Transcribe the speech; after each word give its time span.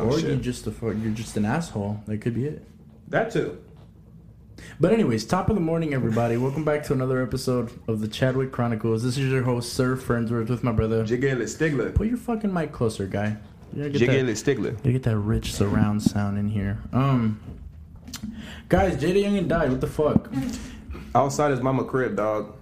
Oh, 0.00 0.08
or 0.08 0.18
shit. 0.18 0.30
you 0.30 0.36
just 0.36 0.66
a 0.66 0.70
fuck, 0.70 0.94
you're 1.02 1.12
just 1.12 1.36
an 1.36 1.44
asshole. 1.44 2.02
That 2.06 2.18
could 2.18 2.34
be 2.34 2.46
it. 2.46 2.64
That 3.08 3.30
too. 3.30 3.62
But 4.78 4.92
anyways, 4.92 5.26
top 5.26 5.48
of 5.48 5.56
the 5.56 5.60
morning, 5.60 5.92
everybody. 5.94 6.36
Welcome 6.36 6.64
back 6.64 6.82
to 6.84 6.92
another 6.92 7.22
episode 7.22 7.70
of 7.86 8.00
the 8.00 8.08
Chadwick 8.08 8.52
Chronicles. 8.52 9.02
This 9.02 9.18
is 9.18 9.30
your 9.30 9.42
host, 9.42 9.74
Sir 9.74 9.96
Fernsworth, 9.96 10.48
with 10.48 10.62
my 10.62 10.72
brother. 10.72 11.04
Jiggle 11.04 11.36
Stigler. 11.40 11.94
Put 11.94 12.06
your 12.06 12.16
fucking 12.16 12.52
mic 12.52 12.72
closer, 12.72 13.06
guy. 13.06 13.36
You 13.74 13.84
gotta 13.88 14.06
get 14.06 14.26
that, 14.26 14.32
Stigler. 14.36 14.84
you 14.84 14.92
get 14.92 15.02
that 15.04 15.18
rich 15.18 15.52
surround 15.52 16.02
sound 16.02 16.38
in 16.38 16.48
here. 16.48 16.78
Um, 16.92 17.40
guys, 18.68 18.96
JayDaYoungan 18.96 19.48
died. 19.48 19.70
What 19.70 19.80
the 19.80 19.86
fuck? 19.86 20.32
Outside 21.14 21.50
his 21.50 21.60
mama 21.60 21.84
crib, 21.84 22.16
dog. 22.16 22.54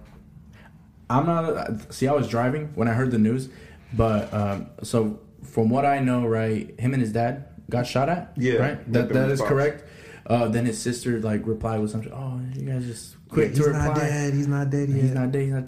I'm 1.09 1.25
not. 1.25 1.93
See, 1.93 2.07
I 2.07 2.13
was 2.13 2.27
driving 2.27 2.67
when 2.75 2.87
I 2.87 2.93
heard 2.93 3.11
the 3.11 3.17
news, 3.17 3.49
but 3.93 4.31
um, 4.33 4.67
so 4.83 5.19
from 5.43 5.69
what 5.69 5.85
I 5.85 5.99
know, 5.99 6.25
right, 6.27 6.77
him 6.79 6.93
and 6.93 7.01
his 7.01 7.11
dad 7.11 7.45
got 7.69 7.85
shot 7.87 8.09
at. 8.09 8.33
Yeah, 8.37 8.53
right. 8.55 8.91
That 8.93 9.09
that 9.09 9.25
is 9.25 9.31
response. 9.31 9.49
correct. 9.49 9.83
Uh, 10.27 10.47
then 10.47 10.65
his 10.65 10.79
sister 10.79 11.19
like 11.21 11.45
replied 11.47 11.79
with 11.79 11.91
something. 11.91 12.11
Oh, 12.13 12.39
you 12.55 12.67
guys 12.69 12.85
just 12.85 13.15
quick 13.29 13.53
to 13.55 13.63
reply. 13.63 13.79
he's 13.81 13.87
not 13.87 13.95
dead. 13.99 14.33
He's 14.33 14.47
not 14.47 14.69
dead 14.69 14.89
yet. 14.89 15.01
He's 15.01 15.11
not 15.13 15.31
dead. 15.31 15.41
He's 15.43 15.53
not. 15.53 15.67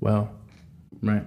Well, 0.00 0.30
right. 1.02 1.24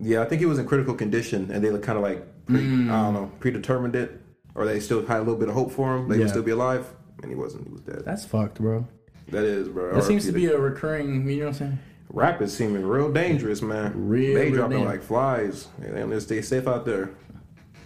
Yeah, 0.00 0.22
I 0.22 0.24
think 0.26 0.40
he 0.40 0.46
was 0.46 0.58
in 0.58 0.66
critical 0.66 0.94
condition, 0.94 1.50
and 1.50 1.62
they 1.64 1.68
kind 1.78 1.96
of 1.98 2.02
like, 2.02 2.46
pre, 2.46 2.60
Mm. 2.60 2.90
I 2.90 3.02
don't 3.04 3.14
know, 3.14 3.30
predetermined 3.40 3.94
it, 3.96 4.20
or 4.54 4.64
they 4.66 4.80
still 4.80 5.04
had 5.06 5.18
a 5.18 5.20
little 5.20 5.36
bit 5.36 5.48
of 5.48 5.54
hope 5.54 5.70
for 5.72 5.96
him. 5.96 6.08
They 6.08 6.16
Yeah. 6.16 6.22
would 6.22 6.30
still 6.30 6.42
be 6.42 6.50
alive, 6.50 6.86
and 7.22 7.30
he 7.30 7.36
wasn't. 7.36 7.66
He 7.66 7.72
was 7.72 7.80
dead. 7.82 8.02
That's 8.04 8.24
fucked, 8.24 8.58
bro. 8.58 8.86
That 9.28 9.44
is, 9.44 9.68
bro. 9.68 9.94
That 9.94 10.04
seems 10.04 10.26
to 10.26 10.32
be 10.32 10.46
a 10.46 10.58
recurring. 10.58 11.28
You 11.28 11.36
know 11.38 11.44
what 11.46 11.48
I'm 11.48 11.54
saying? 11.54 11.78
Rap 12.10 12.40
is 12.40 12.56
seeming 12.56 12.84
real 12.84 13.12
dangerous, 13.12 13.62
man. 13.62 13.92
Real, 14.08 14.34
they 14.34 14.46
real 14.46 14.54
dropping 14.56 14.78
dangerous. 14.78 14.98
like 15.00 15.02
flies. 15.06 15.68
And 15.82 16.10
they 16.12 16.20
stay 16.20 16.40
safe 16.42 16.66
out 16.66 16.84
there. 16.86 17.10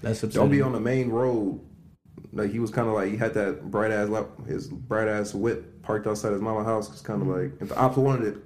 That's 0.02 0.20
Don't 0.20 0.50
be 0.50 0.62
on 0.62 0.72
the 0.72 0.80
main 0.80 1.10
road. 1.10 1.60
Like 2.32 2.50
he 2.52 2.58
was 2.60 2.70
kind 2.70 2.86
of 2.88 2.94
like 2.94 3.10
he 3.10 3.16
had 3.16 3.34
that 3.34 3.70
bright 3.70 3.90
ass 3.90 4.08
lap, 4.08 4.26
his 4.46 4.68
bright 4.68 5.08
ass 5.08 5.34
whip 5.34 5.82
parked 5.82 6.06
outside 6.06 6.32
his 6.32 6.40
mama 6.40 6.62
house. 6.64 6.88
It's 6.90 7.00
kind 7.00 7.20
of 7.22 7.28
like 7.28 7.52
if 7.60 7.68
the 7.70 7.76
ops 7.76 7.96
wanted 7.96 8.28
it, 8.28 8.38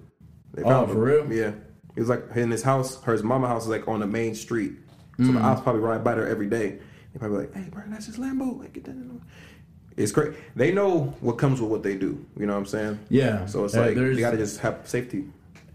they 0.54 0.62
Oh, 0.62 0.68
found 0.68 0.86
for 0.92 0.94
him. 0.94 1.28
real? 1.28 1.32
Yeah, 1.32 1.52
it 1.94 2.00
was 2.00 2.08
like 2.08 2.24
in 2.34 2.50
his 2.50 2.62
house. 2.62 3.02
Her 3.02 3.12
his 3.12 3.22
mama 3.22 3.46
house 3.46 3.64
is 3.64 3.68
like 3.68 3.86
on 3.86 4.00
the 4.00 4.06
main 4.06 4.34
street, 4.34 4.72
so 5.18 5.24
Mm. 5.24 5.34
the 5.34 5.40
ops 5.40 5.60
probably 5.60 5.82
ride 5.82 6.02
by 6.02 6.14
there 6.14 6.26
every 6.26 6.46
day. 6.48 6.78
They 7.12 7.18
probably 7.18 7.40
like, 7.40 7.54
hey, 7.54 7.68
bro, 7.70 7.82
that's 7.88 8.06
his 8.06 8.16
Lambo. 8.16 8.58
Like, 8.58 8.72
get 8.72 8.84
that. 8.84 8.92
In 8.92 9.20
It's 9.96 10.10
great. 10.12 10.32
They 10.56 10.72
know 10.72 11.14
what 11.20 11.36
comes 11.38 11.60
with 11.60 11.70
what 11.70 11.82
they 11.82 11.94
do. 11.94 12.24
You 12.38 12.46
know 12.46 12.54
what 12.54 12.60
I'm 12.60 12.66
saying? 12.66 12.98
Yeah. 13.10 13.44
So 13.46 13.64
it's 13.66 13.76
Uh, 13.76 13.82
like 13.82 13.94
there's 13.96 14.16
you 14.16 14.22
got 14.24 14.30
to 14.32 14.36
just 14.38 14.60
have 14.60 14.80
safety 14.84 15.26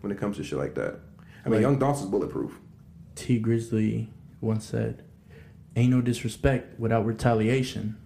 when 0.02 0.12
it 0.12 0.18
comes 0.18 0.38
to 0.38 0.44
shit 0.44 0.58
like 0.60 0.76
that. 0.76 1.00
I 1.46 1.50
mean, 1.50 1.56
Like- 1.56 1.62
Young 1.62 1.80
Dawson's 1.80 2.10
bulletproof. 2.10 2.60
Tee 3.16 3.42
Grizzley 3.42 4.08
once 4.42 4.66
said, 4.66 5.04
"Ain't 5.76 5.92
no 5.92 6.02
disrespect 6.02 6.80
without 6.80 7.06
retaliation." 7.06 7.98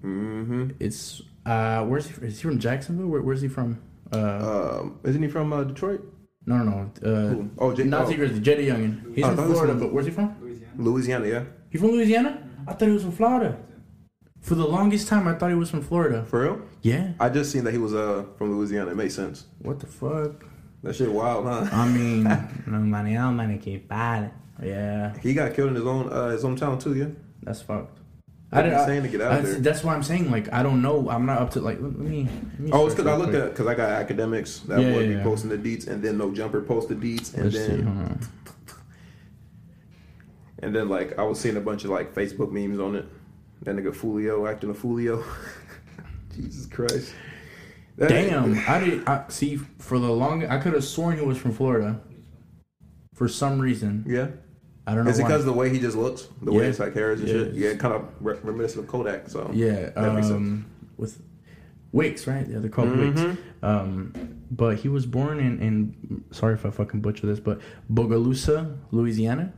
hmm 0.00 0.70
It's 0.78 1.22
uh, 1.46 1.84
where's 1.84 2.06
he? 2.06 2.12
From? 2.12 2.24
Is 2.24 2.36
he 2.38 2.42
from 2.42 2.58
Jacksonville? 2.58 3.06
Where, 3.08 3.22
where's 3.22 3.40
he 3.40 3.48
from? 3.48 3.80
Uh, 4.12 4.78
Um, 4.80 4.98
isn't 5.04 5.22
he 5.22 5.28
from 5.28 5.52
uh, 5.52 5.64
Detroit? 5.64 6.02
no, 6.46 6.58
no, 6.58 6.64
no. 7.02 7.08
Uh, 7.10 7.44
Oh, 7.58 7.74
J- 7.74 7.84
not 7.84 8.06
oh. 8.06 8.10
Tee 8.10 8.16
Grizzley. 8.16 8.40
Jada 8.42 8.64
Youngin. 8.66 9.14
He's 9.14 9.24
Oh, 9.24 9.28
from 9.28 9.36
thought 9.36 9.42
he 9.44 9.48
was 9.48 9.58
Florida, 9.58 9.72
from- 9.72 9.80
but 9.80 9.92
where's 9.92 10.06
he 10.06 10.12
from? 10.12 10.34
Louisiana, 10.76 11.26
yeah. 11.26 11.44
He 11.70 11.78
from 11.78 11.88
Louisiana? 11.88 12.38
I 12.66 12.72
thought 12.74 12.86
he 12.88 12.94
was 12.94 13.02
from 13.02 13.12
Florida. 13.12 13.58
For 14.40 14.54
the 14.54 14.66
longest 14.66 15.08
time, 15.08 15.26
I 15.26 15.34
thought 15.34 15.48
he 15.50 15.54
was 15.56 15.70
from 15.70 15.80
Florida. 15.80 16.24
For 16.26 16.42
real? 16.42 16.60
Yeah. 16.82 17.12
I 17.18 17.30
just 17.30 17.50
seen 17.50 17.64
that 17.64 17.72
he 17.72 17.78
was 17.78 17.94
uh 17.94 18.24
from 18.36 18.54
Louisiana. 18.56 18.90
It 18.90 18.96
makes 18.96 19.14
sense. 19.14 19.46
What 19.60 19.80
the 19.80 19.86
fuck? 19.86 20.44
That 20.84 20.94
shit 20.94 21.10
wild, 21.10 21.46
huh? 21.46 21.66
I 21.72 21.88
mean, 21.88 22.22
no 22.66 22.78
money, 22.78 23.14
no 23.14 23.32
money, 23.32 23.58
keep 23.58 23.88
bad. 23.88 24.30
Yeah, 24.62 25.12
He 25.18 25.34
got 25.34 25.54
killed 25.54 25.70
in 25.70 25.74
his 25.74 25.86
own 25.86 26.08
uh, 26.12 26.28
his 26.28 26.44
hometown 26.44 26.80
too, 26.80 26.94
yeah. 26.94 27.06
that's 27.42 27.60
fucked. 27.62 27.98
I've 28.52 28.64
didn't- 28.66 28.86
saying 28.86 29.02
to 29.02 29.08
get 29.08 29.20
out 29.20 29.32
I- 29.32 29.40
there. 29.40 29.54
That's 29.54 29.82
why 29.82 29.94
I'm 29.94 30.02
saying 30.04 30.30
like 30.30 30.52
I 30.52 30.62
don't 30.62 30.80
know. 30.82 31.08
I'm 31.10 31.26
not 31.26 31.38
up 31.38 31.50
to 31.52 31.60
like. 31.60 31.80
Let, 31.80 31.98
me. 31.98 32.28
Let 32.52 32.60
me 32.60 32.70
Oh, 32.72 32.86
it's 32.86 32.94
because 32.94 33.10
I 33.10 33.16
looked 33.16 33.30
quick. 33.32 33.42
at 33.42 33.50
because 33.50 33.66
I 33.66 33.74
got 33.74 34.06
Akademiks 34.06 34.64
that 34.66 34.80
Yeah, 34.80 34.94
would 34.94 35.02
yeah, 35.06 35.08
be 35.08 35.14
yeah. 35.14 35.22
posting 35.24 35.50
the 35.50 35.58
deets, 35.58 35.88
and 35.88 36.00
then 36.02 36.18
No 36.18 36.30
Jumper 36.32 36.60
posted 36.62 37.00
the 37.00 37.16
deets, 37.18 37.34
and 37.34 37.44
Let's 37.44 37.56
see. 37.56 37.66
then 37.76 37.88
on. 37.88 38.20
and 40.60 40.74
then 40.74 40.88
like 40.88 41.18
I 41.18 41.22
was 41.24 41.40
seeing 41.40 41.56
a 41.56 41.60
bunch 41.60 41.84
of 41.84 41.90
like 41.90 42.14
Facebook 42.14 42.52
memes 42.52 42.78
on 42.78 42.94
it. 42.94 43.06
That 43.62 43.74
nigga 43.76 43.92
Foolio 43.94 44.48
acting 44.50 44.70
a 44.70 44.74
Foolio. 44.74 45.24
Jesus 46.34 46.66
Christ. 46.66 47.12
That- 47.96 48.08
Damn, 48.08 48.58
I 48.68 48.78
did. 48.80 49.06
I 49.08 49.24
see. 49.28 49.56
For 49.78 49.98
the 49.98 50.10
long, 50.10 50.44
I 50.46 50.58
could 50.58 50.72
have 50.74 50.84
sworn 50.84 51.16
he 51.18 51.24
was 51.24 51.38
from 51.38 51.52
Florida. 51.52 52.00
For 53.14 53.28
some 53.28 53.60
reason, 53.60 54.04
Yeah. 54.08 54.28
I 54.86 54.94
don't 54.94 55.04
know. 55.04 55.10
Is 55.10 55.18
it 55.18 55.22
why. 55.22 55.28
because 55.28 55.40
of 55.42 55.46
the 55.46 55.52
way 55.52 55.70
he 55.70 55.78
just 55.78 55.96
looks, 55.96 56.28
the 56.42 56.52
way 56.52 56.64
Yeah. 56.64 56.70
it's 56.70 56.78
like 56.80 56.92
hairs 56.94 57.20
and 57.20 57.28
Yeah. 57.28 57.34
shit? 57.34 57.54
Yeah, 57.54 57.74
kind 57.76 57.94
of 57.94 58.02
re- 58.20 58.36
reminiscent 58.42 58.84
of 58.84 58.90
Kodak. 58.90 59.28
So 59.30 59.48
Yeah, 59.54 59.90
That 59.90 60.14
makes 60.14 60.28
um, 60.30 60.66
with 60.96 61.22
Wicks, 61.92 62.26
right? 62.26 62.46
Yeah, 62.48 62.58
they're 62.58 62.68
called. 62.68 62.96
Wicks. 62.96 63.22
Um, 63.62 64.12
but 64.50 64.78
he 64.78 64.88
was 64.88 65.06
born 65.06 65.38
in, 65.38 65.60
in 65.60 66.24
sorry 66.32 66.54
if 66.54 66.66
I 66.66 66.70
fucking 66.70 67.00
butcher 67.00 67.26
this, 67.28 67.38
but 67.40 67.60
Bogalusa, 67.90 68.76
Louisiana, 68.90 69.52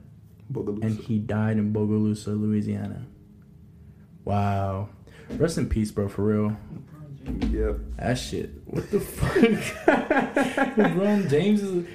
Boogaloo. 0.52 0.82
and 0.84 0.94
he 0.98 1.18
died 1.18 1.56
in 1.56 1.72
Bogalusa, 1.72 2.38
Louisiana. 2.38 3.06
Wow, 4.24 4.90
rest 5.38 5.56
in 5.58 5.68
peace, 5.68 5.90
bro. 5.90 6.08
For 6.08 6.22
real, 6.22 6.56
yeah. 7.50 7.72
that 7.98 8.18
shit. 8.18 8.50
What 8.66 8.90
the 8.90 9.00
fuck? 9.00 9.34
LeBron 10.76 11.28
James 11.30 11.62
is. 11.62 11.86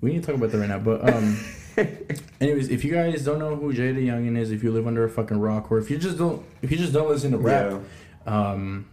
We 0.00 0.12
need 0.12 0.22
to 0.22 0.26
talk 0.26 0.36
about 0.36 0.50
that 0.52 0.58
right 0.58 0.68
now, 0.68 0.78
but 0.78 1.08
um. 1.12 1.38
Anyways, 2.40 2.70
if 2.70 2.84
you 2.84 2.92
guys 2.92 3.24
don't 3.24 3.38
know 3.38 3.54
who 3.54 3.72
JayDaYoungan 3.72 4.36
is, 4.36 4.50
if 4.50 4.64
you 4.64 4.72
live 4.72 4.88
under 4.88 5.04
a 5.04 5.08
fucking 5.08 5.38
rock, 5.38 5.70
or 5.70 5.78
if 5.78 5.90
you 5.90 5.96
just 5.98 6.18
don't, 6.18 6.44
if 6.60 6.72
you 6.72 6.76
just 6.76 6.92
don't 6.92 7.08
listen 7.08 7.30
to 7.30 7.38
rap, 7.38 7.80
Yeah. 8.26 8.50
um, 8.50 8.86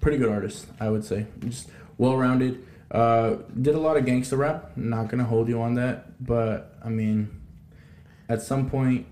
pretty 0.00 0.18
good 0.18 0.30
artist, 0.30 0.66
I 0.80 0.90
would 0.90 1.04
say. 1.04 1.26
Just 1.40 1.68
well 1.96 2.16
rounded. 2.16 2.66
Uh, 2.90 3.36
did 3.60 3.76
a 3.76 3.78
lot 3.78 3.96
of 3.96 4.04
gangster 4.04 4.36
rap. 4.36 4.76
Not 4.76 5.08
gonna 5.08 5.22
hold 5.24 5.48
you 5.48 5.60
on 5.62 5.74
that, 5.74 6.24
but 6.24 6.76
I 6.84 6.88
mean, 6.88 7.40
at 8.28 8.42
some 8.42 8.68
point, 8.68 9.06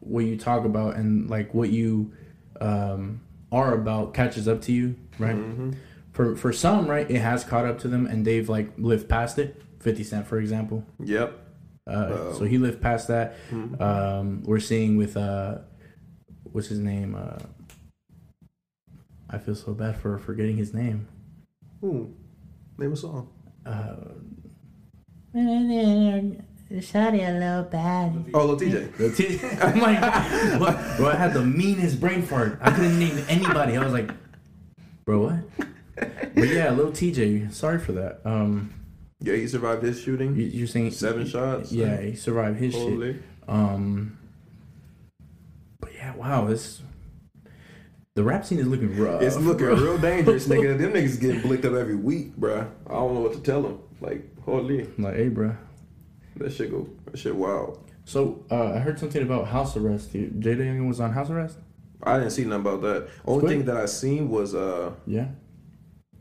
what 0.00 0.24
you 0.24 0.36
talk 0.36 0.64
about 0.64 0.96
and 0.96 1.30
like 1.30 1.54
what 1.54 1.70
you 1.70 2.12
um, 2.60 3.20
are 3.52 3.72
about 3.74 4.14
catches 4.14 4.48
up 4.48 4.62
to 4.62 4.72
you, 4.72 4.96
right? 5.20 5.36
Mhm. 5.36 5.74
For 6.12 6.34
for 6.36 6.52
some, 6.52 6.88
right, 6.88 7.08
it 7.10 7.20
has 7.20 7.44
caught 7.44 7.66
up 7.66 7.78
to 7.80 7.88
them 7.88 8.06
and 8.06 8.24
they've 8.24 8.48
like 8.48 8.72
lived 8.78 9.08
past 9.08 9.38
it. 9.38 9.62
Fifty 9.78 10.02
Cent, 10.04 10.26
for 10.26 10.38
example. 10.38 10.84
Yep. 11.02 11.38
Uh, 11.86 12.32
so 12.34 12.44
he 12.44 12.58
lived 12.58 12.80
past 12.80 13.08
that. 13.08 13.34
Mhm. 13.50 13.80
Um, 13.80 14.42
we're 14.44 14.60
seeing 14.60 14.96
with 14.96 15.16
uh, 15.16 15.58
what's 16.52 16.68
his 16.68 16.78
name? 16.80 17.14
Uh, 17.14 17.38
I 19.30 19.38
feel 19.38 19.54
so 19.54 19.72
bad 19.72 19.96
for 19.96 20.18
forgetting 20.18 20.56
his 20.56 20.74
name. 20.74 21.06
Ooh. 21.84 22.12
Name 22.78 22.92
a 22.92 22.96
song. 22.96 23.28
Uh, 23.64 23.94
Shawty 26.72 27.28
a 27.28 27.32
little 27.38 27.64
bad. 27.64 28.30
Oh, 28.34 28.46
Lil 28.46 28.58
Tjay. 28.58 28.96
the 28.96 29.10
T- 29.10 29.40
I'm 29.62 29.80
like, 29.80 30.60
what? 30.60 30.96
Bro, 30.96 31.08
I 31.10 31.16
had 31.16 31.34
the 31.34 31.44
meanest 31.44 32.00
brain 32.00 32.22
fart. 32.22 32.58
I 32.60 32.70
couldn't 32.70 32.98
name 32.98 33.24
anybody. 33.28 33.76
I 33.76 33.82
was 33.84 33.92
like, 33.92 34.10
bro, 35.10 35.20
what? 35.22 35.66
But 36.36 36.48
yeah, 36.48 36.70
Lil 36.70 36.92
Tjay. 36.92 37.52
Sorry 37.52 37.78
for 37.80 37.92
that. 37.92 38.20
Um, 38.24 38.72
Yeah, 39.20 39.34
he 39.34 39.48
survived 39.48 39.82
his 39.82 40.00
shooting. 40.00 40.36
you, 40.36 40.44
you're 40.44 40.66
saying 40.68 40.92
Seven 40.92 41.26
shots. 41.26 41.72
Yeah, 41.72 42.00
he 42.00 42.14
survived 42.14 42.58
his 42.58 42.74
shit. 42.74 43.16
Um, 43.48 44.16
but 45.80 45.92
yeah, 45.94 46.14
wow, 46.14 46.46
this 46.46 46.82
the 48.14 48.22
rap 48.22 48.44
scene 48.44 48.58
is 48.60 48.66
looking 48.66 48.96
rough. 48.96 49.22
It's 49.22 49.36
looking 49.36 49.66
bro. 49.66 49.74
real 49.76 49.98
dangerous, 49.98 50.46
nigga. 50.46 50.78
Them 50.78 50.92
niggas 50.92 51.20
getting 51.20 51.40
blicked 51.42 51.64
up 51.64 51.74
every 51.74 51.96
week, 51.96 52.36
bruh. 52.36 52.68
I 52.86 52.92
don't 52.92 53.14
know 53.14 53.20
what 53.20 53.32
to 53.32 53.40
tell 53.40 53.62
them. 53.62 53.80
Like, 54.00 54.24
holy, 54.42 54.88
Like, 54.98 55.16
hey, 55.16 55.28
bro. 55.28 55.56
that 56.36 56.52
shit 56.52 56.70
go, 56.70 56.88
that 57.06 57.18
shit 57.18 57.34
wild. 57.34 57.84
So 58.04 58.44
uh, 58.50 58.72
I 58.74 58.78
heard 58.78 58.98
something 58.98 59.22
about 59.22 59.48
house 59.48 59.76
arrest. 59.76 60.12
Jada 60.12 60.64
Young 60.64 60.88
was 60.88 61.00
on 61.00 61.12
house 61.12 61.30
arrest. 61.30 61.58
I 62.02 62.18
didn't 62.18 62.32
see 62.32 62.44
nothing 62.44 62.60
about 62.66 62.82
that. 62.82 63.08
Only 63.26 63.48
thing 63.48 63.64
that 63.66 63.76
I 63.76 63.86
seen 63.86 64.28
was 64.28 64.54
uh 64.54 64.92
Yeah. 65.06 65.28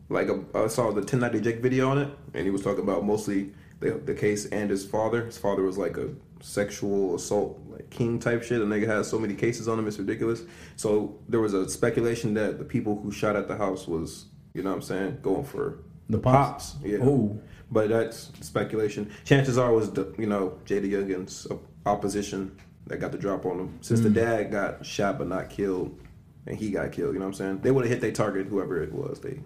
like 0.09 0.27
a, 0.29 0.43
I 0.55 0.67
saw 0.67 0.89
the 0.91 1.01
1090 1.01 1.41
Jake 1.41 1.61
video 1.61 1.89
on 1.89 1.97
it, 1.99 2.09
and 2.33 2.43
he 2.45 2.51
was 2.51 2.61
talking 2.63 2.83
about 2.83 3.05
mostly 3.05 3.53
the 3.79 3.91
the 4.05 4.13
case 4.13 4.45
and 4.47 4.69
his 4.69 4.85
father. 4.85 5.25
His 5.25 5.37
father 5.37 5.63
was 5.63 5.77
like 5.77 5.97
a 5.97 6.09
sexual 6.41 7.15
assault 7.15 7.59
like 7.69 7.89
king 7.89 8.17
type 8.19 8.43
shit. 8.43 8.59
The 8.59 8.65
nigga 8.65 8.87
has 8.87 9.09
so 9.09 9.19
many 9.19 9.35
cases 9.35 9.67
on 9.67 9.77
him, 9.79 9.87
it's 9.87 9.99
ridiculous. 9.99 10.41
So 10.75 11.17
there 11.27 11.39
was 11.41 11.53
a 11.53 11.69
speculation 11.69 12.33
that 12.35 12.57
the 12.59 12.65
people 12.65 12.99
who 13.01 13.11
shot 13.11 13.35
at 13.35 13.47
the 13.47 13.57
house 13.57 13.87
was, 13.87 14.25
you 14.53 14.63
know 14.63 14.69
what 14.69 14.77
I'm 14.77 14.81
saying, 14.81 15.17
going 15.21 15.43
for 15.45 15.79
The 16.09 16.17
pops. 16.19 16.71
pops. 16.73 16.83
Yeah. 16.85 16.99
Oh, 17.01 17.39
But 17.71 17.89
that's 17.89 18.31
speculation. 18.41 19.11
Chances 19.25 19.57
are 19.57 19.69
it 19.71 19.75
was 19.75 19.91
the, 19.91 20.13
you 20.17 20.27
know 20.27 20.57
JayDaYoungan's 20.65 21.47
opposition 21.85 22.57
that 22.89 22.99
got 22.99 23.11
the 23.13 23.17
drop 23.17 23.45
on 23.45 23.57
them. 23.57 23.77
Since 23.81 24.01
Mm. 24.01 24.03
the 24.03 24.09
dad 24.09 24.51
got 24.51 24.85
shot 24.85 25.17
but 25.17 25.27
not 25.27 25.49
killed, 25.49 25.97
and 26.45 26.57
he 26.57 26.71
got 26.71 26.91
killed. 26.91 27.13
You 27.13 27.19
know 27.19 27.25
what 27.25 27.29
I'm 27.31 27.35
saying? 27.35 27.59
They 27.61 27.71
would 27.71 27.85
have 27.85 27.91
hit 27.91 28.01
their 28.01 28.11
target, 28.11 28.47
whoever 28.47 28.81
it 28.83 28.91
was. 28.91 29.19
They, 29.21 29.39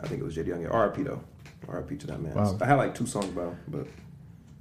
I 0.00 0.06
think 0.06 0.20
it 0.20 0.24
was 0.24 0.36
JayDaYoungan. 0.36 0.72
R.I.P. 0.72 1.02
though. 1.02 1.22
R.I.P. 1.68 1.96
to 1.96 2.06
that 2.08 2.20
man. 2.20 2.34
Wow. 2.34 2.56
I 2.60 2.66
had 2.66 2.74
like 2.76 2.94
two 2.94 3.06
songs 3.06 3.26
about 3.26 3.48
him, 3.48 3.58
but 3.68 3.86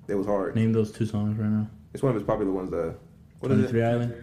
it 0.07 0.15
was 0.15 0.25
hard. 0.25 0.55
name 0.55 0.73
those 0.73 0.91
two 0.91 1.05
songs 1.05 1.37
right 1.37 1.49
now. 1.49 1.67
It's 1.93 2.01
one 2.01 2.09
of 2.11 2.15
his 2.15 2.23
popular 2.25 2.51
ones. 2.51 2.71
That 2.71 2.95
what 3.39 3.51
is 3.51 3.65
it? 3.65 3.69
Three 3.69 3.83
Island. 3.83 4.13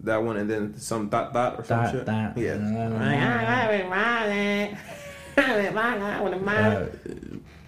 That 0.00 0.22
one, 0.22 0.36
and 0.36 0.48
then 0.48 0.76
some 0.76 1.08
dot 1.08 1.32
dot 1.32 1.58
or 1.58 1.64
some 1.64 1.90
shit. 1.90 2.06
dot. 2.06 2.38
Yeah. 2.38 2.52
Uh, 2.54 2.58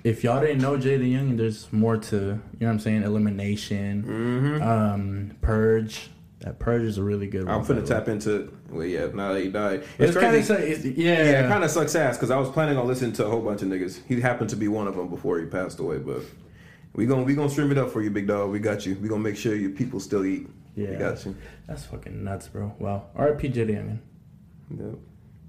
if 0.04 0.24
y'all 0.24 0.40
didn't 0.40 0.60
know 0.62 0.76
Jay 0.76 0.96
the 0.96 1.06
Young, 1.08 1.36
there's 1.36 1.72
more 1.72 1.96
to 1.96 2.16
you 2.16 2.20
know 2.22 2.38
what 2.58 2.68
I'm 2.70 2.78
saying. 2.80 3.02
Elimination, 3.02 4.02
Mm-hmm. 4.04 4.62
um, 4.62 5.36
Purge. 5.40 6.10
That 6.40 6.58
Purge 6.58 6.82
is 6.82 6.96
a 6.96 7.02
really 7.02 7.26
good 7.26 7.44
one. 7.46 7.54
I'm 7.54 7.64
finna 7.66 7.80
way. 7.82 7.86
tap 7.86 8.08
into. 8.08 8.50
Well, 8.70 8.86
yeah. 8.86 9.08
Now 9.12 9.34
that 9.34 9.42
he 9.42 9.50
died, 9.50 9.84
It's 9.98 10.16
kind 10.16 10.34
of 10.34 10.46
crazy. 10.46 10.94
yeah, 10.96 11.12
Yeah, 11.24 11.44
it 11.44 11.48
kind 11.48 11.62
of 11.64 11.70
sucks 11.70 11.94
ass 11.94 12.16
because 12.16 12.30
I 12.30 12.38
was 12.38 12.48
planning 12.48 12.78
on 12.78 12.86
listening 12.86 13.12
to 13.14 13.26
a 13.26 13.28
whole 13.28 13.42
bunch 13.42 13.60
of 13.60 13.68
niggas. 13.68 14.00
He 14.08 14.20
happened 14.22 14.48
to 14.50 14.56
be 14.56 14.66
one 14.68 14.88
of 14.88 14.96
them 14.96 15.08
before 15.08 15.38
he 15.38 15.44
passed 15.44 15.80
away, 15.80 15.98
but 15.98 16.22
we 16.94 17.04
gonna 17.04 17.24
we 17.24 17.34
gonna 17.34 17.50
stream 17.50 17.70
it 17.70 17.76
up 17.76 17.90
for 17.90 18.00
you, 18.00 18.10
big 18.10 18.26
dog. 18.26 18.50
We 18.50 18.58
got 18.58 18.86
you. 18.86 18.94
We 19.02 19.08
gonna 19.08 19.22
make 19.22 19.36
sure 19.36 19.54
your 19.54 19.70
people 19.72 20.00
still 20.00 20.24
eat. 20.24 20.48
we 20.76 20.84
Yeah. 20.84 20.94
got 20.94 21.22
you. 21.26 21.36
That's 21.66 21.84
fucking 21.84 22.24
nuts, 22.24 22.48
bro. 22.48 22.74
Wow. 22.78 23.04
R.I.P. 23.16 23.50
JayDaYoungan. 23.50 23.98
Yep. 24.70 24.94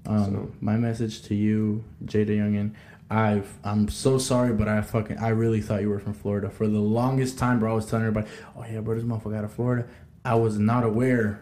Um, 0.04 0.24
So- 0.24 0.52
my 0.60 0.76
message 0.76 1.22
to 1.22 1.34
you, 1.34 1.84
JayDaYoungan. 2.04 2.72
I've 3.12 3.58
I'm 3.62 3.88
so 3.88 4.16
sorry, 4.16 4.54
but 4.54 4.68
I 4.68 4.80
fucking 4.80 5.18
I 5.18 5.28
really 5.28 5.60
thought 5.60 5.82
you 5.82 5.90
were 5.90 5.98
from 6.00 6.14
Florida 6.14 6.48
for 6.48 6.66
the 6.66 6.78
longest 6.80 7.38
time, 7.38 7.60
bro. 7.60 7.72
I 7.72 7.74
was 7.74 7.84
telling 7.86 8.06
everybody, 8.06 8.26
oh 8.56 8.64
yeah, 8.70 8.80
bro, 8.80 8.94
this 8.94 9.04
motherfucker 9.04 9.36
out 9.36 9.44
of 9.44 9.52
Florida. 9.52 9.86
I 10.24 10.34
was 10.36 10.58
not 10.58 10.82
aware. 10.82 11.40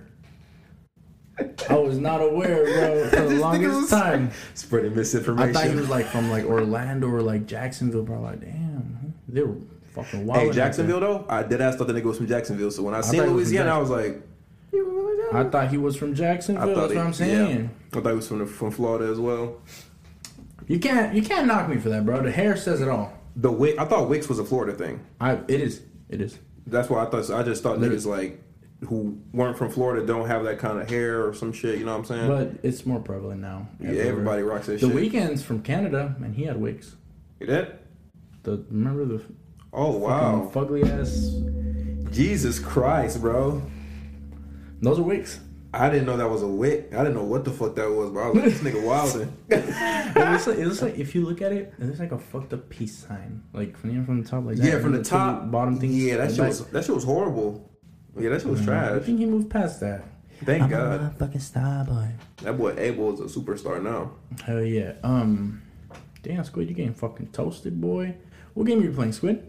I 1.68 1.78
was 1.78 1.96
not 1.96 2.20
aware, 2.20 2.64
bro, 2.64 3.08
for 3.08 3.28
the 3.28 3.36
longest 3.36 3.88
time. 3.88 4.30
Spreading 4.54 4.94
misinformation. 4.96 5.56
I 5.56 5.60
thought 5.60 5.70
he 5.70 5.76
was 5.76 5.88
like 5.88 6.06
from 6.06 6.28
like 6.30 6.44
Orlando 6.44 7.08
or 7.08 7.22
like 7.22 7.46
Jacksonville, 7.46 8.02
bro. 8.02 8.20
Like, 8.20 8.40
damn, 8.40 9.14
they 9.28 9.42
were 9.42 9.56
fucking 9.94 10.26
wild. 10.26 10.42
hey, 10.42 10.50
Jacksonville 10.52 11.00
though. 11.00 11.24
I 11.28 11.44
did 11.44 11.60
ask 11.60 11.78
thought 11.78 11.86
the 11.86 11.92
nigga 11.94 12.04
was 12.04 12.16
from 12.16 12.26
Jacksonville. 12.26 12.70
So 12.72 12.82
when 12.82 12.94
I, 12.94 13.00
seen 13.00 13.20
was 13.20 13.26
from 13.28 13.36
Louisiana, 13.36 13.74
I 13.74 13.78
was 13.78 13.90
like, 13.90 14.20
"You 14.72 14.84
from 14.84 14.98
Louisiana?" 14.98 15.46
I 15.46 15.50
thought 15.50 15.70
he 15.70 15.78
was 15.78 15.96
from 15.96 16.14
Jacksonville. 16.14 16.70
I 16.70 16.74
That's 16.74 16.90
he- 16.92 16.98
what 16.98 17.06
I'm 17.06 17.12
saying. 17.14 17.70
Yeah. 17.92 17.98
I 17.98 18.02
thought 18.02 18.10
he 18.10 18.16
was 18.16 18.26
from 18.28 18.38
the, 18.40 18.46
from 18.46 18.70
Florida 18.72 19.10
as 19.10 19.20
well. 19.20 19.56
You 20.70 20.78
can't 20.78 21.12
you 21.16 21.20
can't 21.22 21.48
knock 21.48 21.68
me 21.68 21.78
for 21.78 21.88
that, 21.88 22.06
bro. 22.06 22.22
The 22.22 22.30
hair 22.30 22.56
says 22.56 22.80
it 22.80 22.88
all. 22.88 23.12
The 23.34 23.50
Wick, 23.50 23.76
I 23.76 23.84
thought 23.86 24.08
Wicks 24.08 24.28
was 24.28 24.38
a 24.38 24.44
Florida 24.44 24.72
thing. 24.72 25.04
I 25.20 25.32
it 25.48 25.60
is 25.60 25.82
it 26.08 26.20
is. 26.20 26.38
That's 26.64 26.88
why 26.88 27.04
I 27.04 27.10
thought. 27.10 27.28
I 27.28 27.42
just 27.42 27.64
thought 27.64 27.80
Literally. 27.80 27.98
niggas 28.00 28.06
like 28.06 28.88
who 28.88 29.18
weren't 29.32 29.58
from 29.58 29.68
Florida 29.72 30.06
don't 30.06 30.28
have 30.28 30.44
that 30.44 30.60
kind 30.60 30.78
of 30.80 30.88
hair 30.88 31.26
or 31.26 31.34
some 31.34 31.52
shit. 31.52 31.80
You 31.80 31.86
know 31.86 31.90
what 31.98 31.98
I'm 31.98 32.04
saying? 32.04 32.28
But 32.28 32.50
it's 32.62 32.86
more 32.86 33.00
prevalent 33.00 33.40
now. 33.40 33.66
yeah, 33.80 33.88
everywhere. 33.88 34.08
everybody 34.12 34.42
rocks 34.42 34.66
that 34.66 34.78
shit. 34.78 34.92
The 34.92 35.00
shit. 35.00 35.12
Weeknd's 35.12 35.42
from 35.42 35.60
Canada, 35.60 36.14
and 36.22 36.36
he 36.36 36.44
had 36.44 36.56
wigs. 36.60 36.94
You 37.40 37.46
did? 37.46 37.76
The 38.44 38.64
remember 38.70 39.04
the 39.06 39.24
Oh 39.72 39.96
wow! 39.96 40.52
fugly 40.54 40.88
ass. 40.88 42.14
Jesus 42.14 42.60
Christ, 42.60 43.20
bro! 43.20 43.60
Those 44.80 45.00
are 45.00 45.02
wigs. 45.02 45.40
I 45.72 45.88
didn't 45.88 46.06
know 46.06 46.16
that 46.16 46.28
was 46.28 46.42
a 46.42 46.48
wick. 46.48 46.88
I 46.92 46.98
didn't 46.98 47.14
know 47.14 47.24
what 47.24 47.44
the 47.44 47.52
fuck 47.52 47.76
that 47.76 47.88
was, 47.88 48.10
but 48.10 48.20
I 48.20 48.28
was 48.28 48.36
like, 48.36 48.44
this 48.44 48.58
nigga 48.60 48.84
wilding. 48.84 49.36
it 49.48 50.30
looks 50.32 50.46
like 50.46 50.58
it 50.58 50.66
looks 50.66 50.82
like 50.82 50.98
if 50.98 51.14
you 51.14 51.24
look 51.24 51.40
at 51.42 51.52
it, 51.52 51.72
it 51.78 51.84
looks 51.86 52.00
like 52.00 52.10
a 52.12 52.18
fucked 52.18 52.52
up 52.52 52.68
peace 52.68 52.96
sign. 53.06 53.42
Like 53.52 53.76
from 53.76 53.90
you 53.90 53.98
know, 53.98 54.04
from 54.04 54.22
the 54.22 54.28
top, 54.28 54.44
like 54.44 54.56
that. 54.56 54.64
yeah, 54.66 54.80
from 54.80 54.92
the 54.92 54.98
and 54.98 55.06
top, 55.06 55.50
bottom 55.50 55.78
thing. 55.78 55.92
Yeah, 55.92 56.16
that 56.16 56.30
shit 56.30 56.38
back. 56.38 56.48
was 56.48 56.66
that 56.66 56.84
shit 56.84 56.94
was 56.94 57.04
horrible. 57.04 57.70
Yeah, 58.18 58.30
that 58.30 58.40
shit 58.40 58.50
was 58.50 58.62
I 58.62 58.64
trash. 58.64 58.90
I 58.92 58.98
think 58.98 59.20
he 59.20 59.26
moved 59.26 59.48
past 59.50 59.80
that. 59.80 60.04
Thank 60.44 60.64
I'm 60.64 60.70
God. 60.70 61.00
a 61.00 61.04
motherfucking 61.10 61.40
star 61.40 61.84
boy. 61.84 62.08
That 62.38 62.58
boy 62.58 62.74
Abel 62.76 63.12
is 63.14 63.36
a 63.36 63.38
superstar 63.40 63.80
now. 63.82 64.12
Hell 64.44 64.62
yeah. 64.62 64.94
Um, 65.04 65.62
damn 66.22 66.42
Squid, 66.44 66.68
you 66.68 66.74
getting 66.74 66.94
fucking 66.94 67.28
toasted, 67.28 67.80
boy. 67.80 68.16
What 68.54 68.66
game 68.66 68.80
are 68.80 68.84
you 68.84 68.92
playing, 68.92 69.12
Squid? 69.12 69.46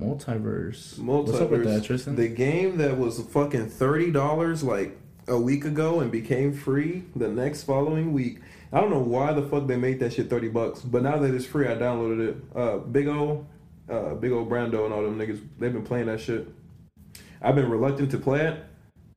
MultiVersus. 0.00 0.98
What's 0.98 1.40
up 1.40 1.50
with 1.50 1.64
that, 1.64 1.84
Tristan? 1.84 2.16
The 2.16 2.28
game 2.28 2.78
that 2.78 2.98
was 2.98 3.20
fucking 3.20 3.68
thirty 3.68 4.10
dollars 4.10 4.62
like 4.62 4.98
a 5.28 5.38
week 5.38 5.64
ago 5.64 6.00
and 6.00 6.10
became 6.10 6.52
free 6.52 7.04
the 7.14 7.28
next 7.28 7.64
following 7.64 8.12
week. 8.12 8.40
I 8.72 8.80
don't 8.80 8.90
know 8.90 9.00
why 9.00 9.32
the 9.32 9.42
fuck 9.42 9.66
they 9.66 9.76
made 9.76 10.00
that 10.00 10.12
shit 10.14 10.30
thirty 10.30 10.48
bucks, 10.48 10.80
but 10.80 11.02
now 11.02 11.18
that 11.18 11.34
it's 11.34 11.44
free, 11.44 11.68
I 11.68 11.74
downloaded 11.74 12.28
it. 12.28 12.36
Uh, 12.56 12.78
big 12.78 13.08
O, 13.08 13.46
uh, 13.88 14.14
big 14.14 14.32
O 14.32 14.46
Brando 14.46 14.84
and 14.84 14.94
all 14.94 15.02
them 15.02 15.18
niggas, 15.18 15.40
they've 15.58 15.72
been 15.72 15.84
playing 15.84 16.06
that 16.06 16.20
shit. 16.20 16.48
I've 17.42 17.54
been 17.54 17.70
reluctant 17.70 18.10
to 18.12 18.18
play 18.18 18.46
it, 18.46 18.64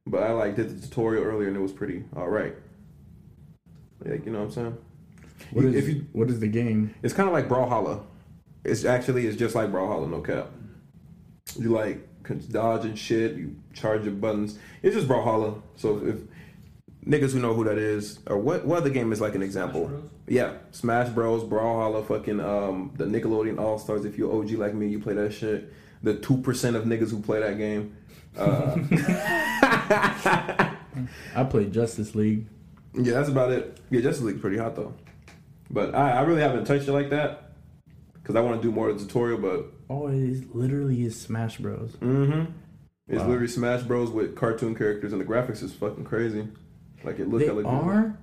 but 0.05 0.23
I 0.23 0.31
like 0.31 0.55
did 0.55 0.81
the 0.81 0.87
tutorial 0.87 1.23
earlier 1.23 1.47
and 1.47 1.57
it 1.57 1.61
was 1.61 1.71
pretty 1.71 2.03
all 2.15 2.29
right. 2.29 2.55
Like 4.03 4.25
you 4.25 4.31
know 4.31 4.39
what 4.39 4.45
I'm 4.45 4.51
saying? 4.51 4.77
what 5.51 5.65
is 5.65 5.75
if 5.75 5.87
you 5.87 6.07
what 6.11 6.29
is 6.29 6.39
the 6.39 6.47
game? 6.47 6.93
it's 7.03 7.13
kind 7.13 7.27
of 7.27 7.33
like 7.33 7.47
Brawlhalla. 7.47 8.03
It's 8.63 8.85
actually 8.85 9.27
it's 9.27 9.37
just 9.37 9.55
like 9.55 9.71
Brawlhalla, 9.71 10.09
no 10.09 10.21
cap. 10.21 10.49
You 11.57 11.69
like 11.69 12.07
can 12.23 12.43
dodge 12.51 12.85
and 12.85 12.97
shit. 12.97 13.35
You 13.35 13.55
charge 13.73 14.03
your 14.03 14.13
buttons. 14.13 14.57
It's 14.81 14.95
just 14.95 15.07
Brawlhalla. 15.07 15.61
So 15.75 16.05
if 16.05 16.17
niggas 17.05 17.31
who 17.33 17.39
know 17.39 17.53
who 17.53 17.63
that 17.65 17.77
is, 17.77 18.19
or 18.27 18.37
what 18.37 18.65
what 18.65 18.77
other 18.77 18.89
game 18.89 19.11
is 19.11 19.21
like 19.21 19.35
an 19.35 19.43
example? 19.43 20.09
Yeah, 20.27 20.53
Smash 20.71 21.09
Bros, 21.09 21.43
Brawlhalla, 21.43 22.05
fucking 22.07 22.39
um 22.39 22.93
the 22.95 23.05
Nickelodeon 23.05 23.59
All 23.59 23.77
Stars. 23.77 24.05
If 24.05 24.17
you're 24.17 24.33
OG 24.33 24.51
like 24.51 24.73
me, 24.73 24.87
you 24.87 24.99
play 24.99 25.13
that 25.15 25.33
shit. 25.33 25.71
The 26.01 26.15
two 26.15 26.37
percent 26.37 26.75
of 26.75 26.85
niggas 26.85 27.11
who 27.11 27.21
play 27.21 27.39
that 27.39 27.57
game. 27.57 27.95
Uh, 28.37 28.77
I 31.35 31.43
play 31.49 31.65
Justice 31.65 32.15
League. 32.15 32.47
yeah, 32.93 33.13
that's 33.13 33.29
about 33.29 33.51
it. 33.51 33.79
Yeah, 33.89 34.01
Justice 34.01 34.23
League's 34.23 34.41
pretty 34.41 34.57
hot 34.57 34.75
though. 34.75 34.93
But 35.69 35.95
I, 35.95 36.11
I 36.11 36.21
really 36.21 36.41
haven't 36.41 36.65
touched 36.65 36.87
it 36.87 36.91
like 36.93 37.09
that 37.11 37.51
because 38.15 38.35
I 38.35 38.41
want 38.41 38.61
to 38.61 38.67
do 38.67 38.71
more 38.71 38.89
of 38.89 38.99
the 38.99 39.05
tutorial. 39.05 39.39
But 39.39 39.65
Oh, 39.93 40.07
it 40.07 40.15
is 40.15 40.43
literally 40.53 41.03
is 41.05 41.19
Smash 41.19 41.57
Bros. 41.57 41.91
Mm-hmm. 42.01 42.51
It's 43.09 43.19
Wow. 43.21 43.27
literally 43.27 43.47
Smash 43.47 43.83
Bros 43.83 44.09
with 44.09 44.35
cartoon 44.35 44.73
characters, 44.75 45.11
and 45.11 45.21
the 45.21 45.25
graphics 45.25 45.61
is 45.61 45.71
fucking 45.73 46.03
crazy. 46.05 46.47
Like 47.03 47.19
it 47.19 47.27
looks 47.29 47.45
They 47.45 47.51
good. 47.53 47.65
are, 47.65 48.17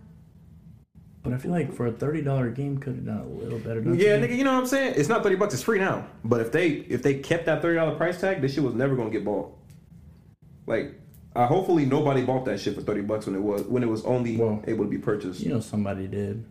but 1.23 1.33
I 1.33 1.37
feel 1.37 1.51
like 1.53 1.73
for 1.73 1.87
a 1.87 1.93
thirty 1.93 2.23
dollar 2.23 2.51
game, 2.51 2.79
could 2.79 2.97
have 2.97 3.05
done 3.05 3.19
a 3.19 3.27
little 3.27 3.59
better. 3.59 3.81
don't 3.83 3.97
you 3.99 4.05
Yeah, 4.07 4.19
think? 4.19 4.33
nigga, 4.33 4.37
you 4.39 4.43
know 4.45 4.55
what 4.55 4.61
I'm 4.63 4.67
saying? 4.67 4.95
It's 4.97 5.09
not 5.09 5.23
thirty 5.23 5.37
bucks; 5.37 5.55
it's 5.55 5.63
free 5.63 5.79
now. 5.79 6.07
But 6.25 6.41
if 6.41 6.51
they 6.51 6.69
if 6.69 7.03
they 7.03 7.15
kept 7.15 7.47
that 7.47 7.61
thirty 7.63 7.77
dollar 7.77 7.95
price 7.95 8.21
tag, 8.21 8.41
this 8.41 8.55
shit 8.55 8.65
was 8.65 8.75
never 8.75 8.97
gonna 8.97 9.11
get 9.11 9.25
bought. 9.25 9.53
Like, 10.67 10.95
uh, 11.37 11.47
hopefully 11.47 11.85
nobody 11.87 12.23
bought 12.25 12.47
that 12.47 12.59
shit 12.59 12.75
for 12.75 12.81
thirty 12.81 13.03
bucks 13.03 13.27
when 13.27 13.37
it 13.37 13.43
was 13.43 13.63
when 13.65 13.83
it 13.83 13.89
was 13.89 14.05
only 14.07 14.39
Well, 14.39 14.63
able 14.67 14.85
to 14.87 14.91
be 14.91 14.99
purchased. 14.99 15.41
You 15.41 15.51
know 15.51 15.61
somebody 15.61 16.07
did. 16.09 16.45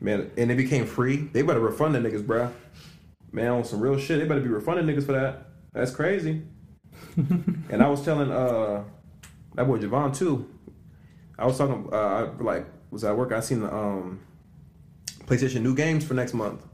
Man, 0.00 0.30
and 0.36 0.50
it 0.50 0.56
became 0.56 0.86
free. 0.86 1.28
They 1.32 1.42
better 1.42 1.60
refund 1.60 1.94
the 1.94 1.98
niggas, 2.00 2.22
bruh. 2.24 2.50
Man, 3.36 3.52
on 3.52 3.64
some 3.64 3.80
real 3.80 3.98
shit, 3.98 4.18
they 4.18 4.24
better 4.24 4.40
be 4.40 4.48
refunding 4.48 4.86
niggas 4.86 5.04
for 5.04 5.12
that. 5.12 5.48
That's 5.74 5.90
crazy. 5.90 6.40
and 7.16 7.82
I 7.82 7.88
was 7.90 8.02
telling 8.02 8.32
uh 8.32 8.82
that 9.54 9.66
boy 9.66 9.78
Javon 9.78 10.16
too. 10.16 10.48
I 11.38 11.44
was 11.44 11.58
talking 11.58 11.86
uh 11.92 11.96
I, 11.96 12.42
like 12.42 12.66
was 12.90 13.04
at 13.04 13.14
work. 13.14 13.32
I 13.32 13.40
seen 13.40 13.60
the 13.60 13.70
um 13.70 14.20
PlayStation 15.26 15.60
new 15.60 15.74
games 15.74 16.02
for 16.02 16.14
next 16.14 16.32
month. 16.32 16.64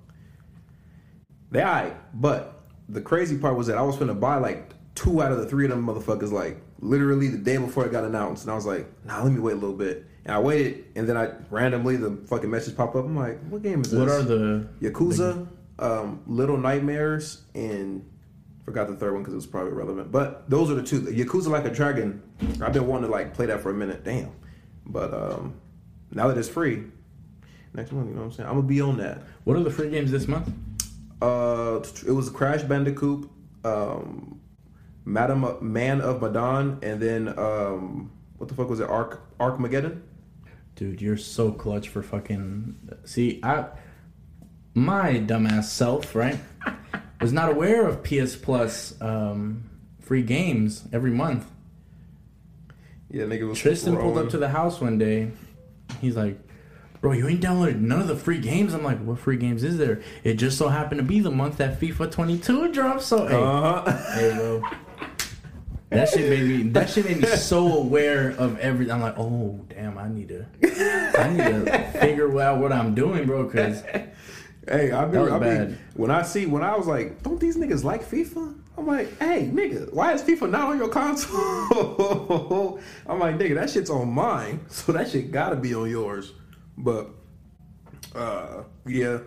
They 1.51 1.65
alright, 1.65 1.97
but 2.15 2.63
the 2.89 3.01
crazy 3.01 3.39
part 3.39 3.57
was 3.57 3.67
that 3.67 3.77
I 3.77 3.83
was 3.83 3.97
gonna 3.97 4.15
buy 4.15 4.37
like 4.37 4.73
two 4.95 5.21
out 5.21 5.33
of 5.33 5.39
the 5.39 5.47
three 5.47 5.65
of 5.65 5.73
them 5.73 5.85
motherfuckers 5.85 6.31
like 6.31 6.63
literally 6.79 7.27
the 7.27 7.39
day 7.39 7.57
before 7.57 7.87
it 7.87 7.91
got 7.91 8.05
announced, 8.05 8.45
and 8.45 8.53
I 8.53 8.55
was 8.55 8.67
like, 8.67 8.87
nah, 9.05 9.21
let 9.21 9.33
me 9.33 9.41
wait 9.41 9.55
a 9.55 9.57
little 9.57 9.77
bit. 9.77 10.07
And 10.25 10.33
I 10.33 10.39
waited, 10.39 10.85
and 10.95 11.09
then 11.09 11.17
I 11.17 11.33
randomly 11.51 11.97
the 11.97 12.23
fucking 12.29 12.49
message 12.49 12.77
pop 12.77 12.95
up. 12.95 13.05
I'm 13.05 13.17
like, 13.17 13.41
what 13.49 13.63
game 13.63 13.81
is 13.81 13.91
this? 13.91 13.99
What 13.99 14.09
are 14.09 14.23
the 14.23 14.69
Yakuza, 14.81 15.49
um, 15.79 16.23
Little 16.27 16.57
Nightmares, 16.57 17.43
and 17.55 18.09
forgot 18.65 18.89
the 18.89 18.97
third 18.97 19.13
one 19.13 19.23
because 19.23 19.35
it 19.35 19.37
was 19.37 19.47
probably 19.47 19.73
relevant. 19.73 20.13
But 20.13 20.49
those 20.49 20.71
are 20.71 20.75
the 20.75 20.83
two. 20.83 21.01
Yakuza 21.03 21.49
Like 21.49 21.65
a 21.65 21.71
Dragon. 21.71 22.23
I've 22.61 22.73
been 22.73 22.87
wanting 22.87 23.07
to 23.07 23.13
like 23.13 23.35
play 23.35 23.47
that 23.47 23.61
for 23.61 23.71
a 23.71 23.75
minute. 23.75 24.05
Damn. 24.05 24.33
But 24.87 25.15
um, 25.15 25.55
now 26.11 26.29
that 26.29 26.39
it's 26.39 26.49
free, 26.49 26.85
next 27.75 27.93
month, 27.93 28.09
you 28.09 28.15
know 28.15 28.21
what 28.21 28.27
I'm 28.27 28.33
saying? 28.33 28.49
I'm 28.49 28.57
gonna 28.57 28.67
be 28.67 28.81
on 28.81 28.99
that. 28.99 29.23
What 29.45 29.57
are 29.57 29.63
the 29.63 29.71
free 29.71 29.91
games 29.91 30.11
this 30.11 30.29
month? 30.29 30.53
Uh, 31.21 31.81
it 32.07 32.11
was 32.11 32.29
Crash 32.31 32.63
Bandicoot, 32.63 33.31
um, 33.65 34.41
Madam 35.05 35.57
Man 35.61 36.01
of 36.01 36.21
Medan, 36.21 36.79
and 36.83 37.01
then 37.01 37.29
um, 37.39 38.11
what 38.39 38.49
the 38.49 38.55
fuck 38.55 38.69
was 38.69 38.81
it? 38.81 38.89
Ark 38.89 39.23
Armageddon. 39.39 40.03
Dude, 40.75 41.01
you're 41.01 41.17
so 41.17 41.53
clutch 41.53 41.89
for 41.89 42.03
fucking. 42.03 42.77
See, 43.05 43.41
I, 43.43 43.67
my 44.75 45.15
dumbass 45.15 45.65
self, 45.65 46.15
right, 46.15 46.39
was 47.21 47.33
not 47.33 47.51
aware 47.51 47.87
of 47.87 48.03
PS 48.03 48.37
Plus 48.37 48.95
um, 49.01 49.65
free 50.01 50.23
games 50.23 50.85
every 50.93 51.11
month. 51.11 51.47
Yeah, 53.11 53.25
nigga 53.25 53.49
was 53.49 53.59
Tristan 53.59 53.97
pulled 53.97 54.17
up 54.19 54.31
to 54.31 54.39
the 54.39 54.49
house 54.49 54.81
one 54.81 54.97
day. 54.99 55.31
He's 56.01 56.17
like, 56.17 56.39
"Bro, 57.03 57.13
you 57.13 57.29
ain't 57.29 57.43
downloaded 57.43 57.79
none 57.81 58.01
of 58.01 58.09
the 58.09 58.17
free 58.17 58.39
games." 58.39 58.73
I'm 58.73 58.83
like, 58.83 58.99
"What 59.05 59.19
free 59.19 59.37
games 59.37 59.63
is 59.65 59.77
there?" 59.77 60.01
It 60.25 60.35
just 60.35 60.57
so 60.57 60.69
happened 60.69 60.99
to 61.01 61.05
be 61.07 61.21
the 61.21 61.31
month 61.31 61.59
that 61.59 61.79
FIFA 61.79 62.11
22 62.11 62.73
dropped. 62.73 63.03
So, 63.03 63.27
hey, 63.27 63.35
Uh 63.37 63.83
huh. 63.83 64.13
hey, 64.15 64.35
bro. 64.35 64.63
That 65.91 66.09
shit 66.09 66.31
made 66.31 66.45
me. 66.45 66.71
That 66.71 66.89
shit 66.89 67.05
made 67.05 67.21
me 67.21 67.29
so 67.37 67.77
aware 67.81 68.31
of 68.31 68.59
everything. 68.61 68.95
I'm 68.95 69.03
like, 69.03 69.19
oh 69.19 69.61
damn, 69.69 69.99
I 69.99 70.09
need 70.09 70.29
to. 70.29 70.47
I 71.21 71.29
need 71.29 71.67
to 71.67 71.91
figure 72.01 72.41
out 72.41 72.61
what 72.61 72.73
I'm 72.73 72.95
doing, 72.95 73.27
bro. 73.27 73.45
Because 73.45 73.83
Hey, 74.69 74.93
I 74.93 75.07
mean, 75.07 75.29
I 75.29 75.39
mean, 75.39 75.79
when 75.95 76.11
I 76.11 76.23
see 76.23 76.47
when 76.47 76.63
I 76.63 76.77
was 76.77 76.87
like, 76.87 77.23
don't 77.23 77.41
these 77.41 77.57
niggas 77.57 77.83
like 77.83 78.05
FIFA? 78.09 78.59
I'm 78.79 78.87
like, 78.87 79.19
hey, 79.19 79.51
nigga, 79.53 79.93
why 79.93 80.13
is 80.13 80.23
FIFA 80.23 80.51
not 80.51 80.69
on 80.71 80.79
your 80.79 80.89
console? 80.89 82.81
I'm 83.07 83.19
like, 83.19 83.37
nigga, 83.37 83.55
that 83.57 83.71
shit's 83.71 83.91
on 83.91 84.09
mine, 84.09 84.61
so 84.69 84.93
that 84.93 85.11
shit 85.11 85.31
gotta 85.31 85.57
be 85.57 85.75
on 85.75 85.91
yours. 85.91 86.33
But, 86.79 87.11
uh, 88.15 88.63
yeah, 88.87 89.19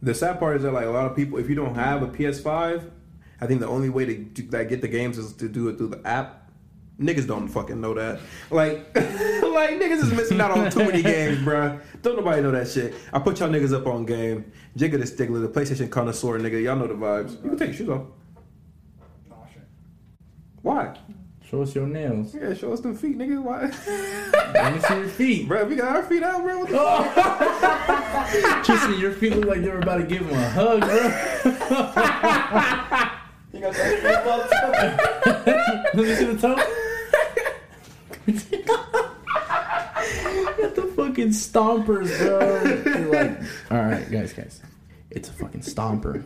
the 0.00 0.14
sad 0.14 0.38
part 0.38 0.56
is 0.56 0.62
that 0.62 0.72
like 0.72 0.86
a 0.86 0.90
lot 0.90 1.06
of 1.06 1.16
people, 1.16 1.38
if 1.38 1.48
you 1.48 1.54
don't 1.54 1.74
have 1.74 2.02
a 2.02 2.06
PS5, 2.06 2.90
I 3.40 3.46
think 3.46 3.60
the 3.60 3.68
only 3.68 3.90
way 3.90 4.04
to 4.06 4.16
do, 4.16 4.42
that 4.50 4.68
get 4.68 4.80
the 4.80 4.88
games 4.88 5.18
is 5.18 5.32
to 5.34 5.48
do 5.48 5.68
it 5.68 5.76
through 5.76 5.88
the 5.88 6.06
app. 6.06 6.43
Niggas 7.00 7.26
don't 7.26 7.48
fucking 7.48 7.80
know 7.80 7.92
that. 7.94 8.20
Like, 8.50 8.94
like 8.94 9.80
niggas 9.80 10.02
is 10.02 10.12
missing 10.12 10.40
out 10.40 10.52
on 10.52 10.70
too 10.70 10.78
many 10.80 11.02
games, 11.14 11.38
bruh. 11.38 11.80
Don't 12.02 12.16
nobody 12.16 12.40
know 12.40 12.52
that 12.52 12.68
shit. 12.68 12.94
I 13.12 13.18
put 13.18 13.40
y'all 13.40 13.48
niggas 13.48 13.74
up 13.74 13.86
on 13.86 14.04
game. 14.04 14.52
Jigga 14.76 15.00
the 15.00 15.06
Stickler, 15.06 15.40
the 15.40 15.48
PlayStation 15.48 15.90
connoisseur, 15.90 16.38
nigga. 16.38 16.62
Y'all 16.62 16.76
know 16.76 16.86
the 16.86 16.94
vibes. 16.94 17.42
You 17.42 17.50
can 17.50 17.58
take 17.58 17.68
your 17.68 17.76
shoes 17.76 17.88
off. 17.88 18.02
Why? 20.62 20.96
Show 21.50 21.62
us 21.62 21.74
your 21.74 21.86
nails. 21.86 22.34
Yeah, 22.34 22.54
show 22.54 22.72
us 22.72 22.80
them 22.80 22.96
feet, 22.96 23.18
nigga. 23.18 23.42
Why? 23.42 23.70
Let 24.54 24.74
me 24.74 24.80
see 24.80 24.94
your 24.94 25.08
feet. 25.08 25.48
Bro, 25.48 25.66
we 25.66 25.76
got 25.76 25.94
our 25.94 26.02
feet 26.02 26.22
out, 26.22 26.42
bro. 26.42 26.60
What 26.60 26.68
the 26.70 26.78
oh. 26.80 27.02
fuck? 27.14 28.64
Tristan, 28.64 28.98
your 28.98 29.12
feet 29.12 29.36
look 29.36 29.44
like 29.44 29.60
they 29.62 29.68
were 29.68 29.78
about 29.78 29.98
to 29.98 30.04
give 30.04 30.26
him 30.26 30.38
a 30.38 30.48
hug, 30.50 30.80
bro. 30.80 30.96
You 33.52 33.60
got 33.60 33.74
that? 33.74 34.24
Let 35.94 35.96
me 35.96 36.14
see 36.14 36.24
the 36.24 36.38
toe. 36.40 36.56
Got 40.56 40.74
the 40.74 40.83
fucking 40.94 41.28
stompers, 41.28 42.16
bro. 42.18 42.62
You're 42.98 43.12
like, 43.24 43.40
all 43.70 43.78
right, 43.82 44.10
guys, 44.10 44.32
guys, 44.32 44.60
it's 45.10 45.28
a 45.28 45.32
fucking 45.32 45.60
stomper. 45.60 46.22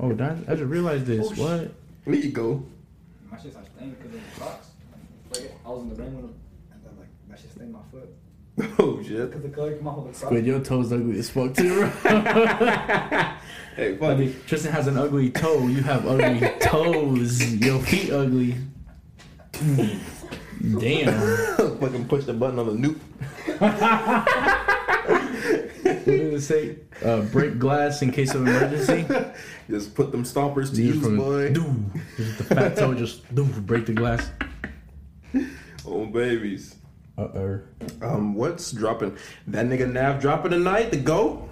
Oh, 0.00 0.12
that, 0.14 0.36
I 0.48 0.54
just 0.54 0.64
realized 0.64 1.06
this. 1.06 1.26
Oh, 1.38 1.42
what? 1.42 1.74
There 2.04 2.14
you 2.14 2.30
go. 2.30 2.62
My 3.30 3.38
shit 3.38 3.50
started 3.52 3.70
staining 3.76 3.94
because 3.94 4.14
of 4.14 4.20
the 4.34 4.40
Crocs. 4.40 4.68
Like, 5.34 5.52
I 5.66 5.68
was 5.68 5.82
in 5.82 5.88
the 5.90 5.94
rain 5.96 6.16
with 6.16 6.22
them, 6.26 6.34
and 6.72 6.82
then 6.84 6.92
like 6.98 7.08
that 7.28 7.38
shit 7.40 7.50
stained 7.52 7.72
my 7.72 7.80
foot 7.90 8.08
Oh 8.78 9.02
shit. 9.02 9.28
because 9.30 9.42
the 9.42 9.48
color 9.50 9.74
came 9.76 9.86
off 9.86 9.98
of 9.98 10.04
the 10.04 10.10
Crocs. 10.10 10.18
Squid, 10.20 10.46
your 10.46 10.60
toes 10.60 10.92
ugly 10.92 11.18
as 11.18 11.28
fuck 11.30 11.54
too, 11.54 11.74
bro. 11.74 11.90
Hey, 13.78 13.96
I 14.02 14.14
mean, 14.16 14.34
Tristan 14.48 14.72
has 14.72 14.88
an 14.88 14.96
ugly 14.98 15.30
toe. 15.30 15.68
You 15.68 15.84
have 15.84 16.04
ugly 16.04 16.40
toes. 16.60 17.54
Your 17.64 17.78
feet 17.80 18.10
ugly. 18.10 18.56
Damn. 20.78 21.12
Fucking 21.78 22.08
push 22.08 22.24
the 22.24 22.32
button 22.34 22.58
on 22.58 22.66
the 22.80 22.88
nuke. 22.88 22.98
What 25.82 26.04
did 26.04 26.34
it 26.34 26.40
say? 26.42 26.76
Uh, 27.04 27.20
break 27.22 27.58
glass 27.58 28.02
in 28.02 28.10
case 28.12 28.34
of 28.34 28.42
emergency. 28.42 29.06
Just 29.70 29.94
put 29.94 30.10
them 30.12 30.24
stompers 30.24 30.70
to 30.70 30.76
Just 30.76 30.80
use, 30.96 31.02
from- 31.02 31.16
boy. 31.18 31.52
Doom. 31.52 31.92
Just 32.16 32.38
the 32.38 32.44
fat 32.44 32.76
toe 32.76 32.94
just 32.94 33.32
doom, 33.34 33.50
break 33.66 33.86
the 33.86 33.92
glass. 33.92 34.30
Oh 35.86 36.04
babies. 36.04 36.74
Uh 37.16 37.22
oh. 37.22 37.60
Um, 38.02 38.34
what's 38.34 38.72
dropping? 38.72 39.16
That 39.46 39.64
nigga 39.66 39.90
Nav 39.90 40.20
dropping 40.20 40.50
tonight. 40.50 40.90
The 40.90 40.98
go. 40.98 41.48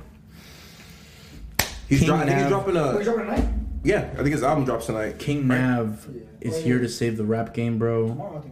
He's 1.88 2.00
King 2.00 2.08
dro- 2.08 2.16
I 2.16 2.24
think 2.26 2.30
he's 2.32 2.40
Nav. 2.42 2.48
dropping 2.50 2.74
Wait, 2.74 3.00
a. 3.00 3.04
dropping 3.04 3.24
tonight? 3.26 3.48
Yeah, 3.82 4.10
I 4.12 4.16
think 4.16 4.28
his 4.30 4.42
album 4.42 4.64
drops 4.66 4.86
tonight. 4.86 5.18
King 5.18 5.46
Nav 5.48 6.06
Yeah. 6.12 6.22
is 6.42 6.62
here 6.62 6.78
to 6.80 6.88
save 6.88 7.16
the 7.16 7.24
rap 7.24 7.54
game, 7.54 7.78
bro. 7.78 8.44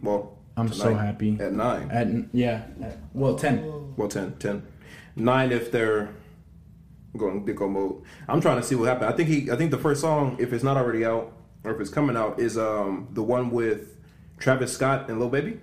Tomorrow, 0.00 0.18
I 0.18 0.22
think. 0.22 0.28
Well, 0.28 0.38
I'm 0.56 0.72
so 0.72 0.94
happy. 0.94 1.38
At 1.40 1.52
nine. 1.52 1.90
At 1.90 2.34
yeah, 2.34 2.62
at, 2.82 2.98
well 3.12 3.36
ten. 3.36 3.94
Well, 3.96 4.08
10, 4.08 4.36
10. 4.38 4.66
Nine 5.16 5.52
if 5.52 5.70
they're 5.70 6.10
going 7.16 7.44
Dicko 7.44 7.70
mode. 7.70 8.02
I'm 8.28 8.40
trying 8.40 8.56
to 8.56 8.62
see 8.62 8.74
what 8.74 8.88
happened. 8.88 9.12
I 9.12 9.16
think 9.16 9.28
he. 9.28 9.50
I 9.50 9.56
think 9.56 9.70
the 9.70 9.78
first 9.78 10.00
song, 10.00 10.36
if 10.38 10.52
it's 10.52 10.64
not 10.64 10.76
already 10.76 11.04
out 11.04 11.32
or 11.64 11.74
if 11.74 11.80
it's 11.80 11.90
coming 11.90 12.16
out, 12.16 12.38
is 12.40 12.56
um 12.56 13.08
the 13.12 13.22
one 13.22 13.50
with 13.50 13.96
Travis 14.38 14.72
Scott 14.72 15.10
and 15.10 15.18
Lil 15.18 15.28
Baby. 15.28 15.60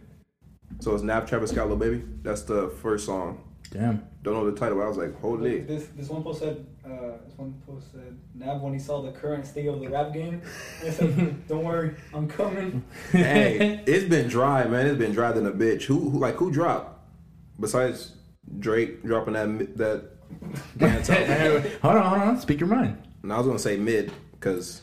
So 0.80 0.94
it's 0.94 1.04
Nav, 1.04 1.28
Travis 1.28 1.52
Scott, 1.52 1.68
Lil 1.68 1.78
Baby. 1.78 2.04
That's 2.22 2.44
the 2.44 2.70
first 2.82 3.06
song. 3.06 3.44
Damn. 3.72 4.08
Don't 4.24 4.34
know 4.34 4.50
the 4.50 4.58
title. 4.58 4.82
I 4.82 4.88
was 4.88 4.98
like, 4.98 5.20
holy. 5.20 5.62
This 5.62 5.88
this 5.96 6.10
one 6.10 6.24
post 6.24 6.40
said 6.40 6.66
uh, 6.92 7.18
this 7.26 7.38
one 7.38 7.54
post 7.66 7.92
said 7.92 8.18
Nav 8.34 8.62
when 8.62 8.74
he 8.74 8.80
saw 8.80 9.02
the 9.02 9.12
current 9.12 9.46
state 9.46 9.68
of 9.68 9.80
the 9.80 9.88
rap 9.88 10.14
game, 10.14 10.42
he 10.84 10.92
said, 10.92 11.48
"Don't 11.48 11.64
worry, 11.64 11.96
I'm 12.14 12.28
coming." 12.28 12.84
hey, 13.12 13.82
it's 13.88 14.06
been 14.06 14.28
dry, 14.28 14.66
man. 14.66 14.88
It's 14.88 14.98
been 14.98 15.12
dry 15.14 15.32
than 15.32 15.46
a 15.46 15.52
bitch. 15.52 15.84
Who, 15.84 16.10
who 16.10 16.20
like 16.20 16.36
who 16.36 16.52
dropped 16.52 17.00
besides 17.60 18.14
Drake 18.60 19.04
dropping 19.04 19.34
that 19.34 19.78
that 19.78 20.78
dance 20.78 21.10
album? 21.10 21.72
hold 21.82 21.96
on, 21.98 22.04
hold 22.06 22.22
on. 22.22 22.40
Speak 22.40 22.60
your 22.60 22.70
mind. 22.70 23.02
And 23.24 23.34
I 23.34 23.38
was 23.38 23.48
gonna 23.48 23.60
say 23.60 23.78
mid 23.78 24.12
because 24.32 24.82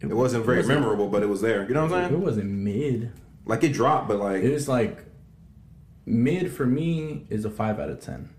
it 0.00 0.06
wasn't 0.08 0.44
very 0.46 0.58
wasn't- 0.58 0.80
memorable, 0.80 1.08
but 1.08 1.22
it 1.22 1.28
was 1.28 1.40
there. 1.40 1.66
You 1.68 1.74
know 1.74 1.82
what 1.84 1.92
I'm 1.92 2.08
saying? 2.10 2.20
It 2.20 2.24
wasn't 2.24 2.50
mid. 2.50 3.12
Like 3.44 3.64
it 3.64 3.72
dropped, 3.72 4.08
but 4.08 4.18
like 4.18 4.42
It 4.42 4.52
was 4.52 4.68
like 4.68 5.04
mid 6.06 6.52
for 6.52 6.64
me 6.66 7.26
is 7.28 7.44
a 7.44 7.50
five 7.50 7.78
out 7.78 7.90
of 7.90 8.00
ten. 8.00 8.30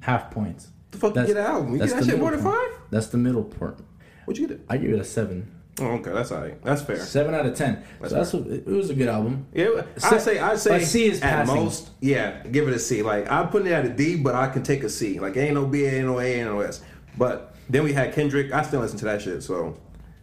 Half 0.00 0.30
points. 0.30 0.68
The 0.94 0.98
fuck 1.00 1.10
you 1.10 1.14
That's- 1.14 1.34
get 1.34 1.36
an 1.44 1.46
album? 1.46 1.72
You 1.72 1.78
get 1.80 1.88
that 1.90 2.00
the 2.04 2.10
shit 2.10 2.18
more 2.18 2.30
than 2.30 2.42
middle 2.42 2.52
five? 2.58 2.70
That's 2.90 3.06
the 3.08 3.18
middle 3.18 3.44
part. 3.44 3.78
What 4.24 4.38
you 4.38 4.46
get 4.48 4.56
it? 4.56 4.64
I 4.68 4.76
give 4.78 4.90
it 4.92 4.98
a 4.98 5.04
seven. 5.04 5.50
Oh, 5.80 5.86
okay, 5.86 6.12
that's 6.12 6.30
alright. 6.30 6.62
That's 6.62 6.82
fair. 6.82 6.98
Seven 6.98 7.34
out 7.34 7.44
of 7.46 7.56
ten. 7.56 7.82
That's 8.00 8.12
so 8.30 8.38
that's 8.40 8.58
it 8.58 8.66
was 8.66 8.90
a 8.90 8.94
good 8.94 9.08
album. 9.08 9.46
Yeah, 9.52 9.82
I 10.04 10.18
say 10.18 10.38
I 10.38 10.54
say 10.54 10.84
C 10.84 11.06
is 11.06 11.20
at 11.20 11.30
passing. 11.46 11.54
most. 11.56 11.90
Yeah, 12.00 12.44
give 12.46 12.68
it 12.68 12.74
a 12.74 12.78
C. 12.78 13.02
Like 13.02 13.28
I'm 13.30 13.48
putting 13.48 13.66
it 13.68 13.72
at 13.72 13.84
a 13.84 13.88
D, 13.88 14.16
but 14.16 14.34
I 14.36 14.46
can 14.48 14.62
take 14.62 14.84
a 14.84 14.88
C. 14.88 15.18
Like 15.18 15.36
ain't 15.36 15.54
no 15.54 15.66
B, 15.66 15.84
ain't 15.84 16.06
no 16.06 16.20
A, 16.20 16.24
ain't 16.24 16.48
no 16.48 16.60
S. 16.60 16.80
But 17.18 17.56
then 17.68 17.82
we 17.82 17.92
had 17.92 18.12
Kendrick. 18.14 18.52
I 18.52 18.62
still 18.62 18.80
listen 18.80 18.98
to 18.98 19.04
that 19.06 19.20
shit. 19.22 19.42
So 19.42 19.76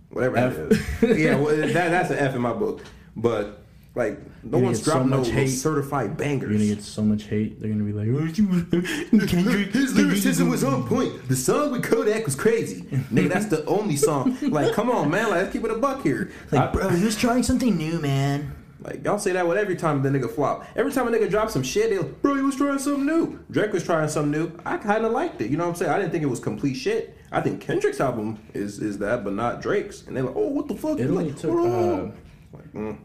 whatever 0.10 0.38
F. 0.38 0.56
that 0.56 0.72
is. 1.10 1.20
yeah, 1.20 1.36
well, 1.36 1.56
that, 1.58 1.74
that's 1.74 2.12
an 2.12 2.18
F 2.18 2.34
in 2.34 2.42
my 2.42 2.54
book. 2.54 2.82
But 3.18 3.61
like 3.94 4.20
no 4.44 4.58
one's 4.60 4.80
gonna 4.80 4.86
so 4.86 4.92
dropping 4.92 5.10
much 5.10 5.28
no 5.28 5.34
hate. 5.34 5.48
certified 5.48 6.16
bangers. 6.18 6.50
You're 6.50 6.60
gonna 6.60 6.76
get 6.76 6.84
so 6.84 7.02
much 7.02 7.24
hate. 7.24 7.60
They're 7.60 7.70
gonna 7.70 7.84
be 7.84 7.92
like, 7.92 8.08
"Oh, 8.08 8.24
you- 8.24 9.26
Kendrick, 9.28 9.74
His 9.74 9.94
lyricism 9.96 10.50
was 10.50 10.64
on 10.64 10.88
point. 10.88 11.28
The 11.28 11.36
song 11.36 11.72
with 11.72 11.84
Kodak 11.84 12.26
was 12.26 12.36
crazy. 12.36 12.84
Nigga, 13.12 13.30
that's 13.30 13.48
the 13.48 13.66
only 13.66 13.98
song. 13.98 14.38
Like, 14.42 14.74
come 14.74 14.90
on, 14.90 15.10
man. 15.10 15.26
Like, 15.30 15.42
let's 15.42 15.54
keep 15.54 15.64
it 15.66 15.72
a 15.72 15.78
buck 15.78 16.04
here. 16.04 16.32
Like, 16.52 16.72
bro, 16.74 16.90
he 16.90 17.04
was 17.04 17.18
trying 17.18 17.44
something 17.44 17.76
new, 17.78 18.00
man. 18.00 18.56
Like, 18.84 19.04
y'all 19.06 19.20
say 19.20 19.34
that 19.34 19.48
with 19.48 19.58
every 19.60 19.76
time 19.76 20.02
the 20.02 20.10
nigga 20.10 20.30
flop. 20.34 20.66
Every 20.76 20.92
time 20.92 21.08
a 21.08 21.12
nigga 21.12 21.30
drops 21.30 21.54
some 21.54 21.62
shit, 21.62 21.92
they 21.92 21.98
like, 22.00 22.20
bro, 22.24 22.34
he 22.36 22.42
was 22.42 22.56
trying 22.56 22.80
something 22.80 23.06
new. 23.06 23.40
Drake 23.52 23.74
was 23.74 23.84
trying 23.84 24.08
something 24.10 24.32
new. 24.32 24.58
I 24.66 24.78
kind 24.78 25.06
of 25.06 25.12
liked 25.12 25.40
it. 25.42 25.52
You 25.52 25.58
know 25.58 25.66
what 25.66 25.72
I'm 25.72 25.76
saying? 25.76 25.92
I 25.92 26.00
didn't 26.00 26.12
think 26.12 26.24
it 26.24 26.28
was 26.28 26.40
complete 26.40 26.74
shit. 26.76 27.16
I 27.32 27.42
think 27.42 27.62
Kendrick's 27.62 28.00
album 28.02 28.40
is 28.56 28.80
is 28.80 28.98
that, 28.98 29.24
but 29.24 29.34
not 29.34 29.62
Drake's. 29.62 30.08
And 30.08 30.16
they're 30.18 30.24
like, 30.24 30.36
oh, 30.36 30.48
what 30.48 30.68
the 30.68 30.76
fuck? 30.76 30.98
It 31.00 31.04
You 31.04 31.10
only 31.10 31.26
like, 31.32 31.38
took 31.40 31.52
oh. 31.52 32.12
uh, 32.54 32.58
Like, 32.58 32.74
mm. 32.74 32.98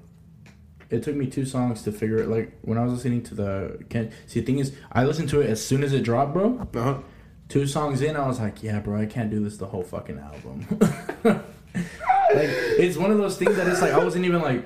It 0.90 1.02
took 1.02 1.16
me 1.16 1.26
two 1.26 1.44
songs 1.44 1.82
to 1.82 1.92
figure 1.92 2.18
it. 2.18 2.28
Like 2.28 2.52
when 2.62 2.78
I 2.78 2.84
was 2.84 2.92
listening 2.92 3.22
to 3.24 3.34
the 3.34 3.84
Ken. 3.88 4.12
See, 4.26 4.40
the 4.40 4.46
thing 4.46 4.58
is, 4.58 4.74
I 4.92 5.04
listened 5.04 5.28
to 5.30 5.40
it 5.40 5.50
as 5.50 5.64
soon 5.64 5.82
as 5.82 5.92
it 5.92 6.02
dropped, 6.02 6.32
bro. 6.32 6.58
uh-huh. 6.58 6.98
Two 7.48 7.66
songs 7.66 8.02
in, 8.02 8.16
I 8.16 8.26
was 8.26 8.40
like, 8.40 8.62
yeah, 8.64 8.80
bro, 8.80 9.00
I 9.00 9.06
can't 9.06 9.30
do 9.30 9.42
this 9.42 9.56
the 9.56 9.66
whole 9.66 9.84
fucking 9.84 10.18
album. 10.18 10.66
like 11.24 11.40
it's 12.34 12.96
one 12.96 13.12
of 13.12 13.18
those 13.18 13.36
things 13.36 13.56
that 13.56 13.68
it's 13.68 13.80
like 13.80 13.92
I 13.92 14.02
wasn't 14.02 14.24
even 14.24 14.42
like, 14.42 14.64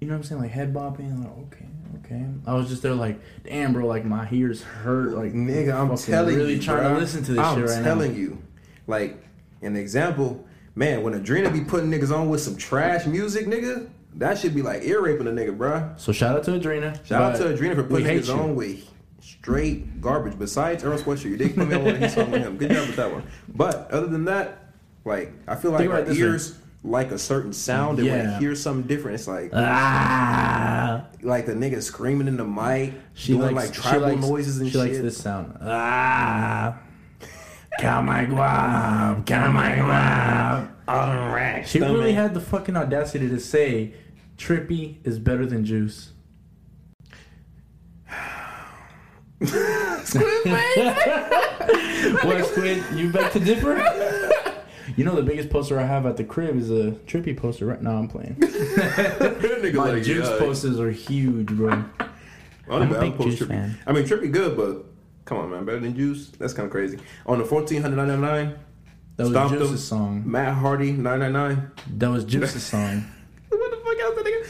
you 0.00 0.08
know 0.08 0.14
what 0.14 0.18
I'm 0.18 0.22
saying, 0.24 0.40
like 0.40 0.50
head 0.50 0.74
bopping. 0.74 1.16
Like 1.22 1.38
okay, 1.46 1.66
okay. 2.04 2.26
I 2.46 2.54
was 2.54 2.68
just 2.68 2.82
there 2.82 2.94
like, 2.94 3.20
damn, 3.44 3.72
bro, 3.72 3.86
like 3.86 4.04
my 4.04 4.28
ears 4.32 4.62
hurt. 4.62 5.12
Like 5.12 5.32
Nigga, 5.32 5.74
I'm 5.74 5.96
telling 5.96 6.36
really 6.36 6.54
you, 6.54 6.62
trying 6.62 6.84
bruh. 6.84 6.94
to 6.94 7.00
listen 7.00 7.22
to 7.24 7.32
this 7.32 7.40
shit 7.40 7.46
I'm 7.46 7.58
shit 7.60 7.76
right 7.76 7.84
telling 7.84 8.16
you, 8.16 8.42
like 8.88 9.22
an 9.62 9.76
example, 9.76 10.44
man. 10.74 11.02
When 11.02 11.14
Adrena 11.14 11.52
be 11.52 11.60
putting 11.60 11.90
niggas 11.90 12.12
on 12.12 12.28
with 12.28 12.40
some 12.40 12.56
trash 12.56 13.06
music, 13.06 13.46
nigga, 13.46 13.90
that 14.16 14.38
should 14.38 14.54
be 14.54 14.62
like 14.62 14.82
ear 14.84 15.00
raping 15.02 15.26
a 15.26 15.30
nigga, 15.30 15.56
bruh. 15.56 15.98
So 15.98 16.12
shout 16.12 16.36
out 16.36 16.44
to 16.44 16.52
Adrena. 16.52 17.04
Shout 17.06 17.22
out 17.22 17.36
to 17.36 17.44
Adrena 17.44 17.74
for 17.76 17.84
putting 17.84 18.22
you. 18.24 18.32
on 18.32 18.54
with 18.56 18.88
straight 19.20 20.00
garbage. 20.00 20.38
Besides 20.38 20.82
Earl 20.84 20.98
Sweatshirt, 20.98 21.24
you 21.30 21.36
did 21.36 21.54
put 21.54 21.68
me 21.68 21.74
on 21.76 21.84
one 21.84 21.94
his 21.96 22.16
with 22.16 22.28
him. 22.28 22.56
Good 22.56 22.70
job 22.72 22.86
with 22.88 22.96
that 22.96 23.12
one. 23.12 23.24
But 23.48 23.90
other 23.90 24.06
than 24.06 24.24
that, 24.26 24.58
like 25.04 25.32
I 25.46 25.54
feel 25.54 25.70
like 25.70 25.80
Think 25.80 25.92
our 25.92 26.10
ears 26.12 26.58
like 26.84 27.10
a 27.10 27.18
certain 27.18 27.52
sound, 27.52 27.98
and 27.98 28.08
when 28.08 28.18
Yeah. 28.24 28.38
hear 28.38 28.54
something 28.54 28.86
different, 28.86 29.16
it's 29.16 29.26
like 29.28 29.50
Ah. 29.52 31.06
like 31.22 31.46
the 31.46 31.52
nigga 31.52 31.82
screaming 31.82 32.28
in 32.28 32.36
the 32.36 32.44
mic, 32.44 32.94
She 33.14 33.32
doing 33.32 33.54
likes 33.54 33.68
like 33.68 33.72
tribal 33.72 34.08
likes, 34.08 34.20
noises 34.20 34.58
and 34.58 34.66
shit. 34.68 34.72
she 34.74 34.78
shit. 34.86 34.90
likes 34.92 35.02
this 35.02 35.16
sound. 35.22 35.58
Ah. 35.60 36.78
Kamagwab, 37.78 39.24
Kamagwab. 39.24 40.68
Alright, 40.88 41.68
She 41.68 41.80
really 41.80 42.12
had 42.12 42.34
the 42.34 42.40
fucking 42.40 42.76
audacity 42.76 43.28
to 43.28 43.38
say 43.38 43.94
Trippie 44.36 44.96
is 45.04 45.18
better 45.18 45.46
than 45.46 45.64
Juice. 45.64 46.12
Squid 49.42 50.24
what, 52.24 52.46
Squid? 52.46 52.82
You 52.94 53.12
back 53.12 53.32
to 53.32 53.40
differ? 53.40 53.76
You 54.96 55.04
know 55.04 55.14
the 55.14 55.22
biggest 55.22 55.50
poster 55.50 55.78
I 55.78 55.84
have 55.84 56.06
at 56.06 56.16
the 56.16 56.24
crib 56.24 56.56
is 56.56 56.70
a 56.70 56.92
Trippie 57.06 57.36
poster. 57.36 57.66
Right 57.66 57.80
now, 57.80 57.98
I'm 57.98 58.08
playing. 58.08 58.34
nigga 58.40 59.74
My 59.74 59.92
like, 59.92 60.02
Juice 60.02 60.28
yeah. 60.28 60.38
posters 60.38 60.80
are 60.80 60.90
huge, 60.90 61.48
bro. 61.48 61.70
I'm 61.70 61.88
I'm 62.70 62.92
a 62.92 62.96
a 62.96 63.00
big 63.00 63.16
post 63.16 63.38
Juice 63.38 63.40
Trippie. 63.40 63.48
fan. 63.48 63.78
I 63.86 63.92
mean, 63.92 64.04
Trippy 64.04 64.32
good, 64.32 64.56
but 64.56 64.86
come 65.28 65.38
on, 65.38 65.50
man, 65.50 65.64
better 65.64 65.78
than 65.80 65.94
Juice. 65.94 66.28
That's 66.38 66.52
kind 66.54 66.64
of 66.66 66.70
crazy. 66.72 66.98
On 67.26 67.38
the 67.38 67.44
fourteen 67.44 67.82
hundred 67.82 67.96
ninety 67.96 68.16
nine, 68.20 68.58
That 69.16 69.24
was 69.24 69.32
Stomped 69.32 69.58
Juice's 69.58 69.86
song. 69.86 70.22
Matt 70.24 70.54
Hardy, 70.54 70.92
nine 70.92 71.20
nine 71.20 71.32
nine. 71.32 71.70
That 71.98 72.10
was 72.10 72.24
Juice's 72.24 72.62
song. 72.64 73.04
What 73.50 73.70
the 73.70 73.76
fuck 73.78 73.98
else 74.00 74.14
that 74.16 74.24
nigga? 74.26 74.44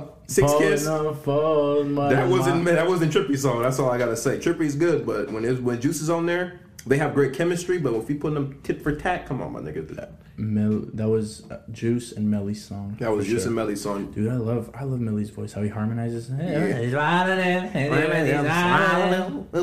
Um, 0.00 0.08
Six 0.26 0.50
Falling 0.50 0.68
Kiss. 0.70 0.86
on, 0.86 1.14
falling, 1.16 1.92
my- 1.92 2.08
That 2.14 2.28
wasn't 2.28 2.64
my- 2.64 2.70
that 2.72 2.86
wasn't 2.88 3.12
Trippie's 3.12 3.42
song. 3.42 3.62
That's 3.62 3.78
all 3.78 3.90
I 3.90 3.98
gotta 3.98 4.16
say. 4.16 4.38
Trippie's 4.38 4.74
good, 4.76 5.04
but 5.06 5.30
when 5.30 5.44
it's, 5.44 5.60
when 5.60 5.80
Juice 5.80 6.00
is 6.00 6.08
on 6.10 6.24
there, 6.26 6.60
they 6.86 6.96
have 6.98 7.12
great 7.14 7.32
chemistry. 7.34 7.78
But 7.78 7.94
if 7.94 8.08
you 8.10 8.16
put 8.16 8.32
them 8.34 8.58
tit 8.62 8.82
for 8.82 8.94
tat, 8.96 9.26
come 9.26 9.40
on, 9.42 9.52
my 9.52 9.60
nigga. 9.60 9.86
That, 9.96 10.12
Mel- 10.36 10.84
that 10.94 11.08
was 11.08 11.48
uh, 11.50 11.58
Juice 11.70 12.12
and 12.12 12.26
Melly's 12.32 12.64
song. 12.64 12.96
that 13.00 13.10
was 13.14 13.26
Juice 13.26 13.42
sure. 13.44 13.48
and 13.48 13.56
Melly's 13.56 13.82
song. 13.82 14.10
Dude, 14.10 14.30
I 14.32 14.36
love 14.36 14.70
I 14.74 14.82
love 14.84 14.98
Melly's 15.00 15.30
voice. 15.30 15.52
How 15.52 15.62
he 15.62 15.68
harmonizes. 15.68 16.28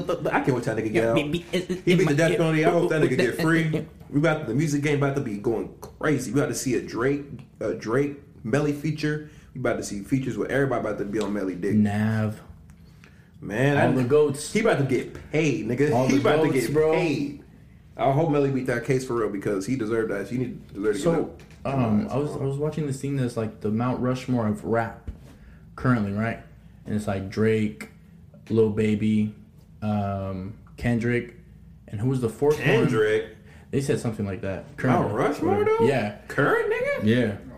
I 0.09 0.41
can't 0.41 0.53
wait 0.55 0.63
till 0.63 0.75
that 0.75 0.83
nigga 0.83 0.93
get 0.93 1.05
out. 1.07 1.17
He 1.17 1.27
beat 1.29 2.07
the 2.07 2.13
death 2.15 2.37
penalty. 2.37 2.65
I 2.65 2.69
hope 2.71 2.89
that 2.89 3.01
nigga 3.01 3.17
get 3.17 3.41
free. 3.41 3.85
We 4.11 4.19
about 4.19 4.45
the 4.45 4.53
music 4.53 4.83
game 4.83 4.97
about 4.97 5.15
to 5.15 5.21
be 5.21 5.37
going 5.37 5.73
crazy. 5.79 6.33
We 6.33 6.41
about 6.41 6.49
to 6.49 6.55
see 6.55 6.75
a 6.75 6.81
Drake, 6.81 7.23
a 7.61 7.73
Drake 7.73 8.17
Melly 8.43 8.73
feature. 8.73 9.29
We 9.53 9.61
about 9.61 9.77
to 9.77 9.83
see 9.83 10.01
features 10.01 10.37
with 10.37 10.51
everybody 10.51 10.81
about 10.81 10.97
to 10.99 11.05
be 11.05 11.19
on 11.19 11.31
Melly 11.31 11.55
dick. 11.55 11.75
Nav. 11.75 12.41
Man, 13.39 13.77
All 13.77 13.87
I- 13.97 14.03
the 14.03 14.07
goats. 14.07 14.51
he 14.51 14.59
about 14.59 14.79
to 14.79 14.83
get 14.83 15.31
paid, 15.31 15.65
nigga. 15.67 15.93
All 15.93 16.07
he 16.07 16.17
the 16.17 16.21
about 16.29 16.43
to 16.43 16.49
goats, 16.49 16.65
get 16.65 16.73
bro. 16.73 16.91
paid. 16.93 17.43
I 17.95 18.11
hope 18.11 18.31
Melly 18.31 18.51
beat 18.51 18.67
that 18.67 18.83
case 18.83 19.05
for 19.05 19.13
real 19.15 19.29
because 19.29 19.65
he 19.65 19.77
deserved 19.77 20.11
that. 20.11 20.27
He 20.27 20.37
need 20.37 20.73
deserved 20.73 20.97
to 20.97 21.01
So, 21.03 21.33
get 21.63 21.73
um. 21.73 22.07
I 22.11 22.17
was 22.17 22.31
I 22.33 22.43
was 22.43 22.57
watching 22.57 22.87
this 22.87 22.99
thing 22.99 23.15
that's 23.15 23.37
like 23.37 23.61
the 23.61 23.69
Mount 23.71 24.01
Rushmore 24.01 24.45
of 24.47 24.65
rap, 24.65 25.09
currently, 25.77 26.11
right? 26.11 26.39
And 26.85 26.95
it's 26.95 27.07
like 27.07 27.29
Drake, 27.29 27.89
Lil 28.49 28.71
Baby, 28.71 29.33
um, 29.81 30.53
Kendrick, 30.77 31.35
and 31.87 31.99
who 31.99 32.09
was 32.09 32.21
the 32.21 32.29
fourth 32.29 32.55
one? 32.57 32.63
Kendrick. 32.65 33.37
They 33.71 33.81
said 33.81 33.99
something 33.99 34.25
like 34.25 34.41
that. 34.41 34.65
Mount 34.65 34.77
Currently, 34.77 35.13
Rushmore 35.13 35.63
though. 35.65 35.85
Yeah, 35.85 36.17
Current 36.27 36.71
nigga. 36.71 37.03
yeah. 37.05 37.37
Oh 37.39 37.47
no. 37.47 37.55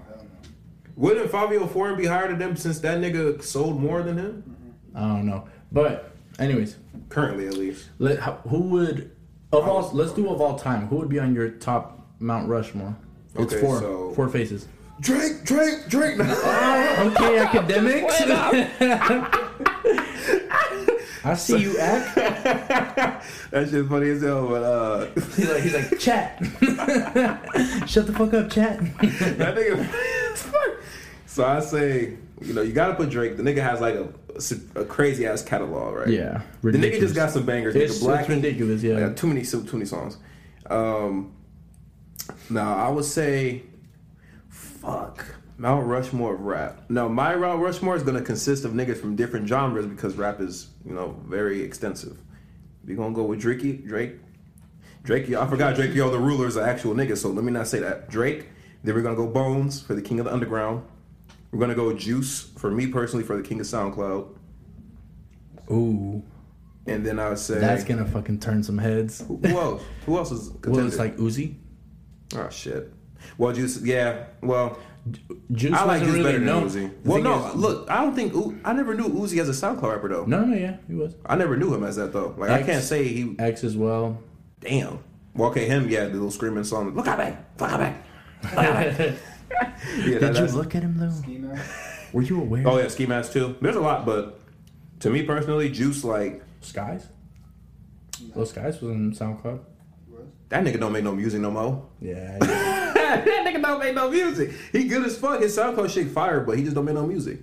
Wouldn't 0.95 1.31
Fivio 1.31 1.67
Foreign 1.69 1.97
be 1.97 2.05
higher 2.05 2.27
than 2.27 2.37
them 2.39 2.55
since 2.55 2.79
that 2.81 2.99
nigga 2.99 3.41
sold 3.41 3.81
more 3.81 4.03
than 4.03 4.17
him? 4.17 4.55
I 4.95 4.99
don't 5.01 5.25
know, 5.25 5.47
but 5.71 6.11
anyways, 6.37 6.75
Currently, 7.09 7.47
at 7.47 7.55
least. 7.57 7.89
let, 7.97 8.19
who 8.19 8.59
would 8.61 9.11
of 9.51 9.67
all? 9.67 9.89
Let's 9.93 10.13
do 10.13 10.29
of 10.29 10.39
all 10.39 10.57
time. 10.57 10.87
Who 10.87 10.97
would 10.97 11.09
be 11.09 11.19
on 11.19 11.33
your 11.33 11.49
top 11.49 12.07
Mount 12.19 12.47
Rushmore? 12.47 12.95
It's 13.35 13.51
Okay, 13.53 13.61
four, 13.61 13.79
so- 13.79 14.11
four 14.15 14.29
faces. 14.29 14.67
Drake, 14.99 15.43
Drake, 15.43 15.87
Drake. 15.89 16.19
Okay, 16.19 17.39
Akademiks. 17.39 19.39
I 21.25 21.35
see 21.35 21.57
you 21.61 21.77
act. 21.77 22.15
that 23.51 23.69
shit's 23.69 23.87
funny 23.87 24.09
as 24.09 24.21
hell, 24.21 24.47
but 24.47 24.63
uh, 24.63 25.05
He's 25.35 25.49
like, 25.49 25.63
he's 25.63 25.73
like, 25.73 25.99
chat. 25.99 26.37
Shut 27.87 28.07
the 28.07 28.13
fuck 28.13 28.33
up, 28.33 28.49
chat. 28.49 28.79
that 28.79 29.55
nigga. 29.55 30.81
so 31.25 31.45
I 31.45 31.59
say, 31.61 32.17
you 32.41 32.53
know, 32.53 32.61
you 32.61 32.73
gotta 32.73 32.95
put 32.95 33.09
Drake. 33.09 33.37
The 33.37 33.43
nigga 33.43 33.61
has 33.61 33.79
like 33.79 33.95
a, 33.95 34.09
a 34.75 34.85
crazy 34.85 35.25
ass 35.25 35.41
catalog, 35.41 35.95
right? 35.95 36.09
Yeah, 36.09 36.41
The 36.61 36.71
nigga 36.71 36.99
just 36.99 37.15
got 37.15 37.31
some 37.31 37.45
bangers. 37.45 37.75
It's, 37.75 37.99
nigga, 37.99 38.03
Black 38.03 38.19
it's 38.21 38.29
ridiculous. 38.29 38.83
Yeah. 38.83 38.99
Yeah, 38.99 39.13
too 39.13 39.27
many, 39.27 39.43
too 39.43 39.63
many 39.71 39.85
songs. 39.85 40.17
Um, 40.69 41.33
now 42.49 42.75
I 42.75 42.89
would 42.89 43.05
say, 43.05 43.63
fuck 44.49 45.25
Mount 45.57 45.85
Rushmore 45.85 46.33
of 46.35 46.41
rap. 46.41 46.81
No, 46.89 47.07
my 47.07 47.35
Mount 47.35 47.61
Rushmore 47.61 47.95
is 47.95 48.03
gonna 48.03 48.21
consist 48.21 48.65
of 48.65 48.71
niggas 48.73 48.97
from 48.97 49.15
different 49.15 49.47
genres 49.47 49.85
because 49.85 50.15
rap 50.15 50.41
is, 50.41 50.69
you 50.85 50.93
know, 50.93 51.19
very 51.25 51.61
extensive. 51.61 52.17
We 52.85 52.95
gonna 52.95 53.13
go 53.13 53.23
with 53.23 53.41
Drakey, 53.41 53.85
Drake, 53.85 54.15
Drake. 55.03 55.31
I 55.33 55.47
forgot 55.47 55.75
Drake. 55.75 55.93
Yo, 55.93 56.09
the 56.09 56.19
ruler 56.19 56.47
is 56.47 56.55
an 56.55 56.67
actual 56.67 56.93
nigga, 56.95 57.17
so 57.17 57.29
let 57.29 57.43
me 57.43 57.51
not 57.51 57.67
say 57.67 57.79
that. 57.79 58.09
Drake. 58.09 58.47
Then 58.83 58.95
we're 58.95 59.01
gonna 59.01 59.15
go 59.15 59.27
Bones 59.27 59.81
for 59.81 59.93
the 59.93 60.01
King 60.01 60.19
of 60.19 60.25
the 60.25 60.33
Underground. 60.33 60.83
We're 61.51 61.59
gonna 61.59 61.75
go 61.75 61.93
Juice 61.93 62.41
for 62.57 62.71
me 62.71 62.87
personally 62.87 63.23
for 63.23 63.37
the 63.37 63.43
King 63.43 63.59
of 63.59 63.65
SoundCloud. 63.65 64.27
Ooh, 65.71 66.21
And 66.87 67.05
then 67.05 67.19
I 67.19 67.29
would 67.29 67.37
say 67.37 67.59
that's 67.59 67.83
gonna 67.85 68.05
fucking 68.05 68.39
turn 68.39 68.63
some 68.63 68.77
heads. 68.77 69.23
who 69.27 69.39
else? 69.45 69.83
Who 70.05 70.17
else 70.17 70.31
is 70.31 70.51
Well, 70.65 70.85
it's 70.85 70.97
like 70.97 71.15
Uzi. 71.17 71.55
Oh 72.35 72.49
shit. 72.49 72.91
Well, 73.37 73.53
Juice. 73.53 73.81
Yeah. 73.81 74.25
Well, 74.41 74.77
Juice 75.51 75.73
I 75.73 75.79
like 75.83 75.87
wasn't 76.01 76.05
Juice 76.05 76.11
really 76.17 76.23
better 76.23 76.37
than 76.39 76.45
known. 76.47 76.69
Uzi. 76.69 76.91
Well, 77.05 77.21
no. 77.21 77.47
is- 77.49 77.55
look, 77.55 77.89
I 77.91 78.01
don't 78.03 78.15
think 78.15 78.33
U- 78.33 78.59
I 78.63 78.71
never 78.73 78.95
knew 78.95 79.09
Uzi 79.09 79.39
as 79.41 79.49
a 79.49 79.51
SoundCloud 79.51 79.81
rapper 79.95 80.07
though. 80.09 80.25
no, 80.25 80.45
no, 80.45 80.55
yeah, 80.55 80.77
he 80.87 80.93
was. 80.93 81.15
I 81.25 81.35
never 81.35 81.57
knew 81.57 81.73
him 81.73 81.83
as 81.83 81.97
that 81.97 82.13
though. 82.13 82.33
Like 82.37 82.49
I 82.49 82.59
X. 82.59 82.65
can't 82.65 82.83
say 82.83 83.07
he. 83.07 83.35
X 83.37 83.63
as 83.63 83.75
well. 83.75 84.19
Damn. 84.61 84.99
Well, 85.35 85.49
okay, 85.49 85.65
him. 85.67 85.89
Yeah, 85.89 86.05
the 86.05 86.13
little 86.13 86.31
screaming 86.31 86.63
song. 86.63 86.93
Look 86.95 87.07
at 87.07 87.19
me. 87.19 87.35
Look 87.59 87.71
at 87.71 87.79
me. 87.81 87.95
Did 88.53 89.17
Yeah, 90.05 90.19
that, 90.19 90.35
you 90.35 90.55
look 90.55 90.73
at 90.75 90.83
him 90.83 90.97
though? 90.97 91.09
Ski. 91.09 91.43
Were 92.13 92.21
you 92.21 92.39
aware? 92.41 92.63
Oh 92.67 92.77
yeah, 92.77 92.87
Ski 92.87 93.05
Mask 93.05 93.33
too. 93.33 93.55
There's 93.61 93.75
a 93.75 93.81
lot, 93.81 94.05
but 94.05 94.39
to 95.01 95.09
me 95.09 95.23
personally, 95.23 95.69
Juice 95.69 96.03
like 96.03 96.41
Skies. 96.61 97.07
Lil 98.35 98.45
Skies 98.45 98.79
was 98.81 98.91
in 98.91 99.11
SoundCloud. 99.11 99.59
Was? 100.09 100.21
that 100.49 100.63
nigga 100.63 100.79
don't 100.79 100.91
make 100.93 101.03
no 101.03 101.13
music 101.13 101.41
no 101.41 101.51
more. 101.51 101.85
Yeah. 101.99 102.39
that 103.25 103.45
nigga 103.47 103.61
don't 103.61 103.79
make 103.79 103.95
no 103.95 104.09
music. 104.09 104.51
He 104.71 104.85
good 104.85 105.05
as 105.05 105.17
fuck. 105.17 105.41
His 105.41 105.55
SoundCloud 105.57 105.89
shit 105.89 106.07
fire, 106.09 106.39
but 106.41 106.57
he 106.57 106.63
just 106.63 106.75
don't 106.75 106.85
make 106.85 106.95
no 106.95 107.05
music. 107.05 107.39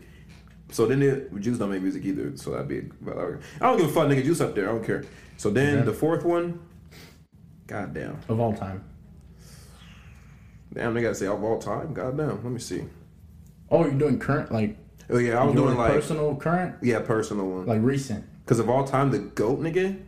So 0.70 0.86
then 0.86 1.00
the 1.00 1.28
Juice 1.40 1.58
don't 1.58 1.70
make 1.70 1.82
music 1.82 2.04
either. 2.04 2.36
So 2.36 2.52
that'd 2.52 2.68
be. 2.68 2.80
But 3.00 3.16
I 3.60 3.66
don't 3.66 3.78
give 3.78 3.88
a 3.88 3.92
fuck, 3.92 4.08
nigga. 4.08 4.22
Juice 4.24 4.40
up 4.40 4.54
there. 4.54 4.68
I 4.68 4.72
don't 4.72 4.84
care. 4.84 5.04
So 5.36 5.50
then 5.50 5.78
Okay. 5.78 5.86
the 5.86 5.92
fourth 5.92 6.24
one. 6.24 6.60
God 7.66 7.92
damn. 7.94 8.18
of 8.28 8.38
all 8.40 8.52
time. 8.52 8.84
Damn, 10.72 10.94
they 10.94 11.02
gotta 11.02 11.14
say 11.14 11.26
of 11.26 11.42
all 11.42 11.58
time. 11.58 11.92
God 11.92 12.16
damn. 12.16 12.28
Let 12.42 12.44
me 12.44 12.58
see. 12.60 12.84
Oh, 13.70 13.84
you're 13.84 13.94
doing 13.94 14.18
current, 14.18 14.52
like 14.52 14.76
Oh 15.08 15.18
yeah, 15.18 15.40
I 15.40 15.44
was 15.44 15.54
you're 15.54 15.64
doing 15.66 15.76
like 15.76 15.92
personal, 15.92 16.36
current, 16.36 16.76
yeah, 16.82 17.00
personal 17.00 17.48
one. 17.48 17.66
like 17.66 17.82
recent. 17.82 18.24
Because 18.44 18.60
of 18.60 18.68
all 18.70 18.84
time, 18.84 19.10
the 19.10 19.18
goat 19.18 19.60
nigga 19.60 20.00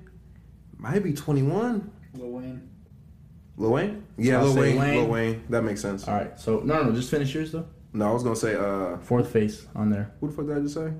might 0.77 1.03
be 1.03 1.12
twenty 1.12 1.42
one. 1.42 1.90
Lil 2.14 2.31
Wayne. 2.31 2.68
Lil 3.62 3.70
Wayne. 3.72 4.07
Yeah, 4.18 4.38
I'll 4.38 4.44
Lil 4.46 4.55
say 4.55 4.61
Wayne, 4.61 4.79
Wayne. 4.81 4.94
Lil 4.98 5.07
Wayne. 5.09 5.44
That 5.51 5.62
makes 5.62 5.81
sense. 5.81 6.07
All 6.09 6.14
right. 6.14 6.38
So 6.38 6.59
no, 6.61 6.83
no, 6.83 6.83
no. 6.90 6.92
Just 6.94 7.11
finish 7.11 7.33
yours 7.35 7.53
though. 7.53 7.66
No, 7.92 8.09
I 8.09 8.12
was 8.12 8.22
gonna 8.22 8.37
say. 8.37 8.55
uh 8.55 8.98
Fourth 8.98 9.33
face 9.33 9.66
on 9.75 9.90
there. 9.90 10.12
Who 10.20 10.29
the 10.29 10.35
fuck 10.35 10.46
did 10.46 10.57
I 10.57 10.61
just 10.61 10.75
say? 10.75 10.92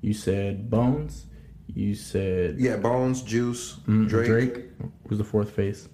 You 0.00 0.14
said 0.14 0.70
Bones. 0.70 1.26
You 1.74 1.94
said 1.96 2.60
Yeah, 2.60 2.76
Bones, 2.76 3.22
Juice, 3.22 3.76
mm, 3.88 4.08
Drake. 4.08 4.26
Drake. 4.28 4.64
was 5.08 5.18
the 5.18 5.24
fourth 5.24 5.50
face. 5.50 5.88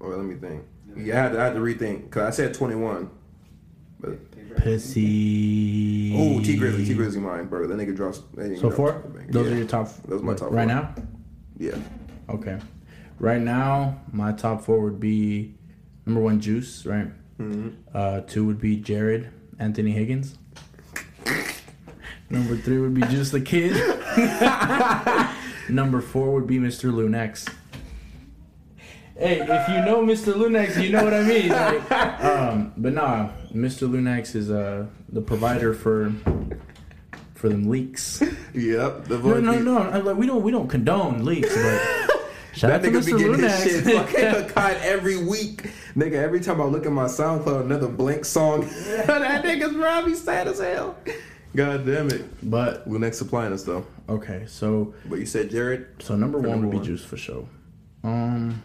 Or 0.00 0.16
let 0.16 0.24
me 0.24 0.36
think. 0.36 0.64
Yeah, 0.96 1.18
I 1.18 1.22
had 1.24 1.32
to, 1.32 1.40
I 1.40 1.44
had 1.44 1.54
to 1.54 1.60
rethink 1.60 2.04
because 2.04 2.22
I 2.22 2.30
said 2.30 2.54
21. 2.54 3.10
But 4.00 4.56
Pussy. 4.56 6.14
oh, 6.16 6.42
Tee 6.42 6.56
Grizzley, 6.58 6.86
Tee 6.86 6.94
Grizzley, 6.94 7.20
mine, 7.20 7.46
bro. 7.46 7.66
That 7.66 7.76
nigga 7.76 7.94
drops. 7.94 8.20
that 8.34 8.50
nigga 8.50 8.60
So 8.60 8.70
drops 8.70 9.04
a 9.04 9.08
banger. 9.08 9.32
Those 9.32 9.46
yeah. 9.48 9.52
are 9.54 9.58
your 9.58 9.66
top. 9.66 9.88
Those 10.06 10.22
are 10.22 10.24
my 10.24 10.34
top 10.34 10.50
right 10.50 10.66
four. 10.68 10.74
now. 10.74 10.94
Yeah. 11.58 11.76
Okay. 12.30 12.58
Right 13.18 13.40
now, 13.42 14.00
my 14.12 14.32
top 14.32 14.62
four 14.64 14.80
would 14.80 15.00
be 15.00 15.57
number 16.08 16.20
one, 16.22 16.40
Juice. 16.40 16.86
Right. 16.86 17.08
hmm 17.36 17.68
Uh, 17.94 18.20
two 18.22 18.44
would 18.46 18.60
be 18.60 18.76
Jared 18.76 19.28
Anthony 19.58 19.92
Higgins. 19.92 20.36
Number 22.30 22.56
three 22.56 22.78
would 22.78 22.94
be 22.94 23.02
Juice 23.02 23.30
the 23.30 23.40
Kid. 23.40 23.72
Number 25.70 26.00
four 26.00 26.32
would 26.32 26.46
be 26.46 26.58
Mr. 26.58 26.90
Lunex. 26.92 27.46
Hey, 29.18 29.40
if 29.40 29.68
you 29.68 29.84
know 29.84 30.02
Mr. 30.04 30.32
Lunex, 30.34 30.82
you 30.82 30.90
know 30.90 31.02
what 31.04 31.12
I 31.12 31.22
mean. 31.22 31.48
Like, 31.48 31.90
um, 32.22 32.72
but 32.76 32.92
nah, 32.94 33.30
Mr. 33.52 33.88
Lunex 33.88 34.34
is 34.34 34.50
uh, 34.50 34.86
the 35.10 35.20
provider 35.20 35.74
for 35.74 36.12
for 37.34 37.48
them 37.48 37.68
leaks. 37.68 38.22
Yep. 38.54 39.04
The 39.04 39.16
No, 39.16 39.20
voice 39.20 39.42
no, 39.42 39.58
no. 39.60 39.78
I'm 39.78 40.04
Like, 40.04 40.16
we 40.16 40.26
don't 40.26 40.42
we 40.42 40.50
don't 40.50 40.68
condone 40.68 41.24
leaks, 41.24 41.54
but 41.54 42.10
shout 42.54 42.82
That 42.82 42.90
nigga 42.90 43.04
be 43.04 43.12
getting 43.12 43.38
his 43.40 43.62
shit 43.62 43.84
fucking 43.84 44.48
cut 44.54 44.76
every 44.82 45.16
week. 45.16 45.70
Nigga, 45.96 46.14
every 46.14 46.40
time 46.40 46.60
I 46.60 46.64
look 46.64 46.86
at 46.86 46.92
my 46.92 47.06
SoundCloud, 47.06 47.62
another 47.62 47.88
blank 47.88 48.24
song. 48.24 48.60
that 49.06 49.44
nigga's 49.44 49.74
probably 49.74 50.14
sad 50.14 50.48
as 50.48 50.58
hell. 50.60 50.96
God 51.56 51.86
damn 51.86 52.08
it. 52.10 52.24
but 52.50 52.88
Lunex 52.88 53.14
supplying 53.14 53.52
us 53.52 53.62
though. 53.62 53.86
okay, 54.08 54.44
so 54.46 54.94
But 55.06 55.18
you 55.18 55.26
said 55.26 55.50
Jared? 55.50 55.86
So 56.00 56.14
number 56.16 56.38
one 56.38 56.50
number 56.50 56.66
would 56.66 56.72
be 56.72 56.76
one. 56.78 56.86
Juice 56.86 57.04
for 57.04 57.16
sure. 57.16 57.48
Um, 58.04 58.62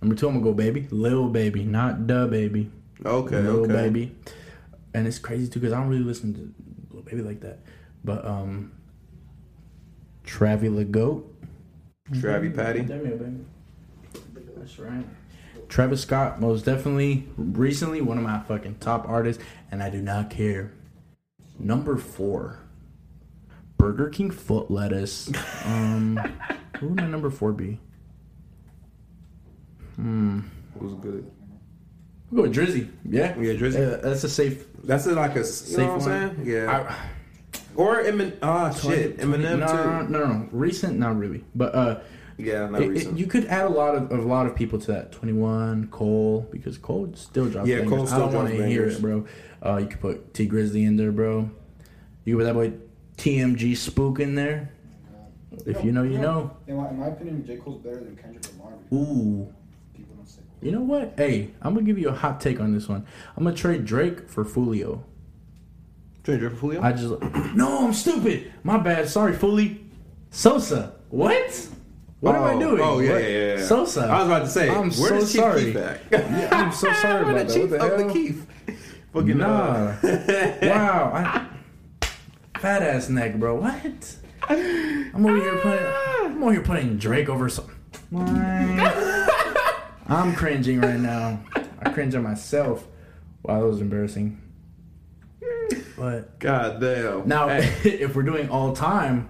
number 0.00 0.14
two, 0.14 0.28
I'm 0.28 0.34
gonna 0.34 0.44
go 0.44 0.54
baby, 0.54 0.86
Lil 0.90 1.28
Baby, 1.28 1.64
not 1.64 2.06
the 2.06 2.26
baby, 2.28 2.70
Okay, 3.04 3.40
Lil 3.40 3.64
okay. 3.64 3.72
Baby. 3.72 4.16
And 4.94 5.06
it's 5.06 5.18
crazy 5.18 5.48
too 5.48 5.60
because 5.60 5.72
I 5.72 5.80
don't 5.80 5.88
really 5.88 6.02
listen 6.04 6.34
to 6.34 6.94
Lil 6.94 7.02
Baby 7.02 7.22
like 7.22 7.40
that. 7.40 7.58
But 8.04 8.24
um, 8.24 8.72
Travi 10.24 10.74
the 10.74 10.84
Goat, 10.84 11.34
Travi 12.12 12.54
Patty. 12.54 12.80
Damn 12.82 13.06
it, 13.06 13.18
baby. 13.18 13.44
That's 14.56 14.78
right. 14.78 15.04
Travis 15.68 16.00
Scott, 16.02 16.40
most 16.40 16.64
definitely, 16.64 17.28
recently 17.36 18.00
one 18.00 18.16
of 18.16 18.24
my 18.24 18.40
fucking 18.40 18.76
top 18.76 19.06
artists, 19.08 19.42
and 19.70 19.82
I 19.82 19.90
do 19.90 20.00
not 20.00 20.30
care. 20.30 20.72
Number 21.58 21.96
four, 21.98 22.60
Burger 23.76 24.08
King 24.08 24.30
foot 24.30 24.70
lettuce. 24.70 25.30
Um, 25.66 26.18
who 26.78 26.88
would 26.88 26.96
my 26.96 27.06
number 27.06 27.28
four 27.28 27.52
be? 27.52 27.78
Hmm. 29.96 30.40
Who's 30.78 30.94
good? 30.94 31.30
We'll 32.30 32.44
go 32.44 32.48
with 32.48 32.56
Drizzy. 32.56 32.88
Yeah. 33.04 33.36
Yeah, 33.38 33.54
Drizzy. 33.54 33.74
Yeah, 33.78 33.96
that's 33.96 34.24
a 34.24 34.28
safe. 34.28 34.64
That's 34.84 35.06
a, 35.06 35.12
like 35.12 35.34
a 35.34 35.40
you 35.40 35.44
Safe 35.44 35.78
know 35.78 35.96
what 35.96 36.02
I'm 36.08 36.28
one? 36.28 36.36
saying? 36.36 36.46
Yeah. 36.46 36.86
I, 36.88 36.96
or 37.78 38.02
Eminem. 38.02 38.36
Ah, 38.42 38.70
shit, 38.72 39.18
20 39.20 39.44
Eminem 39.44 39.58
no, 39.60 39.66
too. 39.66 39.72
No, 40.12 40.18
no, 40.18 40.26
no, 40.32 40.48
recent, 40.52 40.98
not 40.98 41.16
really. 41.16 41.44
But 41.54 41.74
uh, 41.74 42.00
Yeah, 42.36 42.68
not 42.68 42.82
it- 42.82 42.84
it- 42.84 42.88
recent. 42.90 43.18
you 43.18 43.26
could 43.26 43.46
add 43.46 43.64
a 43.66 43.68
lot 43.70 43.94
of 43.94 44.10
a 44.10 44.16
lot 44.22 44.46
of 44.46 44.54
people 44.54 44.78
to 44.80 44.92
that. 44.92 45.12
Twenty 45.12 45.32
one, 45.32 45.86
Cole, 45.88 46.46
because 46.50 46.76
Cole 46.76 47.10
still 47.14 47.48
drops. 47.48 47.68
Yeah, 47.68 47.78
bangers. 47.78 47.96
Cole 47.96 48.06
still 48.06 48.18
I 48.18 48.26
don't 48.26 48.34
want 48.34 48.48
to 48.50 48.66
hear 48.66 48.84
it, 48.86 49.00
bro. 49.00 49.24
Uh, 49.64 49.76
you 49.78 49.86
could 49.86 50.00
put 50.00 50.34
Tee 50.34 50.48
Grizzley 50.48 50.86
in 50.86 50.96
there, 50.96 51.12
bro. 51.12 51.50
You 52.24 52.36
could 52.36 52.44
put 52.44 52.44
that 52.44 52.54
boy 52.54 52.72
TMG 53.16 53.76
Spook 53.76 54.20
in 54.20 54.34
there. 54.34 54.70
If 55.66 55.82
you 55.84 55.92
know, 55.92 56.02
you 56.02 56.18
know. 56.18 56.56
In 56.66 56.76
my, 56.76 56.88
in 56.90 56.98
my 56.98 57.06
opinion, 57.08 57.44
J. 57.44 57.56
Cole's 57.56 57.82
better 57.82 57.96
than 57.96 58.14
Kendrick 58.16 58.44
Lamar. 58.58 58.74
Ooh. 58.92 59.52
People 59.96 60.14
don't 60.14 60.28
say. 60.28 60.42
You 60.62 60.70
know 60.72 60.82
what? 60.82 61.14
Hey, 61.16 61.50
I'm 61.62 61.74
gonna 61.74 61.86
give 61.86 61.98
you 61.98 62.08
a 62.10 62.14
hot 62.14 62.40
take 62.40 62.60
on 62.60 62.72
this 62.72 62.88
one. 62.88 63.04
I'm 63.36 63.44
gonna 63.44 63.56
trade 63.56 63.84
Drake 63.84 64.28
for 64.28 64.44
Foolio. 64.44 65.02
Trey 66.24 66.36
Drake 66.38 66.52
for 66.52 66.58
Julio? 66.58 66.82
I 66.82 66.92
just 66.92 67.20
no, 67.54 67.86
I'm 67.86 67.92
stupid. 67.94 68.52
My 68.64 68.78
bad. 68.78 69.08
Sorry, 69.08 69.32
Fully. 69.34 69.84
Sosa. 70.30 70.94
What? 71.10 71.68
What 72.20 72.34
am 72.34 72.42
I 72.42 72.52
Oh, 72.54 72.58
doing? 72.60 72.80
Oh 72.82 72.98
yeah, 72.98 73.12
What? 73.12 73.22
yeah, 73.22 73.28
yeah, 73.28 73.56
yeah. 73.58 73.64
Sosa. 73.64 74.02
I 74.02 74.18
was 74.18 74.26
about 74.26 74.40
to 74.40 74.48
say, 74.50 74.68
I'm 74.68 74.76
where 74.90 74.92
so 74.92 75.08
does 75.20 75.32
Chief 75.32 75.40
sorry. 75.40 75.64
Keef 75.64 75.76
at? 75.76 76.00
Yeah, 76.10 76.48
I'm 76.52 76.72
so 76.72 76.92
sorry 77.02 77.22
about 77.22 77.38
the 77.38 77.44
that. 77.44 77.54
Chief 77.54 77.70
What 77.70 77.78
the 77.80 77.84
of 77.86 77.98
the 77.98 78.04
hell? 78.04 78.46
Fucking 79.12 79.38
Nah. 79.38 79.94
wow. 80.74 81.12
I, 81.14 81.46
fat 82.58 82.82
ass 82.82 83.08
neck, 83.08 83.36
bro. 83.36 83.54
What? 83.60 84.16
I'm 84.50 85.24
over 85.26 85.36
here 85.36 85.56
putting. 85.58 85.86
I'm 86.36 86.42
over 86.42 86.52
here 86.52 86.62
putting 86.62 86.96
Drake 86.98 87.28
over 87.28 87.48
some. 87.48 87.70
I'm 90.10 90.34
cringing 90.34 90.80
right 90.80 90.98
now. 91.00 91.40
I 91.82 91.90
cringe 91.90 92.14
at 92.14 92.22
myself. 92.22 92.86
Wow, 93.42 93.60
that 93.60 93.66
was 93.66 93.80
embarrassing. 93.80 94.40
But 95.96 96.38
God 96.38 96.80
damn. 96.80 97.26
now, 97.28 97.48
Hey, 97.48 97.90
if 98.00 98.14
we're 98.14 98.22
doing 98.22 98.48
all 98.50 98.74
time, 98.74 99.28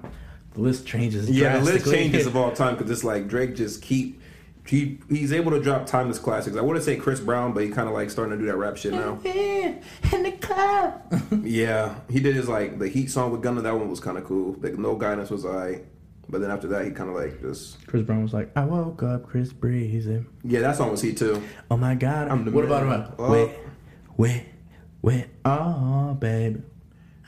the 0.53 0.61
list 0.61 0.87
changes. 0.87 1.29
yeah, 1.31 1.59
the 1.59 1.65
list 1.65 1.91
changes 1.91 2.27
of 2.27 2.37
all 2.37 2.53
time 2.63 2.77
because 2.77 2.91
it's 2.91 3.05
like 3.05 3.29
Drake 3.29 3.55
just 3.57 3.83
keep. 3.83 4.21
He, 4.67 4.99
he's 5.09 5.33
able 5.33 5.53
to 5.53 5.61
drop 5.63 5.87
timeless 5.87 6.19
classics. 6.19 6.55
I 6.55 6.61
wouldn't 6.61 6.85
say 6.85 6.97
Chris 6.97 7.21
Brown, 7.21 7.55
but 7.55 7.63
he 7.63 7.71
kind 7.71 7.89
of 7.89 7.95
like 7.95 8.11
starting 8.11 8.33
to 8.33 8.39
do 8.39 8.45
that 8.51 8.57
rap 8.59 8.77
shit 8.77 8.93
now. 8.93 9.19
in 9.25 9.81
the 10.23 10.33
club. 10.43 11.03
Yeah, 11.43 11.95
he 12.11 12.21
did 12.21 12.37
his 12.37 12.51
like 12.51 12.79
the 12.79 12.87
Heat 12.89 13.11
song 13.11 13.31
with 13.33 13.41
Gunna. 13.41 13.63
That 13.63 13.75
one 13.75 13.89
was 13.89 13.99
kind 14.01 14.19
of 14.19 14.25
cool. 14.25 14.57
Like 14.61 14.77
No 14.77 14.95
Guidance 14.95 15.31
was 15.31 15.47
alright, 15.47 15.87
but 16.29 16.43
then 16.43 16.51
after 16.51 16.67
that 16.69 16.85
he 16.85 16.91
kind 16.91 17.09
of 17.09 17.17
like 17.17 17.41
just 17.41 17.87
Chris 17.87 18.03
Brown 18.03 18.23
was 18.23 18.35
like, 18.35 18.51
"I 18.57 18.67
woke 18.67 19.03
up, 19.03 19.27
Chris 19.27 19.55
Breezy." 19.55 20.23
yeah. 20.45 20.61
That 20.61 20.77
song 20.77 20.91
was 20.91 21.01
Heat 21.01 21.17
too. 21.17 21.43
Oh 21.71 21.79
my 21.79 21.95
God! 21.95 22.29
I'm 22.29 22.45
the 22.45 22.51
what 22.51 22.65
about 22.67 22.85
man. 22.87 23.01
about 23.01 23.15
Oh. 23.19 23.33
wait, 23.33 23.51
wait, 24.19 24.45
wait? 25.03 25.27
Oh, 25.45 26.15
baby, 26.15 26.63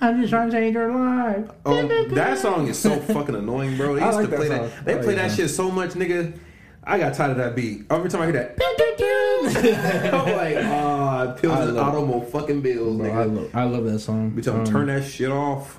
I'm 0.01 0.21
just 0.21 0.31
trying 0.31 0.51
to 0.51 0.57
change 0.57 0.75
your 0.75 0.95
life. 0.95 1.51
Um, 1.65 1.89
that 2.15 2.39
song 2.39 2.69
is 2.69 2.79
so 2.79 2.99
fucking 3.01 3.35
annoying, 3.35 3.77
bro. 3.77 3.95
They 3.97 4.03
I 4.03 4.07
used 4.07 4.17
like 4.17 4.25
to 4.27 4.31
that 4.31 4.37
play 4.37 4.49
song. 4.49 4.59
that. 4.69 4.85
They 4.85 4.93
I 4.93 4.97
like 4.97 5.05
play 5.05 5.15
that 5.17 5.29
that 5.29 5.37
shit 5.37 5.51
so 5.51 5.71
much, 5.71 5.91
nigga. 5.91 6.39
I 6.83 6.99
got 6.99 7.15
tired 7.15 7.33
of 7.33 7.37
that 7.37 7.55
beat. 7.55 7.85
Every 7.91 8.09
time 8.09 8.23
I 8.23 8.25
hear 8.27 8.33
that, 8.33 8.59
I'm 10.15 10.37
like, 10.37 10.57
ah, 10.65 11.23
oh, 11.37 11.41
pills 11.41 11.59
I 11.59 11.65
and 11.69 11.79
automobile 11.79 12.23
fucking 12.23 12.63
bills, 12.63 12.97
Bro, 12.97 13.07
I 13.07 13.11
nigga. 13.27 13.37
love, 13.37 13.51
I 13.55 13.65
love 13.65 13.85
that 13.85 13.99
song. 13.99 14.31
Bitch, 14.33 14.49
I'm 14.53 14.61
Um, 14.61 14.65
turn 14.67 14.87
that 14.87 15.05
shit 15.05 15.31
off. 15.31 15.79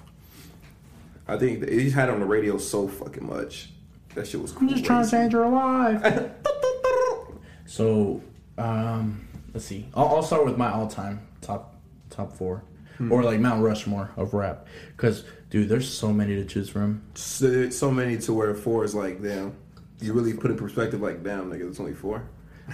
I 1.28 1.38
think 1.38 1.68
he 1.68 1.90
had 1.90 2.10
it 2.10 2.14
on 2.14 2.20
the 2.20 2.26
radio 2.26 2.58
so 2.58 2.88
fucking 2.88 3.26
much. 3.26 3.70
That 4.16 4.28
shit 4.28 4.42
was 4.42 4.52
cool. 4.52 4.68
I'm 4.68 4.70
just 4.76 4.86
trying 4.86 5.04
to 5.06 5.10
change 5.12 5.34
your 5.34 5.48
life. 5.50 6.04
so, 7.66 8.22
um, 8.58 9.28
let's 9.54 9.66
see. 9.66 9.88
I'll, 9.96 10.08
I'll 10.08 10.24
start 10.24 10.46
with 10.46 10.58
my 10.58 10.72
all-time 10.72 11.26
top 11.42 11.76
top 12.12 12.34
four, 12.34 12.64
Hmm. 12.98 13.12
or 13.12 13.24
like 13.24 13.40
Mount 13.40 13.64
Rushmore 13.64 14.12
of 14.18 14.34
rap. 14.34 14.68
Because, 14.96 15.24
dude, 15.50 15.70
there's 15.70 15.90
so 15.90 16.12
many 16.14 16.36
to 16.36 16.46
choose 16.46 16.70
from. 16.70 17.02
So, 17.16 17.70
so 17.70 17.90
many 17.92 18.18
to 18.20 18.34
where 18.34 18.54
four 18.54 18.84
is 18.84 18.94
like, 18.94 19.22
damn. 19.24 19.54
You 20.02 20.14
really 20.14 20.34
put 20.34 20.52
in 20.52 20.58
perspective, 20.58 21.02
like, 21.02 21.24
damn, 21.24 21.50
nigga, 21.52 21.70
it's 21.70 21.80
only 21.80 21.94
four. 21.94 22.24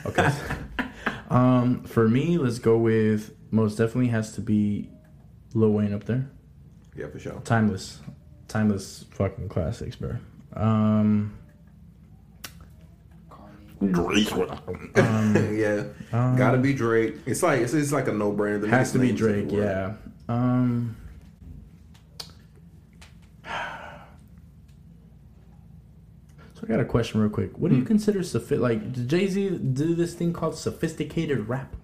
Okay. 0.05 0.31
um, 1.29 1.83
for 1.83 2.07
me, 2.07 2.37
let's 2.37 2.59
go 2.59 2.77
with 2.77 3.33
most 3.51 3.77
definitely 3.77 4.07
has 4.09 4.31
to 4.33 4.41
be 4.41 4.89
Lil 5.53 5.71
Wayne 5.71 5.93
up 5.93 6.05
there. 6.05 6.29
Yeah, 6.95 7.07
for 7.07 7.19
sure. 7.19 7.41
Timeless, 7.43 7.99
timeless 8.47 9.05
fucking 9.11 9.49
classics, 9.49 9.95
bro. 9.95 10.15
Um, 10.53 11.36
um 13.79 15.55
yeah, 15.55 15.83
um, 16.11 16.35
gotta 16.35 16.57
be 16.57 16.73
Drake. 16.73 17.15
It's 17.25 17.43
like 17.43 17.61
it's, 17.61 17.73
it's 17.73 17.91
like 17.91 18.07
a 18.07 18.11
no 18.13 18.31
brainer. 18.31 18.67
has 18.69 18.91
to 18.93 18.99
be 18.99 19.11
Drake, 19.11 19.51
yeah. 19.51 19.93
Um, 20.29 20.95
so 26.53 26.61
I 26.63 26.67
got 26.67 26.79
a 26.79 26.85
question 26.85 27.21
real 27.21 27.29
quick. 27.29 27.57
What 27.57 27.69
do 27.69 27.75
you 27.75 27.81
Hmm. 27.81 27.87
consider 27.87 28.19
sophi- 28.19 28.59
like? 28.59 28.93
Did 28.93 29.07
Jay 29.09 29.27
Z 29.27 29.49
do 29.73 29.93
this 29.93 30.13
thing 30.15 30.33
called 30.33 30.55
sophisticated 30.55 31.47
rap? 31.47 31.75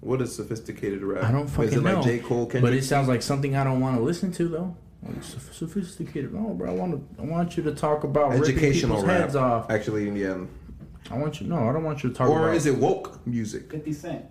What 0.00 0.20
is 0.20 0.34
sophisticated 0.34 1.02
rap? 1.04 1.22
I 1.24 1.30
don't 1.30 1.44
Is 1.46 1.52
fucking 1.52 1.72
it 1.74 1.82
like 1.82 1.94
know. 1.96 2.02
J 2.02 2.18
Cole, 2.18 2.46
But 2.52 2.72
it 2.72 2.82
sounds 2.84 3.06
like 3.06 3.22
something 3.22 3.54
I 3.54 3.62
don't 3.62 3.80
want 3.80 3.96
to 3.96 4.02
listen 4.02 4.32
to 4.32 4.48
though. 4.48 4.76
Like, 5.04 5.22
sophisticated. 5.22 6.32
No, 6.32 6.54
bro. 6.54 6.70
I 6.70 6.74
want 6.74 6.92
to. 7.16 7.22
I 7.22 7.26
want 7.26 7.56
you 7.56 7.62
to 7.64 7.72
talk 7.72 8.02
about 8.04 8.30
ripping 8.32 8.42
educational 8.56 8.96
people's 8.96 9.08
rap. 9.08 9.20
heads 9.20 9.36
off. 9.36 9.70
Actually, 9.70 10.08
yeah. 10.20 10.38
I 11.10 11.18
want 11.18 11.40
you. 11.40 11.46
No, 11.46 11.68
I 11.68 11.72
don't 11.72 11.84
want 11.84 12.02
you 12.02 12.10
to 12.10 12.14
talk 12.14 12.28
Or 12.28 12.44
about. 12.44 12.56
is 12.56 12.66
it 12.66 12.76
woke 12.76 13.24
music? 13.26 13.70
50 13.70 13.92
Cent. 13.92 14.24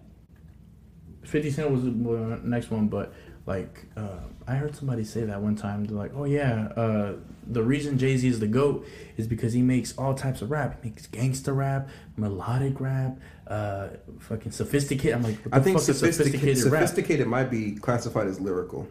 Fifty 1.23 1.51
Cent 1.51 1.69
was 1.69 1.83
the 1.83 1.89
uh, 1.89 2.39
next 2.43 2.71
one, 2.71 2.87
but 2.87 3.13
like 3.45 3.85
uh, 3.95 4.17
I 4.47 4.55
heard 4.55 4.75
somebody 4.75 5.03
say 5.03 5.23
that 5.25 5.39
one 5.39 5.55
time. 5.55 5.85
They're 5.85 5.95
like, 5.95 6.11
"Oh 6.15 6.23
yeah, 6.25 6.69
uh, 6.75 7.13
the 7.45 7.61
reason 7.61 7.99
Jay 7.99 8.17
Z 8.17 8.27
is 8.27 8.39
the 8.39 8.47
goat 8.47 8.87
is 9.17 9.27
because 9.27 9.53
he 9.53 9.61
makes 9.61 9.95
all 9.99 10.15
types 10.15 10.41
of 10.41 10.49
rap. 10.49 10.81
He 10.83 10.89
makes 10.89 11.05
gangster 11.05 11.53
rap, 11.53 11.89
melodic 12.17 12.81
rap, 12.81 13.19
uh, 13.47 13.89
fucking 14.19 14.51
sophisticated." 14.51 15.13
I'm 15.15 15.21
like, 15.23 15.35
what 15.45 15.51
the 15.51 15.57
I 15.57 15.59
think 15.59 15.77
fuck 15.79 15.89
is 15.89 15.99
sophisticated 15.99 16.39
sophisticated 16.39 16.71
rap? 16.71 16.81
sophisticated 16.87 17.27
might 17.27 17.51
be 17.51 17.75
classified 17.75 18.25
as 18.27 18.39
lyrical. 18.39 18.87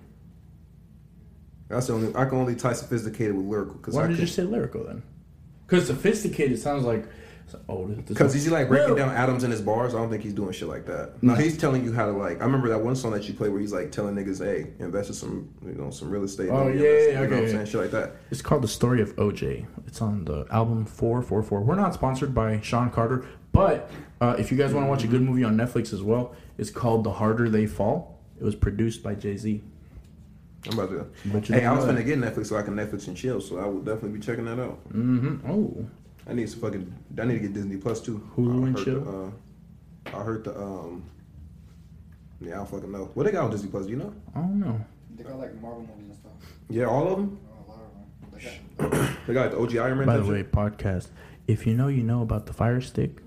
That's 1.68 1.88
the 1.88 1.94
only 1.94 2.14
I 2.14 2.24
can 2.26 2.38
only 2.38 2.54
tie 2.54 2.74
sophisticated 2.74 3.34
with 3.36 3.46
lyrical 3.46 3.74
because 3.74 3.94
Why 3.94 4.04
I 4.04 4.06
did 4.06 4.12
you 4.18 4.24
can 4.24 4.26
say 4.28 4.42
lyrical 4.44 4.84
then? 4.84 5.02
Because 5.66 5.86
sophisticated 5.88 6.58
sounds 6.60 6.84
like, 6.84 7.06
oh, 7.68 7.86
this, 7.86 7.96
this 7.98 8.04
because 8.08 8.32
he's 8.34 8.48
like 8.48 8.68
breaking 8.68 8.96
down 8.96 9.14
atoms 9.14 9.44
in 9.44 9.50
his 9.50 9.60
bars. 9.60 9.94
I 9.94 9.98
don't 9.98 10.10
think 10.10 10.22
he's 10.22 10.34
doing 10.34 10.52
shit 10.52 10.68
like 10.68 10.86
that. 10.86 11.22
No, 11.22 11.34
No. 11.34 11.40
he's 11.40 11.56
telling 11.58 11.84
you 11.84 11.92
how 11.92 12.06
to 12.06 12.12
like. 12.12 12.40
I 12.40 12.44
remember 12.44 12.68
that 12.68 12.80
one 12.80 12.96
song 12.96 13.12
that 13.12 13.26
you 13.28 13.34
played 13.34 13.50
where 13.50 13.60
he's 13.60 13.72
like 13.72 13.92
telling 13.92 14.14
niggas, 14.14 14.44
"Hey, 14.44 14.70
invest 14.78 15.08
in 15.10 15.14
some, 15.14 15.48
you 15.64 15.72
know, 15.74 15.90
some 15.90 16.10
real 16.10 16.24
estate." 16.24 16.48
Oh, 16.50 16.64
Don't 16.64 16.66
yeah, 16.68 16.72
invest," 16.74 16.82
yeah, 16.84 17.06
you 17.08 17.14
know 17.14 17.22
okay, 17.24 17.34
what 17.34 17.44
I'm 17.44 17.50
saying 17.50 17.66
shit 17.66 17.80
like 17.80 17.90
that. 17.92 18.16
It's 18.30 18.42
called 18.42 18.62
The 18.62 18.68
Story 18.68 19.00
of 19.02 19.14
OJ. 19.16 19.66
It's 19.86 20.00
on 20.02 20.24
the 20.24 20.46
album 20.50 20.84
444. 20.86 21.60
We're 21.62 21.74
not 21.74 21.94
sponsored 21.94 22.34
by 22.34 22.60
Sean 22.60 22.90
Carter, 22.90 23.24
but 23.52 23.90
uh, 24.20 24.36
if 24.38 24.50
you 24.50 24.56
guys 24.58 24.72
want 24.74 24.86
to 24.86 24.90
watch 24.90 25.04
a 25.04 25.08
good 25.08 25.22
movie 25.22 25.44
on 25.44 25.56
Netflix 25.56 25.92
as 25.92 26.02
well, 26.02 26.34
it's 26.58 26.70
called 26.70 27.04
The 27.04 27.12
Harder 27.12 27.48
They 27.48 27.66
Fall. 27.66 28.18
It 28.38 28.44
was 28.44 28.54
produced 28.54 29.02
by 29.02 29.14
Jay 29.14 29.36
Z. 29.36 29.62
I'm 30.66 30.78
about 30.78 30.90
to. 30.90 31.06
But 31.26 31.46
Hey, 31.46 31.64
I 31.64 31.72
was 31.72 31.86
gonna 31.86 32.02
get 32.02 32.18
Netflix 32.18 32.46
so 32.48 32.56
I 32.56 32.62
can 32.62 32.74
Netflix 32.76 33.08
and 33.08 33.16
chill. 33.16 33.40
So 33.40 33.58
I 33.58 33.64
will 33.66 33.80
definitely 33.80 34.10
be 34.18 34.20
checking 34.20 34.44
that 34.44 34.58
out. 34.60 34.78
Mm-hmm. 34.92 35.50
Oh, 35.50 35.86
I 36.28 36.32
need 36.34 36.48
some 36.48 36.60
fucking. 36.60 36.92
I 37.18 37.24
need 37.24 37.34
to 37.34 37.40
get 37.40 37.52
Disney 37.54 37.76
Plus 37.76 38.00
too. 38.00 38.28
Hulu 38.36 38.50
I 38.64 38.66
and 38.66 38.76
heard 38.78 38.84
chill? 38.84 39.00
The, 39.00 39.10
uh, 40.12 40.18
I 40.18 40.22
heard 40.22 40.44
the 40.44 40.56
um. 40.58 41.04
Yeah, 42.40 42.52
I 42.52 42.56
don't 42.58 42.68
fucking 42.70 42.90
know. 42.92 43.10
What 43.14 43.24
they 43.26 43.32
got 43.32 43.44
on 43.44 43.50
Disney 43.50 43.70
Plus? 43.70 43.84
Do 43.84 43.90
you 43.90 43.96
know? 43.98 44.12
I 44.34 44.40
don't 44.40 44.60
know. 44.60 44.80
They 45.16 45.24
got 45.24 45.38
like 45.38 45.60
Marvel 45.60 45.80
movies 45.82 46.10
and 46.10 46.16
stuff. 46.16 46.32
Yeah, 46.68 46.84
all 46.84 47.08
of 47.08 47.16
them. 47.18 47.38
Oh, 47.52 47.64
a 47.66 47.70
lot 47.70 47.80
of 47.80 47.92
them. 47.92 48.58
They 48.78 48.98
got 48.98 49.16
They 49.26 49.34
got 49.34 49.40
like, 49.42 49.50
the 49.52 49.78
OG 49.78 49.84
Iron 49.86 49.98
Man. 49.98 50.06
By 50.06 50.16
the 50.16 50.24
way, 50.24 50.38
shit. 50.38 50.52
podcast. 50.52 51.08
If 51.46 51.66
you 51.66 51.74
know, 51.74 51.88
you 51.88 52.02
know 52.02 52.22
about 52.22 52.46
the 52.46 52.52
Fire 52.52 52.80
Stick. 52.80 53.20